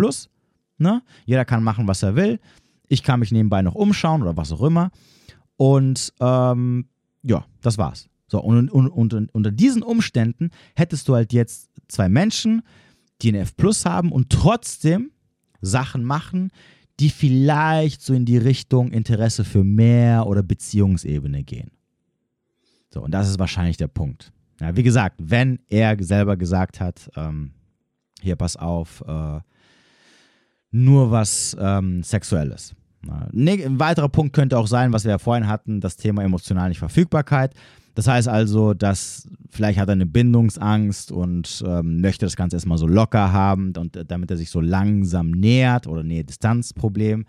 Ne? 0.77 1.01
Jeder 1.25 1.45
kann 1.45 1.63
machen, 1.63 1.87
was 1.87 2.03
er 2.03 2.17
will. 2.17 2.41
Ich 2.89 3.03
kann 3.03 3.21
mich 3.21 3.31
nebenbei 3.31 3.61
noch 3.61 3.75
umschauen 3.75 4.21
oder 4.21 4.35
was 4.35 4.51
auch 4.51 4.61
immer. 4.61 4.91
Und 5.55 6.13
ähm, 6.19 6.89
ja, 7.23 7.45
das 7.61 7.77
war's. 7.77 8.09
So, 8.27 8.41
und, 8.41 8.69
und, 8.69 8.89
und, 8.89 9.33
unter 9.33 9.51
diesen 9.51 9.81
Umständen 9.81 10.51
hättest 10.75 11.07
du 11.07 11.15
halt 11.15 11.33
jetzt 11.33 11.69
zwei 11.87 12.09
Menschen, 12.09 12.61
die 13.21 13.29
eine 13.29 13.39
F 13.39 13.55
Plus 13.55 13.85
haben 13.85 14.11
und 14.11 14.29
trotzdem 14.29 15.11
Sachen 15.61 16.03
machen, 16.03 16.51
die 16.99 17.09
vielleicht 17.09 18.01
so 18.01 18.13
in 18.13 18.25
die 18.25 18.37
Richtung 18.37 18.91
Interesse 18.91 19.45
für 19.45 19.63
mehr 19.63 20.27
oder 20.27 20.43
Beziehungsebene 20.43 21.43
gehen. 21.43 21.71
So, 22.89 23.01
und 23.01 23.11
das 23.11 23.29
ist 23.29 23.39
wahrscheinlich 23.39 23.77
der 23.77 23.87
Punkt. 23.87 24.31
Ja, 24.59 24.75
wie 24.75 24.83
gesagt, 24.83 25.15
wenn 25.19 25.59
er 25.67 26.01
selber 26.03 26.35
gesagt 26.37 26.79
hat, 26.79 27.09
ähm, 27.15 27.53
hier 28.21 28.35
pass 28.35 28.57
auf, 28.57 29.03
äh, 29.07 29.39
nur 30.71 31.11
was 31.11 31.55
ähm, 31.59 32.03
Sexuelles. 32.03 32.75
Ein 33.07 33.79
weiterer 33.79 34.09
Punkt 34.09 34.33
könnte 34.33 34.57
auch 34.57 34.67
sein, 34.67 34.91
was 34.91 35.05
wir 35.05 35.11
ja 35.11 35.17
vorhin 35.17 35.47
hatten, 35.47 35.79
das 35.79 35.95
Thema 35.95 36.23
emotionale 36.23 36.73
Verfügbarkeit. 36.73 37.53
Das 37.95 38.07
heißt 38.07 38.27
also, 38.27 38.73
dass 38.73 39.27
vielleicht 39.49 39.79
hat 39.79 39.89
er 39.89 39.93
eine 39.93 40.05
Bindungsangst 40.05 41.11
und 41.11 41.63
ähm, 41.67 42.01
möchte 42.01 42.25
das 42.25 42.35
Ganze 42.35 42.55
erstmal 42.55 42.77
so 42.77 42.87
locker 42.87 43.33
haben 43.33 43.73
und 43.77 43.95
äh, 43.95 44.05
damit 44.05 44.31
er 44.31 44.37
sich 44.37 44.49
so 44.49 44.61
langsam 44.61 45.31
nähert 45.31 45.87
oder 45.87 46.03
Nähe-Distanz-Problem. 46.03 47.25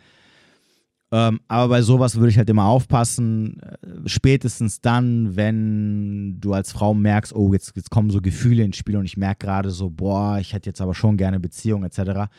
Ähm, 1.13 1.41
aber 1.49 1.69
bei 1.69 1.83
sowas 1.83 2.17
würde 2.17 2.29
ich 2.29 2.39
halt 2.39 2.51
immer 2.51 2.67
aufpassen, 2.67 3.61
äh, 3.61 4.09
spätestens 4.09 4.81
dann, 4.81 5.35
wenn 5.35 6.39
du 6.41 6.53
als 6.53 6.71
Frau 6.71 6.95
merkst, 6.95 7.35
oh, 7.35 7.53
jetzt, 7.53 7.73
jetzt 7.75 7.91
kommen 7.91 8.11
so 8.11 8.21
Gefühle 8.21 8.63
ins 8.63 8.77
Spiel 8.77 8.97
und 8.97 9.07
ich 9.07 9.17
merke 9.17 9.47
gerade 9.47 9.71
so, 9.71 9.91
boah, 9.91 10.39
ich 10.39 10.53
hätte 10.53 10.71
jetzt 10.71 10.81
aber 10.81 10.95
schon 10.95 11.17
gerne 11.17 11.41
Beziehung 11.41 11.83
etc., 11.83 12.31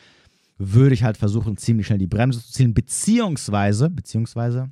würde 0.70 0.94
ich 0.94 1.02
halt 1.02 1.16
versuchen, 1.16 1.56
ziemlich 1.56 1.86
schnell 1.86 1.98
die 1.98 2.06
Bremse 2.06 2.40
zu 2.40 2.52
ziehen, 2.52 2.74
beziehungsweise, 2.74 3.90
beziehungsweise 3.90 4.70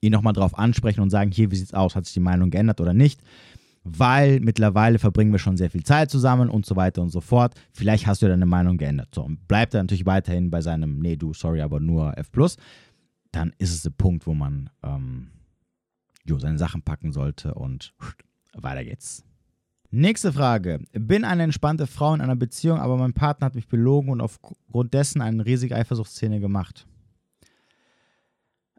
ihn 0.00 0.12
nochmal 0.12 0.32
drauf 0.32 0.58
ansprechen 0.58 1.00
und 1.00 1.10
sagen, 1.10 1.30
hier, 1.30 1.50
wie 1.50 1.56
sieht's 1.56 1.74
aus, 1.74 1.94
hat 1.94 2.06
sich 2.06 2.14
die 2.14 2.20
Meinung 2.20 2.50
geändert 2.50 2.80
oder 2.80 2.94
nicht? 2.94 3.20
Weil 3.84 4.40
mittlerweile 4.40 4.98
verbringen 4.98 5.32
wir 5.32 5.38
schon 5.38 5.56
sehr 5.56 5.70
viel 5.70 5.84
Zeit 5.84 6.10
zusammen 6.10 6.48
und 6.48 6.66
so 6.66 6.76
weiter 6.76 7.02
und 7.02 7.10
so 7.10 7.20
fort. 7.20 7.54
Vielleicht 7.72 8.06
hast 8.06 8.22
du 8.22 8.28
deine 8.28 8.46
Meinung 8.46 8.78
geändert. 8.78 9.08
So, 9.14 9.22
und 9.22 9.46
bleibt 9.48 9.74
er 9.74 9.82
natürlich 9.82 10.06
weiterhin 10.06 10.50
bei 10.50 10.60
seinem, 10.60 10.98
nee, 10.98 11.16
du, 11.16 11.34
sorry, 11.34 11.60
aber 11.60 11.80
nur 11.80 12.16
F 12.16 12.30
dann 13.32 13.52
ist 13.58 13.72
es 13.72 13.82
der 13.82 13.90
Punkt, 13.90 14.26
wo 14.26 14.34
man 14.34 14.70
ähm, 14.82 15.28
jo, 16.24 16.38
seine 16.38 16.58
Sachen 16.58 16.82
packen 16.82 17.12
sollte 17.12 17.54
und 17.54 17.94
weiter 18.54 18.84
geht's. 18.84 19.24
Nächste 19.94 20.32
Frage. 20.32 20.80
Bin 20.92 21.22
eine 21.22 21.42
entspannte 21.42 21.86
Frau 21.86 22.14
in 22.14 22.22
einer 22.22 22.34
Beziehung, 22.34 22.78
aber 22.78 22.96
mein 22.96 23.12
Partner 23.12 23.44
hat 23.44 23.54
mich 23.54 23.68
belogen 23.68 24.08
und 24.08 24.22
aufgrund 24.22 24.94
dessen 24.94 25.20
eine 25.20 25.44
riesige 25.44 25.76
Eifersuchtsszene 25.76 26.40
gemacht. 26.40 26.86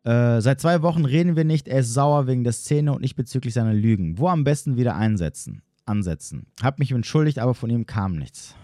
Äh, 0.03 0.41
seit 0.41 0.59
zwei 0.59 0.81
Wochen 0.81 1.05
reden 1.05 1.35
wir 1.35 1.43
nicht, 1.45 1.67
er 1.67 1.81
ist 1.81 1.93
sauer 1.93 2.25
wegen 2.25 2.43
der 2.43 2.51
Szene 2.51 2.93
und 2.93 3.03
ich 3.03 3.15
bezüglich 3.15 3.53
seiner 3.53 3.75
Lügen. 3.75 4.17
Wo 4.17 4.27
am 4.27 4.43
besten 4.43 4.75
wieder 4.75 4.95
einsetzen? 4.95 5.61
Ansetzen. 5.85 6.47
Hab 6.63 6.79
mich 6.79 6.91
entschuldigt, 6.91 7.37
aber 7.37 7.53
von 7.53 7.69
ihm 7.69 7.85
kam 7.85 8.15
nichts. 8.15 8.55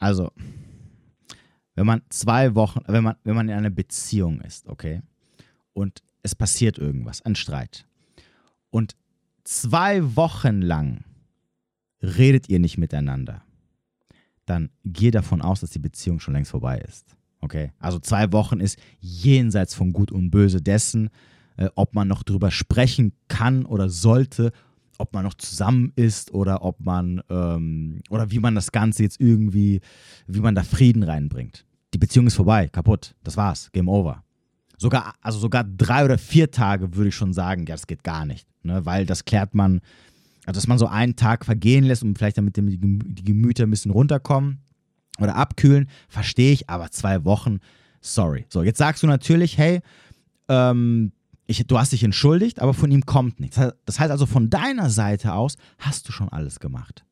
Also, 0.00 0.32
wenn 1.76 1.86
man 1.86 2.02
zwei 2.08 2.56
Wochen, 2.56 2.80
wenn 2.88 3.04
man, 3.04 3.14
wenn 3.22 3.36
man 3.36 3.48
in 3.48 3.54
einer 3.54 3.70
Beziehung 3.70 4.40
ist, 4.40 4.66
okay, 4.66 5.02
und 5.72 6.02
es 6.24 6.34
passiert 6.34 6.78
irgendwas, 6.78 7.22
ein 7.22 7.36
Streit, 7.36 7.86
und 8.70 8.96
zwei 9.44 10.16
Wochen 10.16 10.62
lang 10.62 11.04
redet 12.02 12.48
ihr 12.48 12.58
nicht 12.58 12.78
miteinander, 12.78 13.42
dann 14.46 14.70
geh 14.84 15.10
davon 15.10 15.40
aus, 15.40 15.60
dass 15.60 15.70
die 15.70 15.78
Beziehung 15.78 16.20
schon 16.20 16.34
längst 16.34 16.50
vorbei 16.50 16.78
ist. 16.78 17.16
Okay? 17.40 17.72
Also 17.78 17.98
zwei 17.98 18.32
Wochen 18.32 18.60
ist 18.60 18.78
jenseits 19.00 19.74
von 19.74 19.92
Gut 19.92 20.10
und 20.10 20.30
Böse 20.30 20.60
dessen, 20.60 21.10
äh, 21.56 21.68
ob 21.74 21.94
man 21.94 22.08
noch 22.08 22.22
drüber 22.22 22.50
sprechen 22.50 23.12
kann 23.28 23.64
oder 23.64 23.88
sollte, 23.88 24.52
ob 24.98 25.12
man 25.12 25.24
noch 25.24 25.34
zusammen 25.34 25.92
ist 25.96 26.32
oder 26.32 26.62
ob 26.62 26.80
man 26.80 27.22
ähm, 27.28 28.00
oder 28.10 28.30
wie 28.30 28.38
man 28.38 28.54
das 28.54 28.72
Ganze 28.72 29.02
jetzt 29.02 29.20
irgendwie, 29.20 29.80
wie 30.26 30.40
man 30.40 30.54
da 30.54 30.62
Frieden 30.62 31.02
reinbringt. 31.02 31.64
Die 31.92 31.98
Beziehung 31.98 32.26
ist 32.26 32.34
vorbei, 32.34 32.68
kaputt. 32.68 33.14
Das 33.22 33.36
war's, 33.36 33.70
Game 33.72 33.88
over. 33.88 34.22
Sogar, 34.76 35.14
also 35.20 35.38
sogar 35.38 35.64
drei 35.64 36.04
oder 36.04 36.18
vier 36.18 36.50
Tage 36.50 36.94
würde 36.96 37.08
ich 37.08 37.14
schon 37.14 37.32
sagen, 37.32 37.66
ja, 37.66 37.74
das 37.74 37.86
geht 37.86 38.02
gar 38.02 38.24
nicht. 38.24 38.46
Ne? 38.62 38.84
Weil 38.84 39.06
das 39.06 39.24
klärt 39.24 39.54
man, 39.54 39.80
also 40.46 40.58
dass 40.58 40.66
man 40.66 40.78
so 40.78 40.86
einen 40.86 41.16
Tag 41.16 41.44
vergehen 41.44 41.84
lässt 41.84 42.02
und 42.02 42.18
vielleicht 42.18 42.38
damit 42.38 42.56
die 42.56 43.24
Gemüter 43.24 43.64
ein 43.64 43.70
bisschen 43.70 43.92
runterkommen 43.92 44.58
oder 45.20 45.36
abkühlen, 45.36 45.88
verstehe 46.08 46.52
ich, 46.52 46.68
aber 46.68 46.90
zwei 46.90 47.24
Wochen, 47.24 47.60
sorry. 48.00 48.46
So, 48.48 48.62
jetzt 48.62 48.78
sagst 48.78 49.02
du 49.02 49.06
natürlich, 49.06 49.58
hey, 49.58 49.80
ähm, 50.48 51.12
ich, 51.46 51.66
du 51.66 51.78
hast 51.78 51.92
dich 51.92 52.02
entschuldigt, 52.02 52.60
aber 52.60 52.74
von 52.74 52.90
ihm 52.90 53.04
kommt 53.04 53.38
nichts. 53.40 53.60
Das 53.84 54.00
heißt 54.00 54.10
also, 54.10 54.26
von 54.26 54.50
deiner 54.50 54.90
Seite 54.90 55.34
aus 55.34 55.56
hast 55.78 56.08
du 56.08 56.12
schon 56.12 56.28
alles 56.30 56.58
gemacht. 56.58 57.04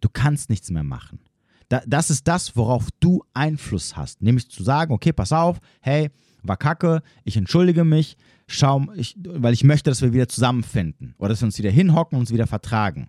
Du 0.00 0.08
kannst 0.12 0.50
nichts 0.50 0.70
mehr 0.70 0.82
machen. 0.82 1.20
Da, 1.68 1.80
das 1.86 2.10
ist 2.10 2.28
das, 2.28 2.56
worauf 2.56 2.88
du 3.00 3.24
Einfluss 3.32 3.96
hast. 3.96 4.20
Nämlich 4.20 4.50
zu 4.50 4.62
sagen, 4.62 4.92
okay, 4.92 5.12
pass 5.12 5.32
auf, 5.32 5.60
hey, 5.80 6.10
war 6.44 6.56
kacke, 6.56 7.02
ich 7.24 7.36
entschuldige 7.36 7.84
mich, 7.84 8.16
schau, 8.46 8.86
ich, 8.94 9.16
weil 9.24 9.54
ich 9.54 9.64
möchte, 9.64 9.90
dass 9.90 10.02
wir 10.02 10.12
wieder 10.12 10.28
zusammenfinden 10.28 11.14
oder 11.18 11.30
dass 11.30 11.40
wir 11.40 11.46
uns 11.46 11.58
wieder 11.58 11.70
hinhocken 11.70 12.16
und 12.16 12.22
uns 12.22 12.32
wieder 12.32 12.46
vertragen. 12.46 13.08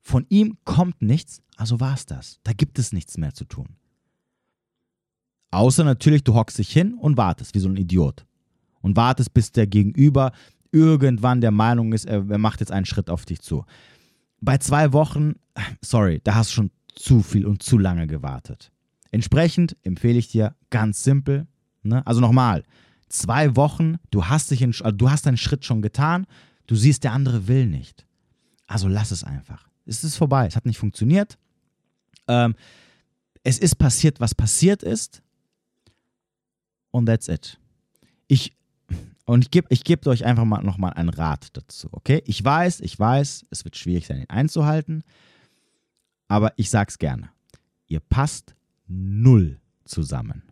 Von 0.00 0.26
ihm 0.28 0.58
kommt 0.64 1.02
nichts, 1.02 1.42
also 1.56 1.80
war 1.80 1.94
es 1.94 2.06
das. 2.06 2.40
Da 2.42 2.52
gibt 2.52 2.78
es 2.78 2.92
nichts 2.92 3.18
mehr 3.18 3.34
zu 3.34 3.44
tun. 3.44 3.76
Außer 5.50 5.84
natürlich, 5.84 6.24
du 6.24 6.34
hockst 6.34 6.58
dich 6.58 6.72
hin 6.72 6.94
und 6.94 7.16
wartest, 7.16 7.54
wie 7.54 7.58
so 7.58 7.68
ein 7.68 7.76
Idiot. 7.76 8.26
Und 8.80 8.96
wartest, 8.96 9.34
bis 9.34 9.52
der 9.52 9.66
Gegenüber 9.66 10.32
irgendwann 10.72 11.40
der 11.40 11.50
Meinung 11.50 11.92
ist, 11.92 12.04
er, 12.04 12.28
er 12.28 12.38
macht 12.38 12.60
jetzt 12.60 12.72
einen 12.72 12.86
Schritt 12.86 13.10
auf 13.10 13.24
dich 13.24 13.40
zu. 13.40 13.64
Bei 14.40 14.58
zwei 14.58 14.92
Wochen, 14.92 15.34
sorry, 15.80 16.20
da 16.22 16.34
hast 16.34 16.50
du 16.50 16.54
schon 16.54 16.70
zu 16.94 17.22
viel 17.22 17.46
und 17.46 17.62
zu 17.62 17.78
lange 17.78 18.06
gewartet. 18.06 18.70
Entsprechend 19.10 19.76
empfehle 19.82 20.18
ich 20.18 20.28
dir 20.28 20.54
ganz 20.70 21.02
simpel, 21.02 21.46
ne? 21.88 22.06
also 22.06 22.20
nochmal, 22.20 22.64
zwei 23.08 23.56
Wochen, 23.56 23.96
du 24.10 24.26
hast, 24.26 24.50
dich 24.50 24.62
in, 24.62 24.70
also 24.70 24.90
du 24.90 25.10
hast 25.10 25.26
deinen 25.26 25.36
Schritt 25.36 25.64
schon 25.64 25.82
getan, 25.82 26.26
du 26.66 26.76
siehst, 26.76 27.04
der 27.04 27.12
andere 27.12 27.48
will 27.48 27.66
nicht. 27.66 28.06
Also 28.66 28.88
lass 28.88 29.10
es 29.10 29.24
einfach 29.24 29.68
es 29.88 30.04
ist 30.04 30.16
vorbei, 30.16 30.46
es 30.46 30.54
hat 30.54 30.66
nicht 30.66 30.78
funktioniert. 30.78 31.38
Ähm, 32.28 32.54
es 33.42 33.58
ist 33.58 33.76
passiert, 33.76 34.20
was 34.20 34.34
passiert 34.34 34.82
ist. 34.82 35.22
Und 36.90 37.06
that's 37.06 37.28
it. 37.28 37.58
Ich, 38.26 38.54
und 39.24 39.44
ich 39.44 39.50
gebe 39.50 39.66
ich 39.70 39.84
geb 39.84 40.06
euch 40.06 40.24
einfach 40.24 40.44
mal 40.44 40.62
nochmal 40.62 40.92
einen 40.92 41.08
Rat 41.08 41.48
dazu, 41.54 41.88
okay? 41.92 42.22
Ich 42.26 42.44
weiß, 42.44 42.80
ich 42.80 42.98
weiß, 42.98 43.46
es 43.50 43.64
wird 43.64 43.76
schwierig 43.76 44.06
sein, 44.06 44.20
ihn 44.20 44.28
einzuhalten. 44.30 45.02
Aber 46.28 46.52
ich 46.56 46.68
sag's 46.68 46.98
gerne. 46.98 47.30
Ihr 47.86 48.00
passt 48.00 48.54
null 48.86 49.58
zusammen. 49.84 50.42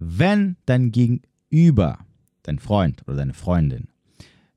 Wenn 0.00 0.56
dein 0.64 0.92
Gegenüber, 0.92 1.98
dein 2.42 2.58
Freund 2.58 3.02
oder 3.06 3.18
deine 3.18 3.34
Freundin, 3.34 3.88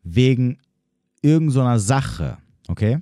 wegen 0.02 0.58
irgendeiner 1.22 1.80
so 1.80 1.86
Sache, 1.86 2.38
okay, 2.70 3.00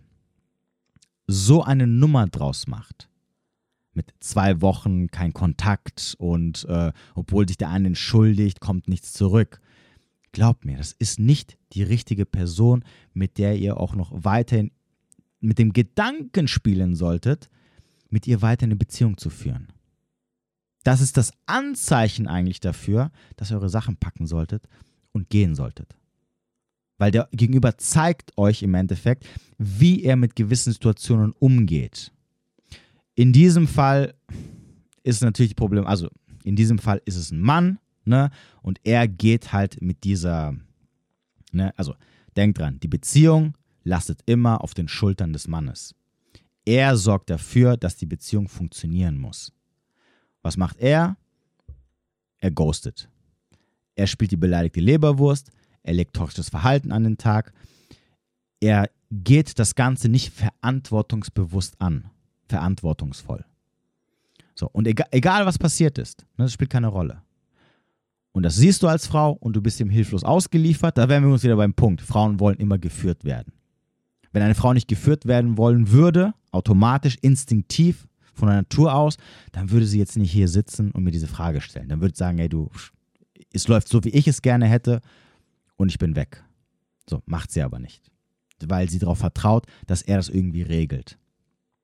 so 1.27 1.63
eine 1.63 1.85
Nummer 1.85 2.25
draus 2.27 2.65
macht, 2.65 3.09
mit 3.93 4.11
zwei 4.19 4.59
Wochen 4.61 5.07
kein 5.07 5.33
Kontakt 5.33 6.15
und 6.17 6.65
äh, 6.65 6.91
obwohl 7.13 7.47
sich 7.47 7.57
der 7.57 7.69
eine 7.69 7.87
entschuldigt, 7.87 8.59
kommt 8.59 8.87
nichts 8.87 9.13
zurück. 9.13 9.61
Glaubt 10.31 10.65
mir, 10.65 10.77
das 10.77 10.93
ist 10.93 11.19
nicht 11.19 11.57
die 11.73 11.83
richtige 11.83 12.25
Person, 12.25 12.83
mit 13.13 13.37
der 13.37 13.57
ihr 13.57 13.77
auch 13.77 13.95
noch 13.95 14.11
weiterhin 14.23 14.71
mit 15.41 15.59
dem 15.59 15.73
Gedanken 15.73 16.47
spielen 16.47 16.95
solltet, 16.95 17.49
mit 18.09 18.27
ihr 18.27 18.41
weiter 18.41 18.63
eine 18.63 18.75
Beziehung 18.75 19.17
zu 19.17 19.29
führen. 19.29 19.67
Das 20.83 21.01
ist 21.01 21.17
das 21.17 21.31
Anzeichen 21.45 22.27
eigentlich 22.27 22.59
dafür, 22.59 23.11
dass 23.35 23.51
ihr 23.51 23.57
eure 23.57 23.69
Sachen 23.69 23.97
packen 23.97 24.25
solltet 24.25 24.67
und 25.11 25.29
gehen 25.29 25.55
solltet 25.55 25.95
weil 27.01 27.09
der 27.09 27.27
Gegenüber 27.31 27.79
zeigt 27.79 28.37
euch 28.37 28.61
im 28.61 28.75
Endeffekt, 28.75 29.27
wie 29.57 30.03
er 30.03 30.15
mit 30.15 30.35
gewissen 30.35 30.71
Situationen 30.71 31.31
umgeht. 31.31 32.11
In 33.15 33.33
diesem 33.33 33.67
Fall 33.67 34.13
ist 35.01 35.23
natürlich 35.23 35.55
Problem, 35.55 35.87
also 35.87 36.09
in 36.43 36.55
diesem 36.55 36.77
Fall 36.77 37.01
ist 37.05 37.15
es 37.15 37.31
ein 37.31 37.41
Mann, 37.41 37.79
ne, 38.05 38.29
und 38.61 38.79
er 38.83 39.07
geht 39.07 39.51
halt 39.51 39.81
mit 39.81 40.03
dieser, 40.03 40.55
ne, 41.51 41.73
also 41.75 41.95
denkt 42.37 42.59
dran, 42.59 42.79
die 42.79 42.87
Beziehung 42.87 43.57
lastet 43.83 44.19
immer 44.27 44.63
auf 44.63 44.75
den 44.75 44.87
Schultern 44.87 45.33
des 45.33 45.47
Mannes. 45.47 45.95
Er 46.65 46.97
sorgt 46.97 47.31
dafür, 47.31 47.77
dass 47.77 47.95
die 47.95 48.05
Beziehung 48.05 48.47
funktionieren 48.47 49.17
muss. 49.17 49.51
Was 50.41 50.57
macht 50.57 50.77
er? 50.77 51.17
Er 52.39 52.51
ghostet. 52.51 53.09
Er 53.95 54.07
spielt 54.07 54.31
die 54.31 54.37
beleidigte 54.37 54.79
Leberwurst, 54.79 55.51
er 55.83 55.93
legt 55.93 56.15
toxisches 56.15 56.49
Verhalten 56.49 56.91
an 56.91 57.03
den 57.03 57.17
Tag. 57.17 57.53
Er 58.59 58.89
geht 59.11 59.59
das 59.59 59.75
Ganze 59.75 60.09
nicht 60.09 60.33
verantwortungsbewusst 60.33 61.79
an, 61.79 62.09
verantwortungsvoll. 62.47 63.45
So, 64.55 64.69
und 64.71 64.87
egal, 64.87 65.07
egal 65.11 65.45
was 65.45 65.57
passiert 65.57 65.97
ist, 65.97 66.25
ne, 66.37 66.45
das 66.45 66.53
spielt 66.53 66.69
keine 66.69 66.87
Rolle. 66.87 67.21
Und 68.31 68.43
das 68.43 68.55
siehst 68.55 68.81
du 68.83 68.87
als 68.87 69.07
Frau 69.07 69.33
und 69.33 69.55
du 69.55 69.61
bist 69.61 69.79
ihm 69.79 69.89
hilflos 69.89 70.23
ausgeliefert, 70.23 70.97
da 70.97 71.09
wären 71.09 71.23
wir 71.23 71.33
uns 71.33 71.43
wieder 71.43 71.57
beim 71.57 71.73
Punkt. 71.73 72.01
Frauen 72.01 72.39
wollen 72.39 72.57
immer 72.57 72.77
geführt 72.77 73.25
werden. 73.25 73.53
Wenn 74.31 74.43
eine 74.43 74.55
Frau 74.55 74.71
nicht 74.73 74.87
geführt 74.87 75.25
werden 75.25 75.57
wollen 75.57 75.91
würde, 75.91 76.33
automatisch, 76.51 77.17
instinktiv, 77.21 78.07
von 78.33 78.47
der 78.47 78.57
Natur 78.57 78.93
aus, 78.93 79.17
dann 79.51 79.71
würde 79.71 79.85
sie 79.85 79.99
jetzt 79.99 80.17
nicht 80.17 80.31
hier 80.31 80.47
sitzen 80.47 80.91
und 80.91 81.03
mir 81.03 81.11
diese 81.11 81.27
Frage 81.27 81.61
stellen. 81.61 81.89
Dann 81.89 82.01
würde 82.01 82.15
sie 82.15 82.19
sagen, 82.19 82.39
ey, 82.39 82.49
du, 82.49 82.69
es 83.53 83.67
läuft 83.67 83.87
so, 83.87 84.03
wie 84.03 84.09
ich 84.09 84.27
es 84.27 84.41
gerne 84.41 84.67
hätte 84.67 85.01
und 85.75 85.89
ich 85.89 85.97
bin 85.97 86.15
weg. 86.15 86.43
So, 87.09 87.21
macht 87.25 87.51
sie 87.51 87.61
aber 87.61 87.79
nicht. 87.79 88.11
Weil 88.63 88.89
sie 88.89 88.99
darauf 88.99 89.17
vertraut, 89.17 89.65
dass 89.87 90.01
er 90.01 90.17
das 90.17 90.29
irgendwie 90.29 90.61
regelt. 90.61 91.17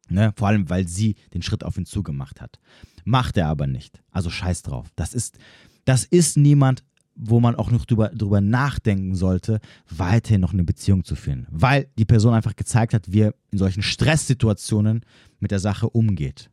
Ne? 0.10 0.34
Vor 0.38 0.48
allem, 0.48 0.70
weil 0.70 0.88
sie 0.88 1.16
den 1.34 1.42
Schritt 1.42 1.64
auf 1.64 1.78
ihn 1.78 1.86
zugemacht 1.86 2.40
hat. 2.40 2.60
Macht 3.04 3.38
er 3.38 3.48
aber 3.48 3.68
nicht. 3.68 4.02
Also 4.12 4.30
scheiß 4.30 4.62
drauf. 4.62 4.88
Das 4.96 5.14
ist, 5.14 5.38
das 5.86 6.06
ist 6.06 6.38
niemand, 6.38 6.84
wo 7.18 7.40
man 7.40 7.56
auch 7.56 7.72
noch 7.72 7.86
drüber, 7.86 8.10
drüber 8.10 8.42
nachdenken 8.42 9.16
sollte, 9.16 9.60
weiterhin 9.90 10.42
noch 10.42 10.54
eine 10.54 10.64
Beziehung 10.64 11.04
zu 11.04 11.16
führen. 11.16 11.48
Weil 11.50 11.88
die 11.98 12.06
Person 12.06 12.34
einfach 12.34 12.56
gezeigt 12.56 12.94
hat, 12.94 13.12
wie 13.12 13.22
er 13.22 13.36
in 13.52 13.58
solchen 13.58 13.82
Stresssituationen 13.82 15.02
mit 15.40 15.52
der 15.52 15.60
Sache 15.60 15.90
umgeht. 15.90 16.50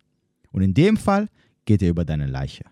Und 0.52 0.62
in 0.62 0.74
dem 0.74 0.96
Fall 0.96 1.28
geht 1.64 1.82
er 1.82 1.90
über 1.90 2.04
deine 2.04 2.26
Leiche. 2.26 2.64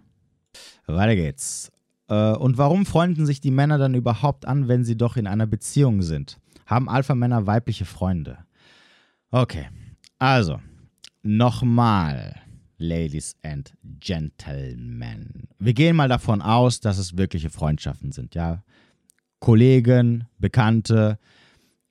Weiter 0.86 1.16
geht's. 1.16 1.70
Äh, 2.08 2.32
und 2.32 2.58
warum 2.58 2.86
freunden 2.86 3.26
sich 3.26 3.40
die 3.40 3.50
Männer 3.50 3.78
dann 3.78 3.94
überhaupt 3.94 4.46
an, 4.46 4.68
wenn 4.68 4.84
sie 4.84 4.96
doch 4.96 5.16
in 5.16 5.26
einer 5.26 5.46
Beziehung 5.46 6.02
sind? 6.02 6.38
Haben 6.66 6.88
Alpha-Männer 6.88 7.46
weibliche 7.46 7.84
Freunde? 7.84 8.38
Okay, 9.30 9.68
also, 10.18 10.60
nochmal. 11.22 12.41
Ladies 12.82 13.36
and 13.42 13.72
Gentlemen. 14.00 15.48
Wir 15.58 15.72
gehen 15.72 15.96
mal 15.96 16.08
davon 16.08 16.42
aus, 16.42 16.80
dass 16.80 16.98
es 16.98 17.16
wirkliche 17.16 17.48
Freundschaften 17.48 18.12
sind, 18.12 18.34
ja. 18.34 18.64
Kollegen, 19.38 20.26
Bekannte, 20.38 21.18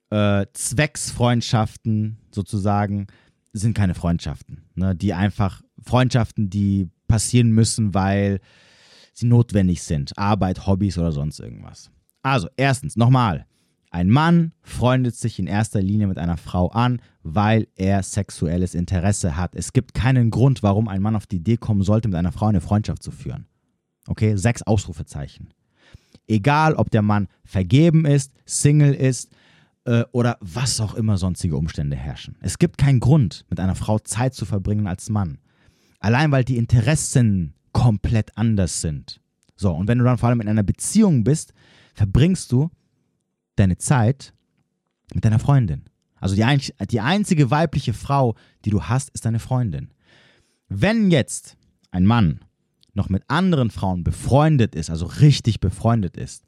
äh, 0.10 0.46
Zwecksfreundschaften 0.54 2.18
sozusagen 2.32 3.08
sind 3.54 3.76
keine 3.76 3.96
Freundschaften. 3.96 4.64
Ne? 4.76 4.96
Die 4.96 5.14
einfach 5.14 5.62
Freundschaften, 5.82 6.50
die 6.50 6.90
passieren 7.08 7.52
müssen, 7.52 7.94
weil 7.94 8.40
sie 9.14 9.26
notwendig 9.26 9.84
sind. 9.84 10.18
Arbeit, 10.18 10.68
Hobbys 10.68 10.98
oder 10.98 11.12
sonst 11.12 11.40
irgendwas. 11.40 11.92
Also, 12.22 12.48
erstens, 12.56 12.96
nochmal. 12.96 13.46
Ein 13.90 14.10
Mann 14.10 14.54
freundet 14.62 15.16
sich 15.16 15.38
in 15.40 15.48
erster 15.48 15.82
Linie 15.82 16.08
mit 16.08 16.18
einer 16.18 16.38
Frau 16.38 16.70
an, 16.70 17.02
weil 17.24 17.68
er 17.76 18.04
sexuelles 18.04 18.74
Interesse 18.74 19.38
hat. 19.38 19.56
Es 19.56 19.74
gibt 19.74 19.94
keinen 19.94 20.32
Grund, 20.32 20.64
warum 20.64 20.88
ein 20.88 21.02
Mann 21.02 21.16
auf 21.16 21.28
die 21.28 21.38
Idee 21.38 21.58
kommen 21.58 21.84
sollte, 21.84 22.08
mit 22.08 22.18
einer 22.18 22.32
Frau 22.32 22.48
eine 22.48 22.62
Freundschaft 22.62 23.04
zu 23.04 23.12
führen. 23.12 23.46
Okay, 24.08 24.36
sechs 24.36 24.64
Ausrufezeichen. 24.64 25.54
Egal, 26.28 26.76
ob 26.76 26.90
der 26.90 27.02
Mann 27.02 27.28
vergeben 27.44 28.06
ist, 28.06 28.32
Single 28.46 28.94
ist 28.94 29.32
äh, 29.86 30.04
oder 30.12 30.38
was 30.40 30.80
auch 30.80 30.94
immer 30.96 31.18
sonstige 31.18 31.58
Umstände 31.58 31.96
herrschen. 31.96 32.38
Es 32.42 32.58
gibt 32.58 32.78
keinen 32.78 33.00
Grund, 33.00 33.46
mit 33.50 33.60
einer 33.60 33.76
Frau 33.76 34.00
Zeit 34.00 34.34
zu 34.34 34.46
verbringen 34.46 34.88
als 34.88 35.10
Mann. 35.10 35.38
Allein 36.00 36.32
weil 36.32 36.44
die 36.44 36.58
Interessen 36.58 37.54
komplett 37.74 38.38
anders 38.38 38.82
sind. 38.82 39.22
So, 39.56 39.72
und 39.72 39.88
wenn 39.88 40.00
du 40.00 40.04
dann 40.04 40.18
vor 40.18 40.30
allem 40.30 40.42
in 40.42 40.50
einer 40.50 40.64
Beziehung 40.64 41.24
bist, 41.24 41.54
verbringst 41.94 42.52
du 42.52 42.72
deine 43.56 43.78
Zeit 43.78 44.34
mit 45.14 45.24
deiner 45.24 45.40
Freundin. 45.40 45.84
Also 46.22 46.36
die, 46.36 46.74
die 46.90 47.02
einzige 47.02 47.52
weibliche 47.52 47.94
Frau, 47.94 48.36
die 48.64 48.70
du 48.70 48.84
hast, 48.84 49.10
ist 49.10 49.26
deine 49.26 49.40
Freundin. 49.40 49.90
Wenn 50.70 51.12
jetzt 51.12 51.58
ein 51.92 52.06
Mann 52.06 52.40
noch 52.94 53.10
mit 53.10 53.24
anderen 53.28 53.72
Frauen 53.72 54.04
befreundet 54.04 54.76
ist, 54.76 54.90
also 54.90 55.06
richtig 55.06 55.60
befreundet 55.60 56.16
ist, 56.16 56.46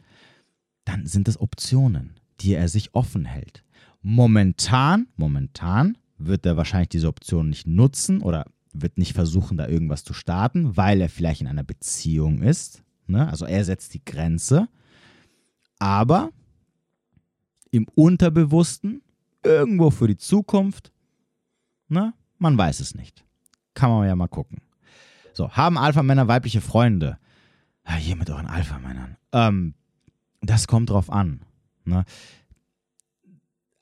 dann 0.85 1.05
sind 1.05 1.27
das 1.27 1.39
Optionen, 1.39 2.15
die 2.39 2.53
er 2.53 2.69
sich 2.69 2.93
offen 2.93 3.25
hält. 3.25 3.63
Momentan, 4.01 5.07
momentan 5.15 5.97
wird 6.17 6.45
er 6.45 6.57
wahrscheinlich 6.57 6.89
diese 6.89 7.07
Option 7.07 7.49
nicht 7.49 7.67
nutzen 7.67 8.21
oder 8.21 8.45
wird 8.73 8.97
nicht 8.97 9.13
versuchen, 9.13 9.57
da 9.57 9.67
irgendwas 9.67 10.03
zu 10.03 10.13
starten, 10.13 10.75
weil 10.75 10.99
er 11.01 11.09
vielleicht 11.09 11.41
in 11.41 11.47
einer 11.47 11.63
Beziehung 11.63 12.41
ist. 12.41 12.83
Ne? 13.07 13.27
Also 13.27 13.45
er 13.45 13.63
setzt 13.63 13.93
die 13.93 14.03
Grenze. 14.03 14.67
Aber 15.79 16.31
im 17.71 17.87
Unterbewussten, 17.95 19.02
irgendwo 19.43 19.89
für 19.89 20.07
die 20.07 20.17
Zukunft. 20.17 20.91
Ne? 21.87 22.13
Man 22.37 22.57
weiß 22.57 22.79
es 22.79 22.95
nicht. 22.95 23.23
Kann 23.73 23.89
man 23.89 24.07
ja 24.07 24.15
mal 24.15 24.27
gucken. 24.27 24.61
So, 25.33 25.49
haben 25.51 25.77
Alpha-Männer 25.77 26.27
weibliche 26.27 26.61
Freunde? 26.61 27.17
Ja, 27.87 27.95
hier 27.95 28.15
mit 28.15 28.29
euren 28.29 28.47
Alpha-Männern. 28.47 29.17
Ähm, 29.31 29.73
das 30.41 30.67
kommt 30.67 30.89
drauf 30.89 31.09
an. 31.09 31.41
Ne? 31.85 32.05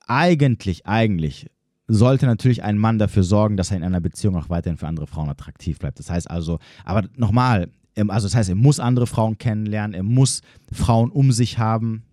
Eigentlich, 0.06 0.86
eigentlich 0.86 1.50
sollte 1.88 2.26
natürlich 2.26 2.62
ein 2.62 2.78
Mann 2.78 2.98
dafür 2.98 3.22
sorgen, 3.22 3.56
dass 3.56 3.70
er 3.70 3.76
in 3.76 3.84
einer 3.84 4.00
Beziehung 4.00 4.36
auch 4.36 4.48
weiterhin 4.48 4.78
für 4.78 4.86
andere 4.86 5.06
Frauen 5.06 5.28
attraktiv 5.28 5.78
bleibt. 5.78 5.98
Das 5.98 6.10
heißt 6.10 6.30
also, 6.30 6.58
aber 6.84 7.04
nochmal, 7.16 7.70
also 8.08 8.26
das 8.26 8.34
heißt, 8.34 8.48
er 8.48 8.54
muss 8.54 8.80
andere 8.80 9.06
Frauen 9.06 9.38
kennenlernen, 9.38 9.94
er 9.94 10.02
muss 10.02 10.42
Frauen 10.72 11.10
um 11.10 11.32
sich 11.32 11.58
haben, 11.58 12.04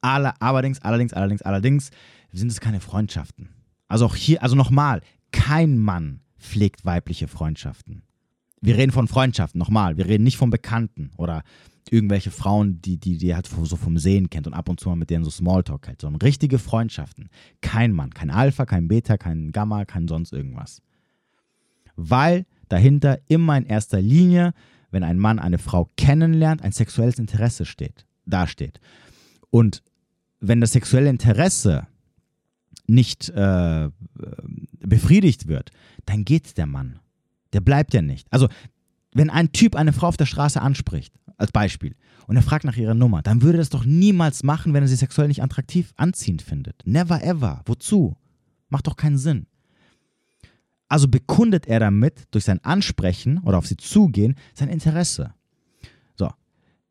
alle, 0.00 0.40
allerdings, 0.40 0.82
allerdings, 0.82 1.12
allerdings, 1.12 1.42
allerdings 1.42 1.90
sind 2.32 2.50
es 2.50 2.60
keine 2.60 2.80
Freundschaften. 2.80 3.48
Also 3.88 4.06
auch 4.06 4.16
hier, 4.16 4.42
also 4.42 4.56
nochmal, 4.56 5.02
kein 5.32 5.78
Mann 5.78 6.20
pflegt 6.38 6.84
weibliche 6.84 7.28
Freundschaften. 7.28 8.02
Wir 8.60 8.76
reden 8.76 8.92
von 8.92 9.08
Freundschaften, 9.08 9.58
nochmal, 9.58 9.96
wir 9.96 10.06
reden 10.06 10.24
nicht 10.24 10.36
von 10.36 10.50
Bekannten 10.50 11.10
oder 11.16 11.42
irgendwelche 11.90 12.30
Frauen, 12.30 12.80
die, 12.80 12.96
die, 12.96 13.18
die 13.18 13.34
halt 13.34 13.46
so 13.46 13.76
vom 13.76 13.98
Sehen 13.98 14.30
kennt 14.30 14.46
und 14.46 14.54
ab 14.54 14.68
und 14.68 14.80
zu 14.80 14.88
mal 14.88 14.96
mit 14.96 15.10
denen 15.10 15.24
so 15.24 15.30
Smalltalk 15.30 15.88
hält, 15.88 16.00
sondern 16.00 16.22
richtige 16.22 16.58
Freundschaften. 16.58 17.28
Kein 17.60 17.92
Mann, 17.92 18.10
kein 18.10 18.30
Alpha, 18.30 18.64
kein 18.64 18.88
Beta, 18.88 19.18
kein 19.18 19.52
Gamma, 19.52 19.84
kein 19.84 20.08
sonst 20.08 20.32
irgendwas. 20.32 20.80
Weil 21.96 22.46
dahinter 22.68 23.18
immer 23.28 23.58
in 23.58 23.66
erster 23.66 24.00
Linie, 24.00 24.54
wenn 24.90 25.04
ein 25.04 25.18
Mann 25.18 25.38
eine 25.38 25.58
Frau 25.58 25.90
kennenlernt, 25.96 26.62
ein 26.62 26.72
sexuelles 26.72 27.18
Interesse 27.18 27.64
steht, 27.64 28.06
dasteht. 28.26 28.80
Und 29.50 29.82
wenn 30.40 30.60
das 30.60 30.72
sexuelle 30.72 31.10
Interesse 31.10 31.86
nicht 32.86 33.30
äh, 33.30 33.90
befriedigt 34.80 35.48
wird, 35.48 35.70
dann 36.04 36.24
geht 36.24 36.56
der 36.58 36.66
Mann. 36.66 36.98
Der 37.52 37.60
bleibt 37.60 37.94
ja 37.94 38.02
nicht. 38.02 38.26
Also, 38.30 38.48
wenn 39.14 39.30
ein 39.30 39.52
Typ 39.52 39.76
eine 39.76 39.92
Frau 39.92 40.08
auf 40.08 40.16
der 40.16 40.26
Straße 40.26 40.60
anspricht, 40.60 41.14
als 41.36 41.52
Beispiel, 41.52 41.94
und 42.26 42.36
er 42.36 42.42
fragt 42.42 42.64
nach 42.64 42.76
ihrer 42.76 42.94
Nummer, 42.94 43.22
dann 43.22 43.42
würde 43.42 43.58
er 43.58 43.62
das 43.62 43.68
doch 43.68 43.84
niemals 43.84 44.42
machen, 44.42 44.72
wenn 44.72 44.82
er 44.82 44.88
sie 44.88 44.96
sexuell 44.96 45.28
nicht 45.28 45.42
attraktiv 45.42 45.92
anziehend 45.96 46.42
findet. 46.42 46.80
Never 46.86 47.22
ever. 47.22 47.62
Wozu? 47.66 48.16
Macht 48.68 48.86
doch 48.86 48.96
keinen 48.96 49.18
Sinn. 49.18 49.46
Also 50.88 51.08
bekundet 51.08 51.66
er 51.66 51.80
damit 51.80 52.26
durch 52.30 52.44
sein 52.44 52.62
Ansprechen 52.64 53.38
oder 53.38 53.58
auf 53.58 53.66
sie 53.66 53.76
zugehen 53.76 54.36
sein 54.54 54.68
Interesse. 54.68 55.34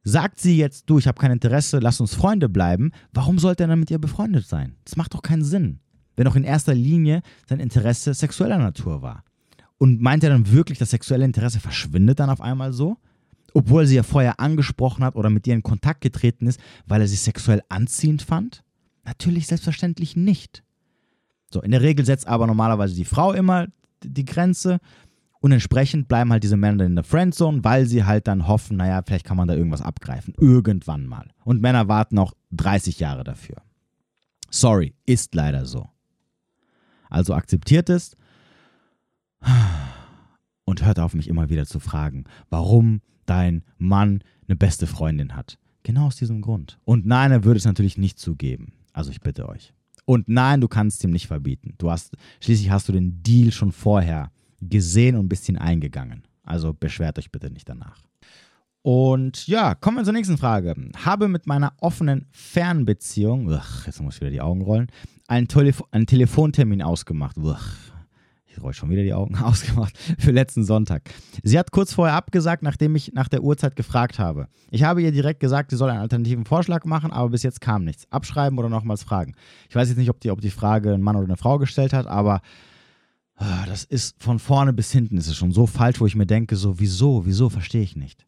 Sagt 0.03 0.39
sie 0.39 0.57
jetzt, 0.57 0.89
du, 0.89 0.97
ich 0.97 1.07
habe 1.07 1.19
kein 1.19 1.31
Interesse, 1.31 1.79
lass 1.79 2.01
uns 2.01 2.15
Freunde 2.15 2.49
bleiben, 2.49 2.91
warum 3.13 3.37
sollte 3.37 3.63
er 3.63 3.67
dann 3.67 3.79
mit 3.79 3.91
ihr 3.91 3.99
befreundet 3.99 4.47
sein? 4.47 4.75
Das 4.83 4.95
macht 4.95 5.13
doch 5.13 5.21
keinen 5.21 5.43
Sinn. 5.43 5.79
Wenn 6.15 6.27
auch 6.27 6.35
in 6.35 6.43
erster 6.43 6.73
Linie 6.73 7.21
sein 7.47 7.59
Interesse 7.59 8.13
sexueller 8.13 8.57
Natur 8.57 9.01
war. 9.01 9.23
Und 9.77 10.01
meint 10.01 10.23
er 10.23 10.31
dann 10.31 10.51
wirklich, 10.51 10.79
das 10.79 10.91
sexuelle 10.91 11.25
Interesse 11.25 11.59
verschwindet 11.59 12.19
dann 12.19 12.29
auf 12.29 12.41
einmal 12.41 12.73
so? 12.73 12.97
Obwohl 13.53 13.85
sie 13.85 13.95
ja 13.95 14.03
vorher 14.03 14.39
angesprochen 14.39 15.03
hat 15.03 15.15
oder 15.15 15.29
mit 15.29 15.45
ihr 15.45 15.53
in 15.53 15.63
Kontakt 15.63 16.01
getreten 16.01 16.47
ist, 16.47 16.59
weil 16.85 17.01
er 17.01 17.07
sie 17.07 17.15
sexuell 17.15 17.61
anziehend 17.69 18.21
fand? 18.21 18.63
Natürlich 19.03 19.47
selbstverständlich 19.47 20.15
nicht. 20.15 20.63
So, 21.51 21.61
in 21.61 21.71
der 21.71 21.81
Regel 21.81 22.05
setzt 22.05 22.27
aber 22.27 22.47
normalerweise 22.47 22.95
die 22.95 23.05
Frau 23.05 23.33
immer 23.33 23.67
die 24.03 24.25
Grenze 24.25 24.79
und 25.41 25.51
entsprechend 25.51 26.07
bleiben 26.07 26.31
halt 26.31 26.43
diese 26.43 26.55
Männer 26.55 26.85
in 26.85 26.95
der 26.95 27.03
Friendzone, 27.03 27.63
weil 27.63 27.87
sie 27.87 28.05
halt 28.05 28.27
dann 28.27 28.47
hoffen, 28.47 28.77
naja, 28.77 29.01
vielleicht 29.03 29.25
kann 29.25 29.37
man 29.37 29.47
da 29.47 29.55
irgendwas 29.55 29.81
abgreifen. 29.81 30.35
Irgendwann 30.37 31.07
mal. 31.07 31.31
Und 31.43 31.61
Männer 31.61 31.87
warten 31.87 32.19
auch 32.19 32.33
30 32.51 32.99
Jahre 32.99 33.23
dafür. 33.23 33.57
Sorry, 34.51 34.93
ist 35.07 35.33
leider 35.33 35.65
so. 35.65 35.89
Also 37.09 37.33
akzeptiert 37.33 37.89
es 37.89 38.15
und 40.65 40.85
hört 40.85 40.99
auf, 40.99 41.15
mich 41.15 41.27
immer 41.27 41.49
wieder 41.49 41.65
zu 41.65 41.79
fragen, 41.79 42.25
warum 42.51 43.01
dein 43.25 43.63
Mann 43.79 44.23
eine 44.47 44.55
beste 44.55 44.85
Freundin 44.85 45.35
hat. 45.35 45.57
Genau 45.81 46.05
aus 46.05 46.17
diesem 46.17 46.41
Grund. 46.41 46.79
Und 46.85 47.07
nein, 47.07 47.31
er 47.31 47.43
würde 47.43 47.57
es 47.57 47.65
natürlich 47.65 47.97
nicht 47.97 48.19
zugeben. 48.19 48.73
Also 48.93 49.09
ich 49.09 49.21
bitte 49.21 49.49
euch. 49.49 49.73
Und 50.05 50.27
nein, 50.27 50.61
du 50.61 50.67
kannst 50.67 51.03
ihm 51.03 51.09
nicht 51.11 51.27
verbieten. 51.27 51.73
Du 51.79 51.89
hast, 51.89 52.15
schließlich 52.41 52.69
hast 52.69 52.87
du 52.87 52.93
den 52.93 53.23
Deal 53.23 53.51
schon 53.51 53.71
vorher 53.71 54.31
gesehen 54.61 55.15
und 55.15 55.25
ein 55.25 55.29
bisschen 55.29 55.57
eingegangen. 55.57 56.23
Also 56.43 56.73
beschwert 56.73 57.19
euch 57.19 57.31
bitte 57.31 57.51
nicht 57.51 57.67
danach. 57.67 58.01
Und 58.83 59.47
ja, 59.47 59.75
kommen 59.75 59.97
wir 59.97 60.03
zur 60.03 60.13
nächsten 60.13 60.37
Frage. 60.37 60.75
Habe 61.05 61.27
mit 61.27 61.45
meiner 61.45 61.73
offenen 61.79 62.25
Fernbeziehung, 62.31 63.47
ugh, 63.47 63.85
jetzt 63.85 64.01
muss 64.01 64.15
ich 64.15 64.21
wieder 64.21 64.31
die 64.31 64.41
Augen 64.41 64.61
rollen, 64.61 64.87
einen, 65.27 65.47
Telefo 65.47 65.85
einen 65.91 66.07
Telefontermin 66.07 66.81
ausgemacht. 66.81 67.37
Ugh, 67.37 67.59
ich 68.47 68.61
roll 68.61 68.73
schon 68.73 68.89
wieder 68.89 69.03
die 69.03 69.13
Augen 69.13 69.35
ausgemacht 69.43 69.95
für 70.17 70.31
letzten 70.31 70.63
Sonntag. 70.63 71.11
Sie 71.43 71.59
hat 71.59 71.71
kurz 71.71 71.93
vorher 71.93 72.15
abgesagt, 72.15 72.63
nachdem 72.63 72.95
ich 72.95 73.13
nach 73.13 73.27
der 73.27 73.43
Uhrzeit 73.43 73.75
gefragt 73.75 74.17
habe. 74.17 74.47
Ich 74.71 74.83
habe 74.83 75.03
ihr 75.03 75.11
direkt 75.11 75.39
gesagt, 75.39 75.69
sie 75.69 75.77
soll 75.77 75.89
einen 75.89 76.01
alternativen 76.01 76.45
Vorschlag 76.45 76.83
machen, 76.85 77.11
aber 77.11 77.29
bis 77.29 77.43
jetzt 77.43 77.61
kam 77.61 77.83
nichts. 77.83 78.11
Abschreiben 78.11 78.57
oder 78.57 78.69
nochmals 78.69 79.03
fragen. 79.03 79.35
Ich 79.69 79.75
weiß 79.75 79.89
jetzt 79.89 79.97
nicht, 79.97 80.09
ob 80.09 80.19
die, 80.19 80.31
ob 80.31 80.41
die 80.41 80.49
Frage 80.49 80.93
ein 80.93 81.01
Mann 81.01 81.15
oder 81.15 81.25
eine 81.25 81.37
Frau 81.37 81.59
gestellt 81.59 81.93
hat, 81.93 82.07
aber 82.07 82.41
das 83.65 83.83
ist 83.83 84.21
von 84.21 84.39
vorne 84.39 84.73
bis 84.73 84.91
hinten 84.91 85.17
ist 85.17 85.27
es 85.27 85.35
schon 85.35 85.51
so 85.51 85.65
falsch, 85.65 85.99
wo 85.99 86.05
ich 86.05 86.15
mir 86.15 86.25
denke, 86.25 86.55
so, 86.55 86.79
wieso, 86.79 87.25
wieso, 87.25 87.49
verstehe 87.49 87.81
ich 87.81 87.95
nicht. 87.95 88.25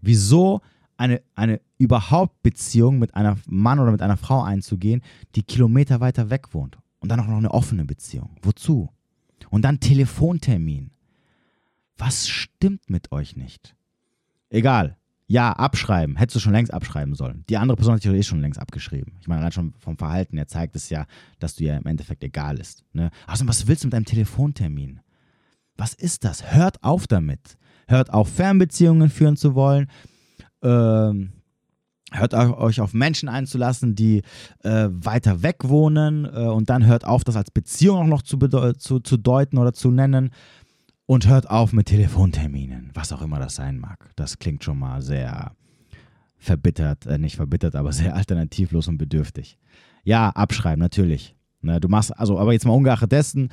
Wieso 0.00 0.60
eine, 0.96 1.22
eine 1.34 1.60
überhaupt 1.78 2.42
Beziehung 2.42 2.98
mit 2.98 3.14
einem 3.14 3.36
Mann 3.46 3.80
oder 3.80 3.90
mit 3.90 4.02
einer 4.02 4.16
Frau 4.16 4.42
einzugehen, 4.42 5.02
die 5.34 5.42
Kilometer 5.42 6.00
weiter 6.00 6.30
weg 6.30 6.54
wohnt. 6.54 6.78
Und 7.00 7.08
dann 7.08 7.18
auch 7.18 7.26
noch 7.26 7.38
eine 7.38 7.50
offene 7.50 7.84
Beziehung. 7.84 8.36
Wozu? 8.42 8.88
Und 9.50 9.62
dann 9.62 9.80
Telefontermin. 9.80 10.92
Was 11.98 12.28
stimmt 12.28 12.88
mit 12.88 13.10
euch 13.10 13.36
nicht? 13.36 13.74
Egal. 14.48 14.96
Ja, 15.32 15.50
abschreiben. 15.50 16.16
Hättest 16.16 16.36
du 16.36 16.40
schon 16.40 16.52
längst 16.52 16.74
abschreiben 16.74 17.14
sollen. 17.14 17.44
Die 17.48 17.56
andere 17.56 17.76
Person 17.76 17.94
hat 17.94 18.04
dich 18.04 18.12
eh 18.12 18.22
schon 18.22 18.42
längst 18.42 18.60
abgeschrieben. 18.60 19.14
Ich 19.18 19.28
meine, 19.28 19.40
allein 19.40 19.52
schon 19.52 19.72
vom 19.78 19.96
Verhalten 19.96 20.36
her 20.36 20.46
zeigt 20.46 20.76
es 20.76 20.90
ja, 20.90 21.06
dass 21.38 21.56
du 21.56 21.64
ja 21.64 21.78
im 21.78 21.86
Endeffekt 21.86 22.22
egal 22.22 22.58
ist. 22.58 22.84
Ne? 22.92 23.10
Also, 23.26 23.48
was 23.48 23.66
willst 23.66 23.82
du 23.82 23.86
mit 23.86 23.94
deinem 23.94 24.04
Telefontermin? 24.04 25.00
Was 25.78 25.94
ist 25.94 26.24
das? 26.24 26.52
Hört 26.52 26.84
auf 26.84 27.06
damit. 27.06 27.56
Hört 27.88 28.12
auf, 28.12 28.28
Fernbeziehungen 28.28 29.08
führen 29.08 29.38
zu 29.38 29.54
wollen. 29.54 29.88
Ähm, 30.62 31.32
hört 32.10 32.34
euch 32.34 32.82
auf 32.82 32.92
Menschen 32.92 33.30
einzulassen, 33.30 33.94
die 33.94 34.20
äh, 34.64 34.88
weiter 34.90 35.42
weg 35.42 35.60
wohnen. 35.64 36.26
Äh, 36.26 36.44
und 36.44 36.68
dann 36.68 36.84
hört 36.84 37.06
auf, 37.06 37.24
das 37.24 37.36
als 37.36 37.50
Beziehung 37.50 37.96
auch 37.96 38.06
noch 38.06 38.20
zu, 38.20 38.36
zu, 38.76 39.00
zu 39.00 39.16
deuten 39.16 39.56
oder 39.56 39.72
zu 39.72 39.90
nennen. 39.90 40.30
Und 41.06 41.26
hört 41.26 41.50
auf 41.50 41.72
mit 41.72 41.86
Telefonterminen, 41.86 42.90
was 42.94 43.12
auch 43.12 43.22
immer 43.22 43.38
das 43.38 43.56
sein 43.56 43.78
mag. 43.78 44.10
Das 44.16 44.38
klingt 44.38 44.64
schon 44.64 44.78
mal 44.78 45.02
sehr 45.02 45.54
verbittert, 46.38 47.06
äh, 47.06 47.18
nicht 47.18 47.36
verbittert, 47.36 47.74
aber 47.76 47.92
sehr 47.92 48.14
alternativlos 48.14 48.88
und 48.88 48.98
bedürftig. 48.98 49.58
Ja, 50.04 50.30
abschreiben, 50.30 50.80
natürlich. 50.80 51.36
Ne, 51.60 51.80
du 51.80 51.88
machst, 51.88 52.16
also, 52.18 52.38
aber 52.38 52.52
jetzt 52.52 52.66
mal 52.66 52.72
ungeachtet 52.72 53.12
dessen, 53.12 53.50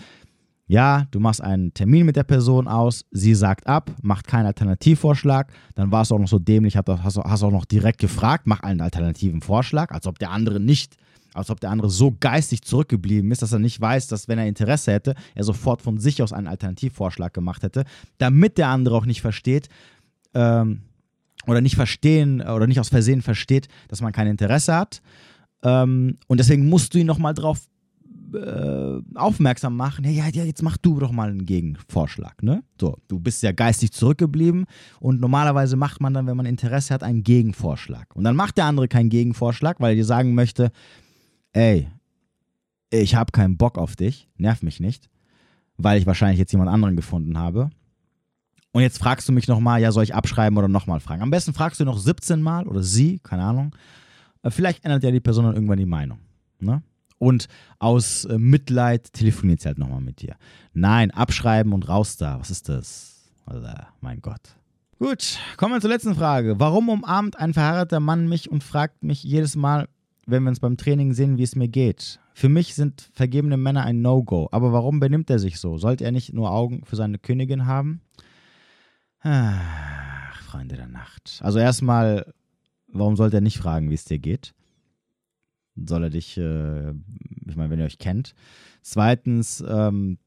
ja, 0.69 1.07
du 1.11 1.19
machst 1.19 1.41
einen 1.41 1.73
Termin 1.73 2.05
mit 2.05 2.15
der 2.15 2.23
Person 2.23 2.67
aus, 2.67 3.05
sie 3.11 3.33
sagt 3.33 3.65
ab, 3.65 3.91
macht 4.03 4.27
keinen 4.27 4.45
Alternativvorschlag, 4.45 5.51
dann 5.73 5.91
war 5.91 6.03
es 6.03 6.11
auch 6.11 6.19
noch 6.19 6.27
so 6.27 6.37
dämlich, 6.37 6.77
hast, 6.77 7.17
hast 7.17 7.43
auch 7.43 7.51
noch 7.51 7.65
direkt 7.65 7.99
gefragt, 7.99 8.45
mach 8.45 8.59
einen 8.61 8.81
alternativen 8.81 9.41
Vorschlag, 9.41 9.91
als 9.91 10.05
ob 10.05 10.19
der 10.19 10.29
andere 10.29 10.59
nicht, 10.59 10.97
als 11.33 11.49
ob 11.49 11.59
der 11.59 11.69
andere 11.69 11.89
so 11.89 12.15
geistig 12.19 12.63
zurückgeblieben 12.63 13.31
ist, 13.31 13.41
dass 13.41 13.51
er 13.51 13.59
nicht 13.59 13.79
weiß, 13.79 14.07
dass 14.07 14.27
wenn 14.27 14.39
er 14.39 14.47
Interesse 14.47 14.91
hätte, 14.91 15.15
er 15.35 15.43
sofort 15.43 15.81
von 15.81 15.99
sich 15.99 16.21
aus 16.21 16.33
einen 16.33 16.47
Alternativvorschlag 16.47 17.33
gemacht 17.33 17.63
hätte, 17.63 17.85
damit 18.17 18.57
der 18.57 18.67
andere 18.69 18.95
auch 18.95 19.05
nicht 19.05 19.21
versteht, 19.21 19.69
ähm, 20.33 20.81
oder 21.47 21.61
nicht 21.61 21.75
verstehen 21.75 22.41
oder 22.41 22.67
nicht 22.67 22.79
aus 22.79 22.89
Versehen 22.89 23.21
versteht, 23.21 23.67
dass 23.87 24.01
man 24.01 24.11
kein 24.11 24.27
Interesse 24.27 24.75
hat. 24.75 25.01
Ähm, 25.63 26.17
und 26.27 26.39
deswegen 26.39 26.67
musst 26.69 26.93
du 26.93 26.99
ihn 26.99 27.07
nochmal 27.07 27.33
drauf 27.33 27.61
äh, 28.33 29.01
aufmerksam 29.15 29.75
machen, 29.75 30.05
ja, 30.05 30.27
ja, 30.27 30.43
jetzt 30.43 30.61
mach 30.61 30.77
du 30.77 30.99
doch 30.99 31.11
mal 31.11 31.29
einen 31.29 31.45
Gegenvorschlag, 31.45 32.43
ne? 32.43 32.63
So, 32.79 32.97
du 33.07 33.19
bist 33.19 33.41
ja 33.41 33.51
geistig 33.51 33.91
zurückgeblieben 33.91 34.65
und 34.99 35.19
normalerweise 35.19 35.75
macht 35.75 35.99
man 35.99 36.13
dann, 36.13 36.27
wenn 36.27 36.37
man 36.37 36.45
Interesse 36.45 36.93
hat, 36.93 37.01
einen 37.01 37.23
Gegenvorschlag. 37.23 38.15
Und 38.15 38.25
dann 38.25 38.35
macht 38.35 38.57
der 38.57 38.65
andere 38.65 38.87
keinen 38.87 39.09
Gegenvorschlag, 39.09 39.79
weil 39.79 39.93
er 39.93 39.95
dir 39.95 40.05
sagen 40.05 40.35
möchte, 40.35 40.71
ey, 41.53 41.87
ich 42.91 43.15
habe 43.15 43.31
keinen 43.31 43.57
Bock 43.57 43.77
auf 43.77 43.95
dich, 43.95 44.27
nerv 44.37 44.63
mich 44.63 44.79
nicht, 44.79 45.09
weil 45.77 45.99
ich 45.99 46.05
wahrscheinlich 46.05 46.39
jetzt 46.39 46.51
jemand 46.51 46.69
anderen 46.69 46.95
gefunden 46.95 47.37
habe. 47.37 47.69
Und 48.71 48.81
jetzt 48.81 48.99
fragst 48.99 49.27
du 49.27 49.33
mich 49.33 49.47
nochmal, 49.47 49.81
ja, 49.81 49.91
soll 49.91 50.03
ich 50.03 50.13
abschreiben 50.13 50.57
oder 50.57 50.67
nochmal 50.67 50.99
fragen? 50.99 51.23
Am 51.23 51.31
besten 51.31 51.53
fragst 51.53 51.79
du 51.79 51.85
noch 51.85 51.97
17 51.97 52.41
Mal 52.41 52.67
oder 52.67 52.83
sie, 52.83 53.19
keine 53.19 53.43
Ahnung. 53.43 53.75
Äh, 54.43 54.51
vielleicht 54.51 54.85
ändert 54.85 55.03
ja 55.03 55.11
die 55.11 55.19
Person 55.19 55.45
dann 55.45 55.55
irgendwann 55.55 55.79
die 55.79 55.85
Meinung. 55.85 56.19
Ne? 56.59 56.83
und 57.19 57.47
aus 57.77 58.25
äh, 58.25 58.37
Mitleid 58.39 59.13
telefoniert 59.13 59.61
sie 59.61 59.67
halt 59.67 59.77
nochmal 59.77 60.01
mit 60.01 60.21
dir. 60.21 60.35
Nein, 60.73 61.11
abschreiben 61.11 61.73
und 61.73 61.87
raus 61.87 62.17
da. 62.17 62.39
Was 62.39 62.49
ist 62.49 62.69
das? 62.69 63.29
Alter, 63.45 63.89
mein 64.01 64.21
Gott. 64.21 64.41
Gut, 64.97 65.37
kommen 65.57 65.73
wir 65.73 65.81
zur 65.81 65.89
letzten 65.89 66.15
Frage. 66.15 66.59
Warum 66.59 66.89
umarmt 66.89 67.37
ein 67.37 67.53
verheirateter 67.53 67.99
Mann 67.99 68.27
mich 68.27 68.49
und 68.49 68.63
fragt 68.63 69.03
mich 69.03 69.23
jedes 69.23 69.55
Mal, 69.55 69.87
wenn 70.29 70.43
wir 70.43 70.49
uns 70.49 70.59
beim 70.59 70.77
Training 70.77 71.13
sehen, 71.13 71.37
wie 71.37 71.43
es 71.43 71.55
mir 71.55 71.67
geht? 71.67 72.19
Für 72.33 72.49
mich 72.49 72.75
sind 72.75 73.09
vergebene 73.13 73.57
Männer 73.57 73.83
ein 73.83 74.01
No-Go. 74.01 74.49
Aber 74.51 74.71
warum 74.71 74.99
benimmt 74.99 75.29
er 75.29 75.39
sich 75.39 75.59
so? 75.59 75.77
Sollte 75.77 76.05
er 76.05 76.11
nicht 76.11 76.33
nur 76.33 76.51
Augen 76.51 76.83
für 76.85 76.95
seine 76.95 77.19
Königin 77.19 77.65
haben? 77.65 78.01
Ach, 79.21 80.41
Freunde 80.43 80.75
der 80.75 80.87
Nacht. 80.87 81.39
Also 81.43 81.59
erstmal, 81.59 82.33
warum 82.87 83.15
sollte 83.15 83.37
er 83.37 83.41
nicht 83.41 83.57
fragen, 83.57 83.89
wie 83.89 83.95
es 83.95 84.05
dir 84.05 84.19
geht? 84.19 84.53
soll 85.87 86.03
er 86.03 86.09
dich, 86.09 86.37
äh, 86.37 86.89
ich 86.89 87.55
meine, 87.55 87.69
wenn 87.69 87.79
ihr 87.79 87.85
euch 87.85 87.99
kennt. 87.99 88.33
Zweitens, 88.81 89.63
ähm, 89.67 90.17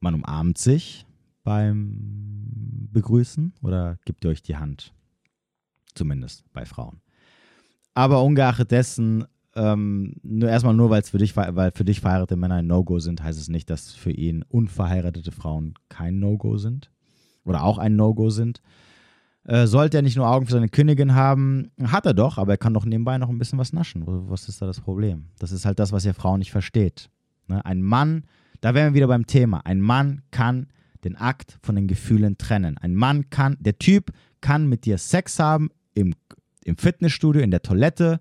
man 0.00 0.14
umarmt 0.14 0.58
sich 0.58 1.06
beim 1.42 2.88
Begrüßen 2.92 3.54
oder 3.62 3.98
gibt 4.04 4.24
ihr 4.24 4.30
euch 4.30 4.42
die 4.42 4.56
Hand. 4.56 4.92
Zumindest 5.94 6.44
bei 6.52 6.64
Frauen. 6.64 7.00
Aber 7.94 8.22
ungeachtet 8.22 8.70
dessen, 8.70 9.24
ähm, 9.56 10.14
nur 10.22 10.48
erstmal 10.48 10.74
nur, 10.74 10.90
weil 10.90 11.02
es 11.02 11.10
für 11.10 11.18
dich, 11.18 11.36
weil 11.36 11.72
für 11.72 11.84
dich 11.84 12.00
verheiratete 12.00 12.36
Männer 12.36 12.56
ein 12.56 12.66
No-Go 12.66 13.00
sind, 13.00 13.22
heißt 13.22 13.38
es 13.38 13.48
nicht, 13.48 13.68
dass 13.68 13.92
für 13.92 14.12
ihn 14.12 14.44
unverheiratete 14.48 15.32
Frauen 15.32 15.74
kein 15.88 16.18
No-Go 16.18 16.56
sind 16.56 16.90
oder 17.44 17.64
auch 17.64 17.78
ein 17.78 17.96
No-Go 17.96 18.30
sind. 18.30 18.62
Äh, 19.44 19.66
sollte 19.66 19.98
er 19.98 20.02
nicht 20.02 20.16
nur 20.16 20.28
Augen 20.28 20.46
für 20.46 20.52
seine 20.52 20.68
Königin 20.68 21.14
haben, 21.14 21.72
hat 21.82 22.06
er 22.06 22.14
doch, 22.14 22.38
aber 22.38 22.52
er 22.52 22.58
kann 22.58 22.74
doch 22.74 22.84
nebenbei 22.84 23.18
noch 23.18 23.28
ein 23.30 23.38
bisschen 23.38 23.58
was 23.58 23.72
naschen. 23.72 24.04
Was 24.06 24.48
ist 24.48 24.62
da 24.62 24.66
das 24.66 24.80
Problem? 24.80 25.26
Das 25.38 25.50
ist 25.50 25.64
halt 25.64 25.78
das, 25.78 25.92
was 25.92 26.04
ihr 26.04 26.14
Frau 26.14 26.36
nicht 26.36 26.52
versteht. 26.52 27.10
Ne? 27.48 27.64
Ein 27.64 27.82
Mann, 27.82 28.24
da 28.60 28.74
wären 28.74 28.92
wir 28.92 28.98
wieder 28.98 29.08
beim 29.08 29.26
Thema. 29.26 29.64
Ein 29.64 29.80
Mann 29.80 30.22
kann 30.30 30.68
den 31.04 31.16
Akt 31.16 31.58
von 31.62 31.74
den 31.74 31.88
Gefühlen 31.88 32.38
trennen. 32.38 32.76
Ein 32.78 32.94
Mann 32.94 33.30
kann, 33.30 33.56
der 33.58 33.78
Typ 33.78 34.12
kann 34.40 34.68
mit 34.68 34.84
dir 34.84 34.98
Sex 34.98 35.38
haben 35.38 35.70
im, 35.94 36.14
im 36.64 36.76
Fitnessstudio, 36.76 37.42
in 37.42 37.50
der 37.50 37.62
Toilette 37.62 38.20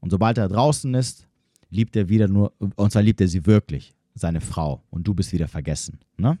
und 0.00 0.10
sobald 0.10 0.38
er 0.38 0.48
draußen 0.48 0.92
ist, 0.94 1.26
liebt 1.70 1.96
er 1.96 2.08
wieder 2.08 2.28
nur, 2.28 2.52
und 2.58 2.92
zwar 2.92 3.02
liebt 3.02 3.20
er 3.20 3.28
sie 3.28 3.46
wirklich, 3.46 3.94
seine 4.14 4.40
Frau 4.40 4.82
und 4.90 5.06
du 5.06 5.14
bist 5.14 5.32
wieder 5.32 5.48
vergessen. 5.48 6.00
Ne? 6.16 6.38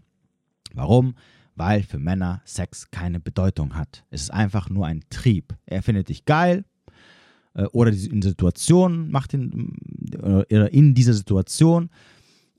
Warum? 0.74 1.14
weil 1.58 1.82
für 1.82 1.98
Männer 1.98 2.40
Sex 2.44 2.90
keine 2.90 3.20
Bedeutung 3.20 3.74
hat. 3.74 4.04
Es 4.10 4.22
ist 4.22 4.30
einfach 4.30 4.70
nur 4.70 4.86
ein 4.86 5.02
Trieb. 5.10 5.54
Er 5.66 5.82
findet 5.82 6.08
dich 6.08 6.24
geil 6.24 6.64
äh, 7.54 7.64
oder 7.64 7.90
in 7.90 8.22
Situation 8.22 9.10
macht 9.10 9.34
ihn 9.34 9.74
äh, 10.22 10.68
in 10.68 10.94
dieser 10.94 11.14
Situation 11.14 11.90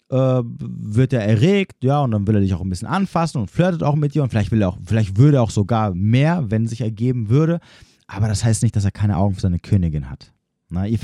äh, 0.09 0.41
wird 0.43 1.13
er 1.13 1.23
erregt, 1.23 1.83
ja, 1.83 2.01
und 2.01 2.11
dann 2.11 2.27
will 2.27 2.35
er 2.35 2.41
dich 2.41 2.53
auch 2.53 2.61
ein 2.61 2.69
bisschen 2.69 2.87
anfassen 2.87 3.39
und 3.41 3.49
flirtet 3.49 3.83
auch 3.83 3.95
mit 3.95 4.15
dir 4.15 4.23
und 4.23 4.29
vielleicht 4.29 4.51
will 4.51 4.61
er 4.61 4.69
auch, 4.69 4.77
vielleicht 4.83 5.17
würde 5.17 5.37
er 5.37 5.43
auch 5.43 5.51
sogar 5.51 5.93
mehr, 5.93 6.49
wenn 6.49 6.67
sich 6.67 6.81
ergeben 6.81 7.29
würde. 7.29 7.59
Aber 8.07 8.27
das 8.27 8.43
heißt 8.43 8.63
nicht, 8.63 8.75
dass 8.75 8.85
er 8.85 8.91
keine 8.91 9.17
Augen 9.17 9.35
für 9.35 9.41
seine 9.41 9.59
Königin 9.59 10.09
hat. 10.09 10.33
Na, 10.69 10.87
ihr, 10.87 10.99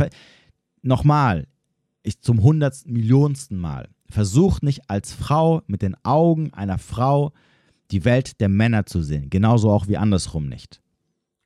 nochmal, 0.81 1.47
ich 2.03 2.21
zum 2.21 2.41
hundertsten, 2.41 2.93
millionsten 2.93 3.57
Mal, 3.57 3.89
versucht 4.09 4.63
nicht 4.63 4.89
als 4.89 5.13
Frau 5.13 5.61
mit 5.67 5.81
den 5.81 5.95
Augen 6.03 6.53
einer 6.53 6.77
Frau 6.77 7.33
die 7.91 8.05
Welt 8.05 8.39
der 8.39 8.49
Männer 8.49 8.85
zu 8.85 9.01
sehen. 9.01 9.29
Genauso 9.29 9.71
auch 9.71 9.87
wie 9.87 9.97
andersrum 9.97 10.47
nicht. 10.47 10.81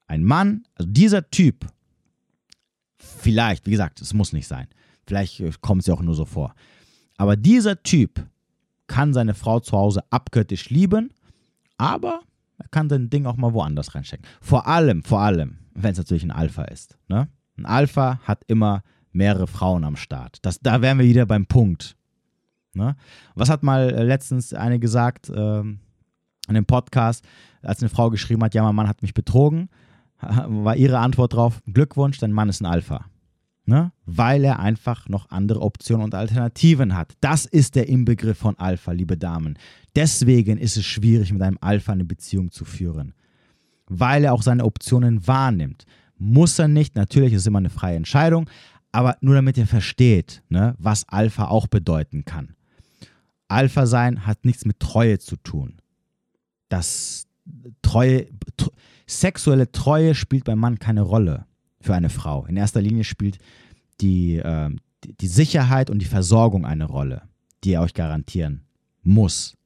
Ein 0.07 0.23
Mann, 0.23 0.63
also 0.75 0.89
dieser 0.91 1.29
Typ, 1.29 1.65
vielleicht, 2.97 3.65
wie 3.65 3.71
gesagt, 3.71 4.01
es 4.01 4.13
muss 4.13 4.33
nicht 4.33 4.47
sein. 4.47 4.67
Vielleicht 5.05 5.39
äh, 5.39 5.51
kommt 5.61 5.81
es 5.81 5.87
ja 5.87 5.93
auch 5.93 6.01
nur 6.01 6.15
so 6.15 6.25
vor. 6.25 6.53
Aber 7.17 7.35
dieser 7.35 7.81
Typ 7.83 8.25
kann 8.87 9.13
seine 9.13 9.33
Frau 9.33 9.59
zu 9.59 9.77
Hause 9.77 10.03
abgöttisch 10.09 10.69
lieben, 10.69 11.11
aber 11.77 12.21
er 12.57 12.67
kann 12.69 12.89
sein 12.89 13.09
Ding 13.09 13.25
auch 13.25 13.37
mal 13.37 13.53
woanders 13.53 13.95
reinstecken. 13.95 14.25
Vor 14.41 14.67
allem, 14.67 15.03
vor 15.03 15.21
allem, 15.21 15.59
wenn 15.73 15.91
es 15.91 15.97
natürlich 15.97 16.23
ein 16.23 16.31
Alpha 16.31 16.63
ist. 16.63 16.97
Ne? 17.07 17.27
Ein 17.59 17.65
Alpha 17.65 18.19
hat 18.23 18.43
immer 18.47 18.83
mehrere 19.11 19.47
Frauen 19.47 19.83
am 19.83 19.95
Start. 19.95 20.37
Das, 20.43 20.59
da 20.59 20.81
wären 20.81 20.99
wir 20.99 21.05
wieder 21.05 21.25
beim 21.25 21.45
Punkt. 21.45 21.97
Ne? 22.73 22.95
Was 23.35 23.49
hat 23.49 23.63
mal 23.63 23.89
äh, 23.89 24.03
letztens 24.03 24.53
eine 24.53 24.79
gesagt? 24.79 25.31
Ähm, 25.33 25.79
in 26.47 26.55
dem 26.55 26.65
Podcast, 26.65 27.23
als 27.61 27.81
eine 27.81 27.89
Frau 27.89 28.09
geschrieben 28.09 28.43
hat, 28.43 28.55
ja, 28.55 28.63
mein 28.63 28.75
Mann 28.75 28.87
hat 28.87 29.01
mich 29.01 29.13
betrogen, 29.13 29.69
war 30.19 30.75
ihre 30.75 30.97
Antwort 30.97 31.33
drauf, 31.33 31.61
Glückwunsch, 31.71 32.17
dein 32.17 32.31
Mann 32.31 32.49
ist 32.49 32.61
ein 32.61 32.65
Alpha. 32.65 33.05
Ne? 33.65 33.91
Weil 34.05 34.43
er 34.43 34.59
einfach 34.59 35.07
noch 35.09 35.29
andere 35.29 35.61
Optionen 35.61 36.03
und 36.03 36.15
Alternativen 36.15 36.95
hat. 36.95 37.13
Das 37.21 37.45
ist 37.45 37.75
der 37.75 37.87
Inbegriff 37.87 38.39
von 38.39 38.57
Alpha, 38.57 38.93
liebe 38.93 39.15
Damen. 39.15 39.59
Deswegen 39.95 40.57
ist 40.57 40.75
es 40.75 40.85
schwierig, 40.85 41.31
mit 41.31 41.43
einem 41.43 41.59
Alpha 41.61 41.91
eine 41.91 42.05
Beziehung 42.05 42.49
zu 42.49 42.65
führen. 42.65 43.13
Weil 43.85 44.23
er 44.23 44.33
auch 44.33 44.41
seine 44.41 44.65
Optionen 44.65 45.27
wahrnimmt. 45.27 45.85
Muss 46.19 46.59
er 46.59 46.67
nicht, 46.67 46.95
natürlich 46.95 47.33
ist 47.33 47.41
es 47.41 47.47
immer 47.47 47.59
eine 47.59 47.69
freie 47.69 47.95
Entscheidung, 47.95 48.49
aber 48.91 49.17
nur 49.21 49.35
damit 49.35 49.57
ihr 49.57 49.67
versteht, 49.67 50.43
ne, 50.49 50.75
was 50.77 51.07
Alpha 51.07 51.45
auch 51.45 51.67
bedeuten 51.67 52.25
kann. 52.25 52.55
Alpha 53.47 53.87
sein 53.87 54.27
hat 54.27 54.45
nichts 54.45 54.65
mit 54.65 54.79
Treue 54.79 55.17
zu 55.17 55.35
tun 55.37 55.79
dass 56.69 57.25
Treue, 57.81 58.27
sexuelle 59.07 59.71
Treue 59.71 60.15
spielt 60.15 60.45
beim 60.45 60.59
Mann 60.59 60.79
keine 60.79 61.01
Rolle 61.01 61.45
für 61.81 61.95
eine 61.95 62.09
Frau. 62.09 62.45
In 62.45 62.55
erster 62.55 62.81
Linie 62.81 63.03
spielt 63.03 63.39
die, 64.01 64.37
äh, 64.37 64.69
die 65.03 65.27
Sicherheit 65.27 65.89
und 65.89 65.99
die 65.99 66.05
Versorgung 66.05 66.65
eine 66.65 66.85
Rolle, 66.85 67.23
die 67.63 67.73
er 67.73 67.81
euch 67.81 67.93
garantieren 67.93 68.65
muss 69.01 69.57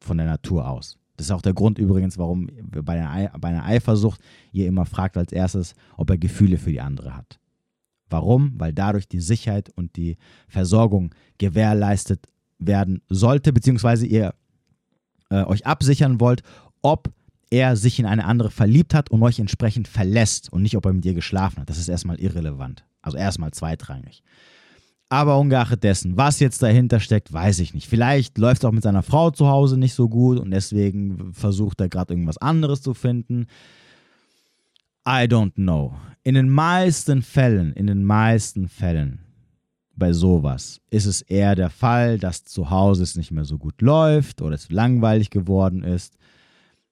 von 0.00 0.18
der 0.18 0.26
Natur 0.26 0.68
aus. 0.68 0.98
Das 1.20 1.26
ist 1.26 1.32
auch 1.32 1.42
der 1.42 1.52
Grund 1.52 1.76
übrigens, 1.76 2.16
warum 2.16 2.48
bei 2.82 3.06
einer, 3.06 3.38
bei 3.38 3.48
einer 3.48 3.66
Eifersucht 3.66 4.22
ihr 4.52 4.66
immer 4.66 4.86
fragt 4.86 5.18
als 5.18 5.32
erstes, 5.32 5.74
ob 5.98 6.08
er 6.08 6.16
Gefühle 6.16 6.56
für 6.56 6.70
die 6.70 6.80
andere 6.80 7.14
hat. 7.14 7.38
Warum? 8.08 8.54
Weil 8.56 8.72
dadurch 8.72 9.06
die 9.06 9.20
Sicherheit 9.20 9.68
und 9.76 9.96
die 9.96 10.16
Versorgung 10.48 11.14
gewährleistet 11.36 12.24
werden 12.58 13.02
sollte, 13.10 13.52
beziehungsweise 13.52 14.06
ihr 14.06 14.34
äh, 15.28 15.44
euch 15.44 15.66
absichern 15.66 16.20
wollt, 16.20 16.42
ob 16.80 17.12
er 17.50 17.76
sich 17.76 17.98
in 17.98 18.06
eine 18.06 18.24
andere 18.24 18.50
verliebt 18.50 18.94
hat 18.94 19.10
und 19.10 19.22
euch 19.22 19.40
entsprechend 19.40 19.88
verlässt 19.88 20.50
und 20.50 20.62
nicht, 20.62 20.78
ob 20.78 20.86
er 20.86 20.94
mit 20.94 21.04
dir 21.04 21.12
geschlafen 21.12 21.60
hat. 21.60 21.68
Das 21.68 21.76
ist 21.76 21.88
erstmal 21.88 22.18
irrelevant. 22.18 22.86
Also 23.02 23.18
erstmal 23.18 23.50
zweitrangig. 23.50 24.22
Aber 25.12 25.38
ungeachtet 25.38 25.82
dessen, 25.82 26.16
was 26.16 26.38
jetzt 26.38 26.62
dahinter 26.62 27.00
steckt, 27.00 27.32
weiß 27.32 27.58
ich 27.58 27.74
nicht. 27.74 27.88
Vielleicht 27.88 28.38
läuft 28.38 28.62
es 28.62 28.64
auch 28.64 28.72
mit 28.72 28.84
seiner 28.84 29.02
Frau 29.02 29.32
zu 29.32 29.48
Hause 29.48 29.76
nicht 29.76 29.94
so 29.94 30.08
gut 30.08 30.38
und 30.38 30.52
deswegen 30.52 31.32
versucht 31.34 31.80
er 31.80 31.88
gerade 31.88 32.14
irgendwas 32.14 32.38
anderes 32.38 32.80
zu 32.80 32.94
finden. 32.94 33.48
I 35.04 35.26
don't 35.26 35.54
know. 35.54 35.94
In 36.22 36.36
den 36.36 36.48
meisten 36.48 37.22
Fällen, 37.22 37.72
in 37.72 37.88
den 37.88 38.04
meisten 38.04 38.68
Fällen 38.68 39.18
bei 39.96 40.12
sowas 40.12 40.80
ist 40.90 41.06
es 41.06 41.22
eher 41.22 41.56
der 41.56 41.70
Fall, 41.70 42.16
dass 42.18 42.44
zu 42.44 42.70
Hause 42.70 43.02
es 43.02 43.16
nicht 43.16 43.32
mehr 43.32 43.44
so 43.44 43.58
gut 43.58 43.82
läuft 43.82 44.40
oder 44.42 44.54
es 44.54 44.70
langweilig 44.70 45.30
geworden 45.30 45.82
ist. 45.82 46.16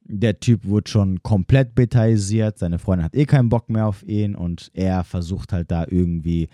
Der 0.03 0.41
Typ 0.41 0.64
wird 0.64 0.89
schon 0.89 1.23
komplett 1.23 1.77
betaisiert, 1.77 2.59
seine 2.59 2.81
Freundin 2.81 3.05
hat 3.05 3.14
eh 3.14 3.27
keinen 3.27 3.49
Bock 3.49 3.71
mehr 3.71 3.87
auf 3.87 4.03
ihn 4.03 4.35
und 4.35 4.73
er 4.75 5.05
versucht 5.05 5.53
halt 5.53 5.71
da 5.71 5.87
irgendwie 5.89 6.49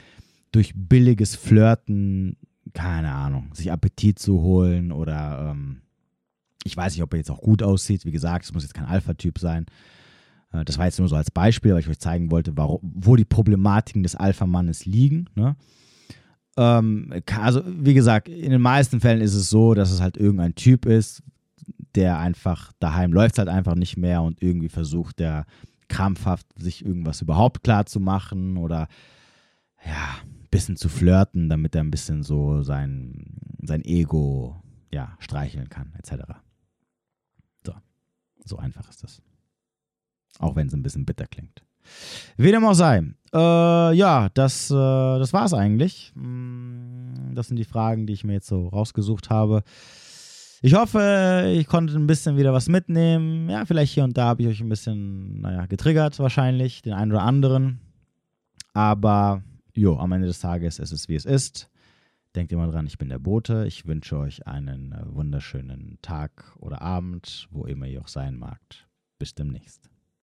durch 0.55 0.73
billiges 0.75 1.35
Flirten, 1.35 2.37
keine 2.73 3.13
Ahnung, 3.13 3.51
sich 3.55 3.73
Appetit 3.73 4.19
zu 4.19 4.41
holen 4.41 4.93
oder 4.93 5.51
ähm, 5.51 5.83
ich 6.65 6.77
weiß 6.77 6.95
nicht, 6.95 7.03
ob 7.03 7.13
er 7.13 7.19
jetzt 7.19 7.31
auch 7.31 7.41
gut 7.41 7.63
aussieht. 7.63 8.05
Wie 8.05 8.13
gesagt, 8.13 8.45
es 8.45 8.55
muss 8.55 8.63
jetzt 8.63 8.75
kein 8.75 8.87
Alpha-Typ 8.87 9.39
sein. 9.39 9.67
Äh, 10.53 10.65
das 10.65 10.79
war 10.79 10.87
jetzt 10.87 10.99
nur 10.99 11.09
so 11.09 11.17
als 11.17 11.31
Beispiel, 11.31 11.73
weil 11.73 11.81
ich 11.81 11.89
euch 11.89 11.99
zeigen 11.99 12.31
wollte, 12.31 12.57
warum, 12.57 12.81
wo 12.83 13.17
die 13.17 13.25
Problematiken 13.25 14.03
des 14.03 14.15
Alpha-Mannes 14.15 14.87
liegen. 14.87 15.29
Ne? 15.35 15.57
Ähm, 16.57 17.13
also, 17.39 17.63
wie 17.67 17.95
gesagt, 17.95 18.29
in 18.29 18.51
den 18.51 18.63
meisten 18.63 19.01
Fällen 19.01 19.21
ist 19.21 19.35
es 19.35 19.51
so, 19.51 19.75
dass 19.75 19.91
es 19.91 20.01
halt 20.01 20.17
irgendein 20.17 20.55
Typ 20.55 20.87
ist, 20.87 21.23
der 21.95 22.19
einfach 22.19 22.73
daheim 22.79 23.13
läuft 23.13 23.39
halt 23.39 23.49
einfach 23.49 23.75
nicht 23.75 23.97
mehr 23.97 24.23
und 24.23 24.43
irgendwie 24.43 24.69
versucht, 24.69 25.19
der 25.19 25.47
krampfhaft 25.89 26.47
sich 26.57 26.85
irgendwas 26.85 27.21
überhaupt 27.23 27.63
klar 27.63 27.87
zu 27.87 28.01
machen 28.01 28.57
oder 28.57 28.89
ja, 29.87 30.17
bisschen 30.55 30.77
zu 30.77 30.89
flirten, 30.89 31.49
damit 31.49 31.75
er 31.75 31.83
ein 31.83 31.91
bisschen 31.91 32.23
so 32.23 32.63
sein, 32.63 33.25
sein 33.61 33.85
Ego 33.85 34.63
ja, 34.93 35.17
streicheln 35.19 35.69
kann, 35.69 35.93
etc. 35.99 36.23
So, 37.67 37.75
so 38.45 38.57
einfach 38.57 38.89
ist 38.89 39.03
das. 39.03 39.21
Auch 40.39 40.55
wenn 40.55 40.69
es 40.69 40.75
ein 40.75 40.83
bisschen 40.83 41.05
bitter 41.05 41.27
klingt. 41.27 41.65
Wie 42.37 42.53
dem 42.53 42.65
auch 42.65 42.75
sei. 42.75 42.99
Äh, 43.33 43.95
ja, 43.97 44.29
das, 44.33 44.71
äh, 44.71 44.75
das 44.75 45.33
war 45.33 45.45
es 45.45 45.55
eigentlich. 45.55 46.13
Mm, 46.15 47.35
das 47.35 47.49
sind 47.49 47.57
die 47.57 47.65
Fragen, 47.65 48.07
die 48.07 48.13
ich 48.13 48.23
mir 48.23 48.35
jetzt 48.35 48.47
so 48.47 48.69
rausgesucht 48.69 49.31
habe. 49.31 49.65
Ich 50.63 50.75
hoffe, 50.75 51.53
ich 51.53 51.67
konnte 51.67 51.95
ein 51.95 52.07
bisschen 52.07 52.37
wieder 52.37 52.53
was 52.53 52.69
mitnehmen. 52.69 53.51
Ja, 53.51 53.65
vielleicht 53.65 53.93
hier 53.93 54.05
und 54.05 54.17
da 54.17 54.27
habe 54.27 54.43
ich 54.43 54.49
euch 54.49 54.61
ein 54.61 54.69
bisschen, 54.69 55.41
naja, 55.41 55.67
getriggert 55.67 56.19
wahrscheinlich, 56.21 56.81
den 56.81 56.93
einen 56.93 57.11
oder 57.11 57.23
anderen. 57.23 57.81
Aber, 58.73 59.43
jo, 59.77 59.99
am 59.99 60.13
Ende 60.13 60.27
des 60.27 60.41
Tages 60.41 60.79
ist 60.79 60.93
es, 60.93 61.09
wie 61.09 61.15
es 61.15 61.25
ist. 61.25 61.71
Denkt 62.35 62.53
immer 62.53 62.67
dran, 62.67 62.87
ich 62.87 62.99
bin 62.99 63.09
der 63.09 63.19
Bote. 63.19 63.65
Ich 63.67 63.87
wünsche 63.87 64.19
euch 64.19 64.47
einen 64.47 64.93
äh, 64.93 65.03
wunderschönen 65.07 65.99
Tag 66.03 66.57
oder 66.59 66.83
Abend, 66.83 67.49
wo 67.51 67.65
immer 67.65 67.87
ihr 67.87 68.01
auch 68.01 68.09
sein 68.09 68.37
magt. 68.37 68.89
Bis 69.19 69.35
demnächst. 69.35 69.94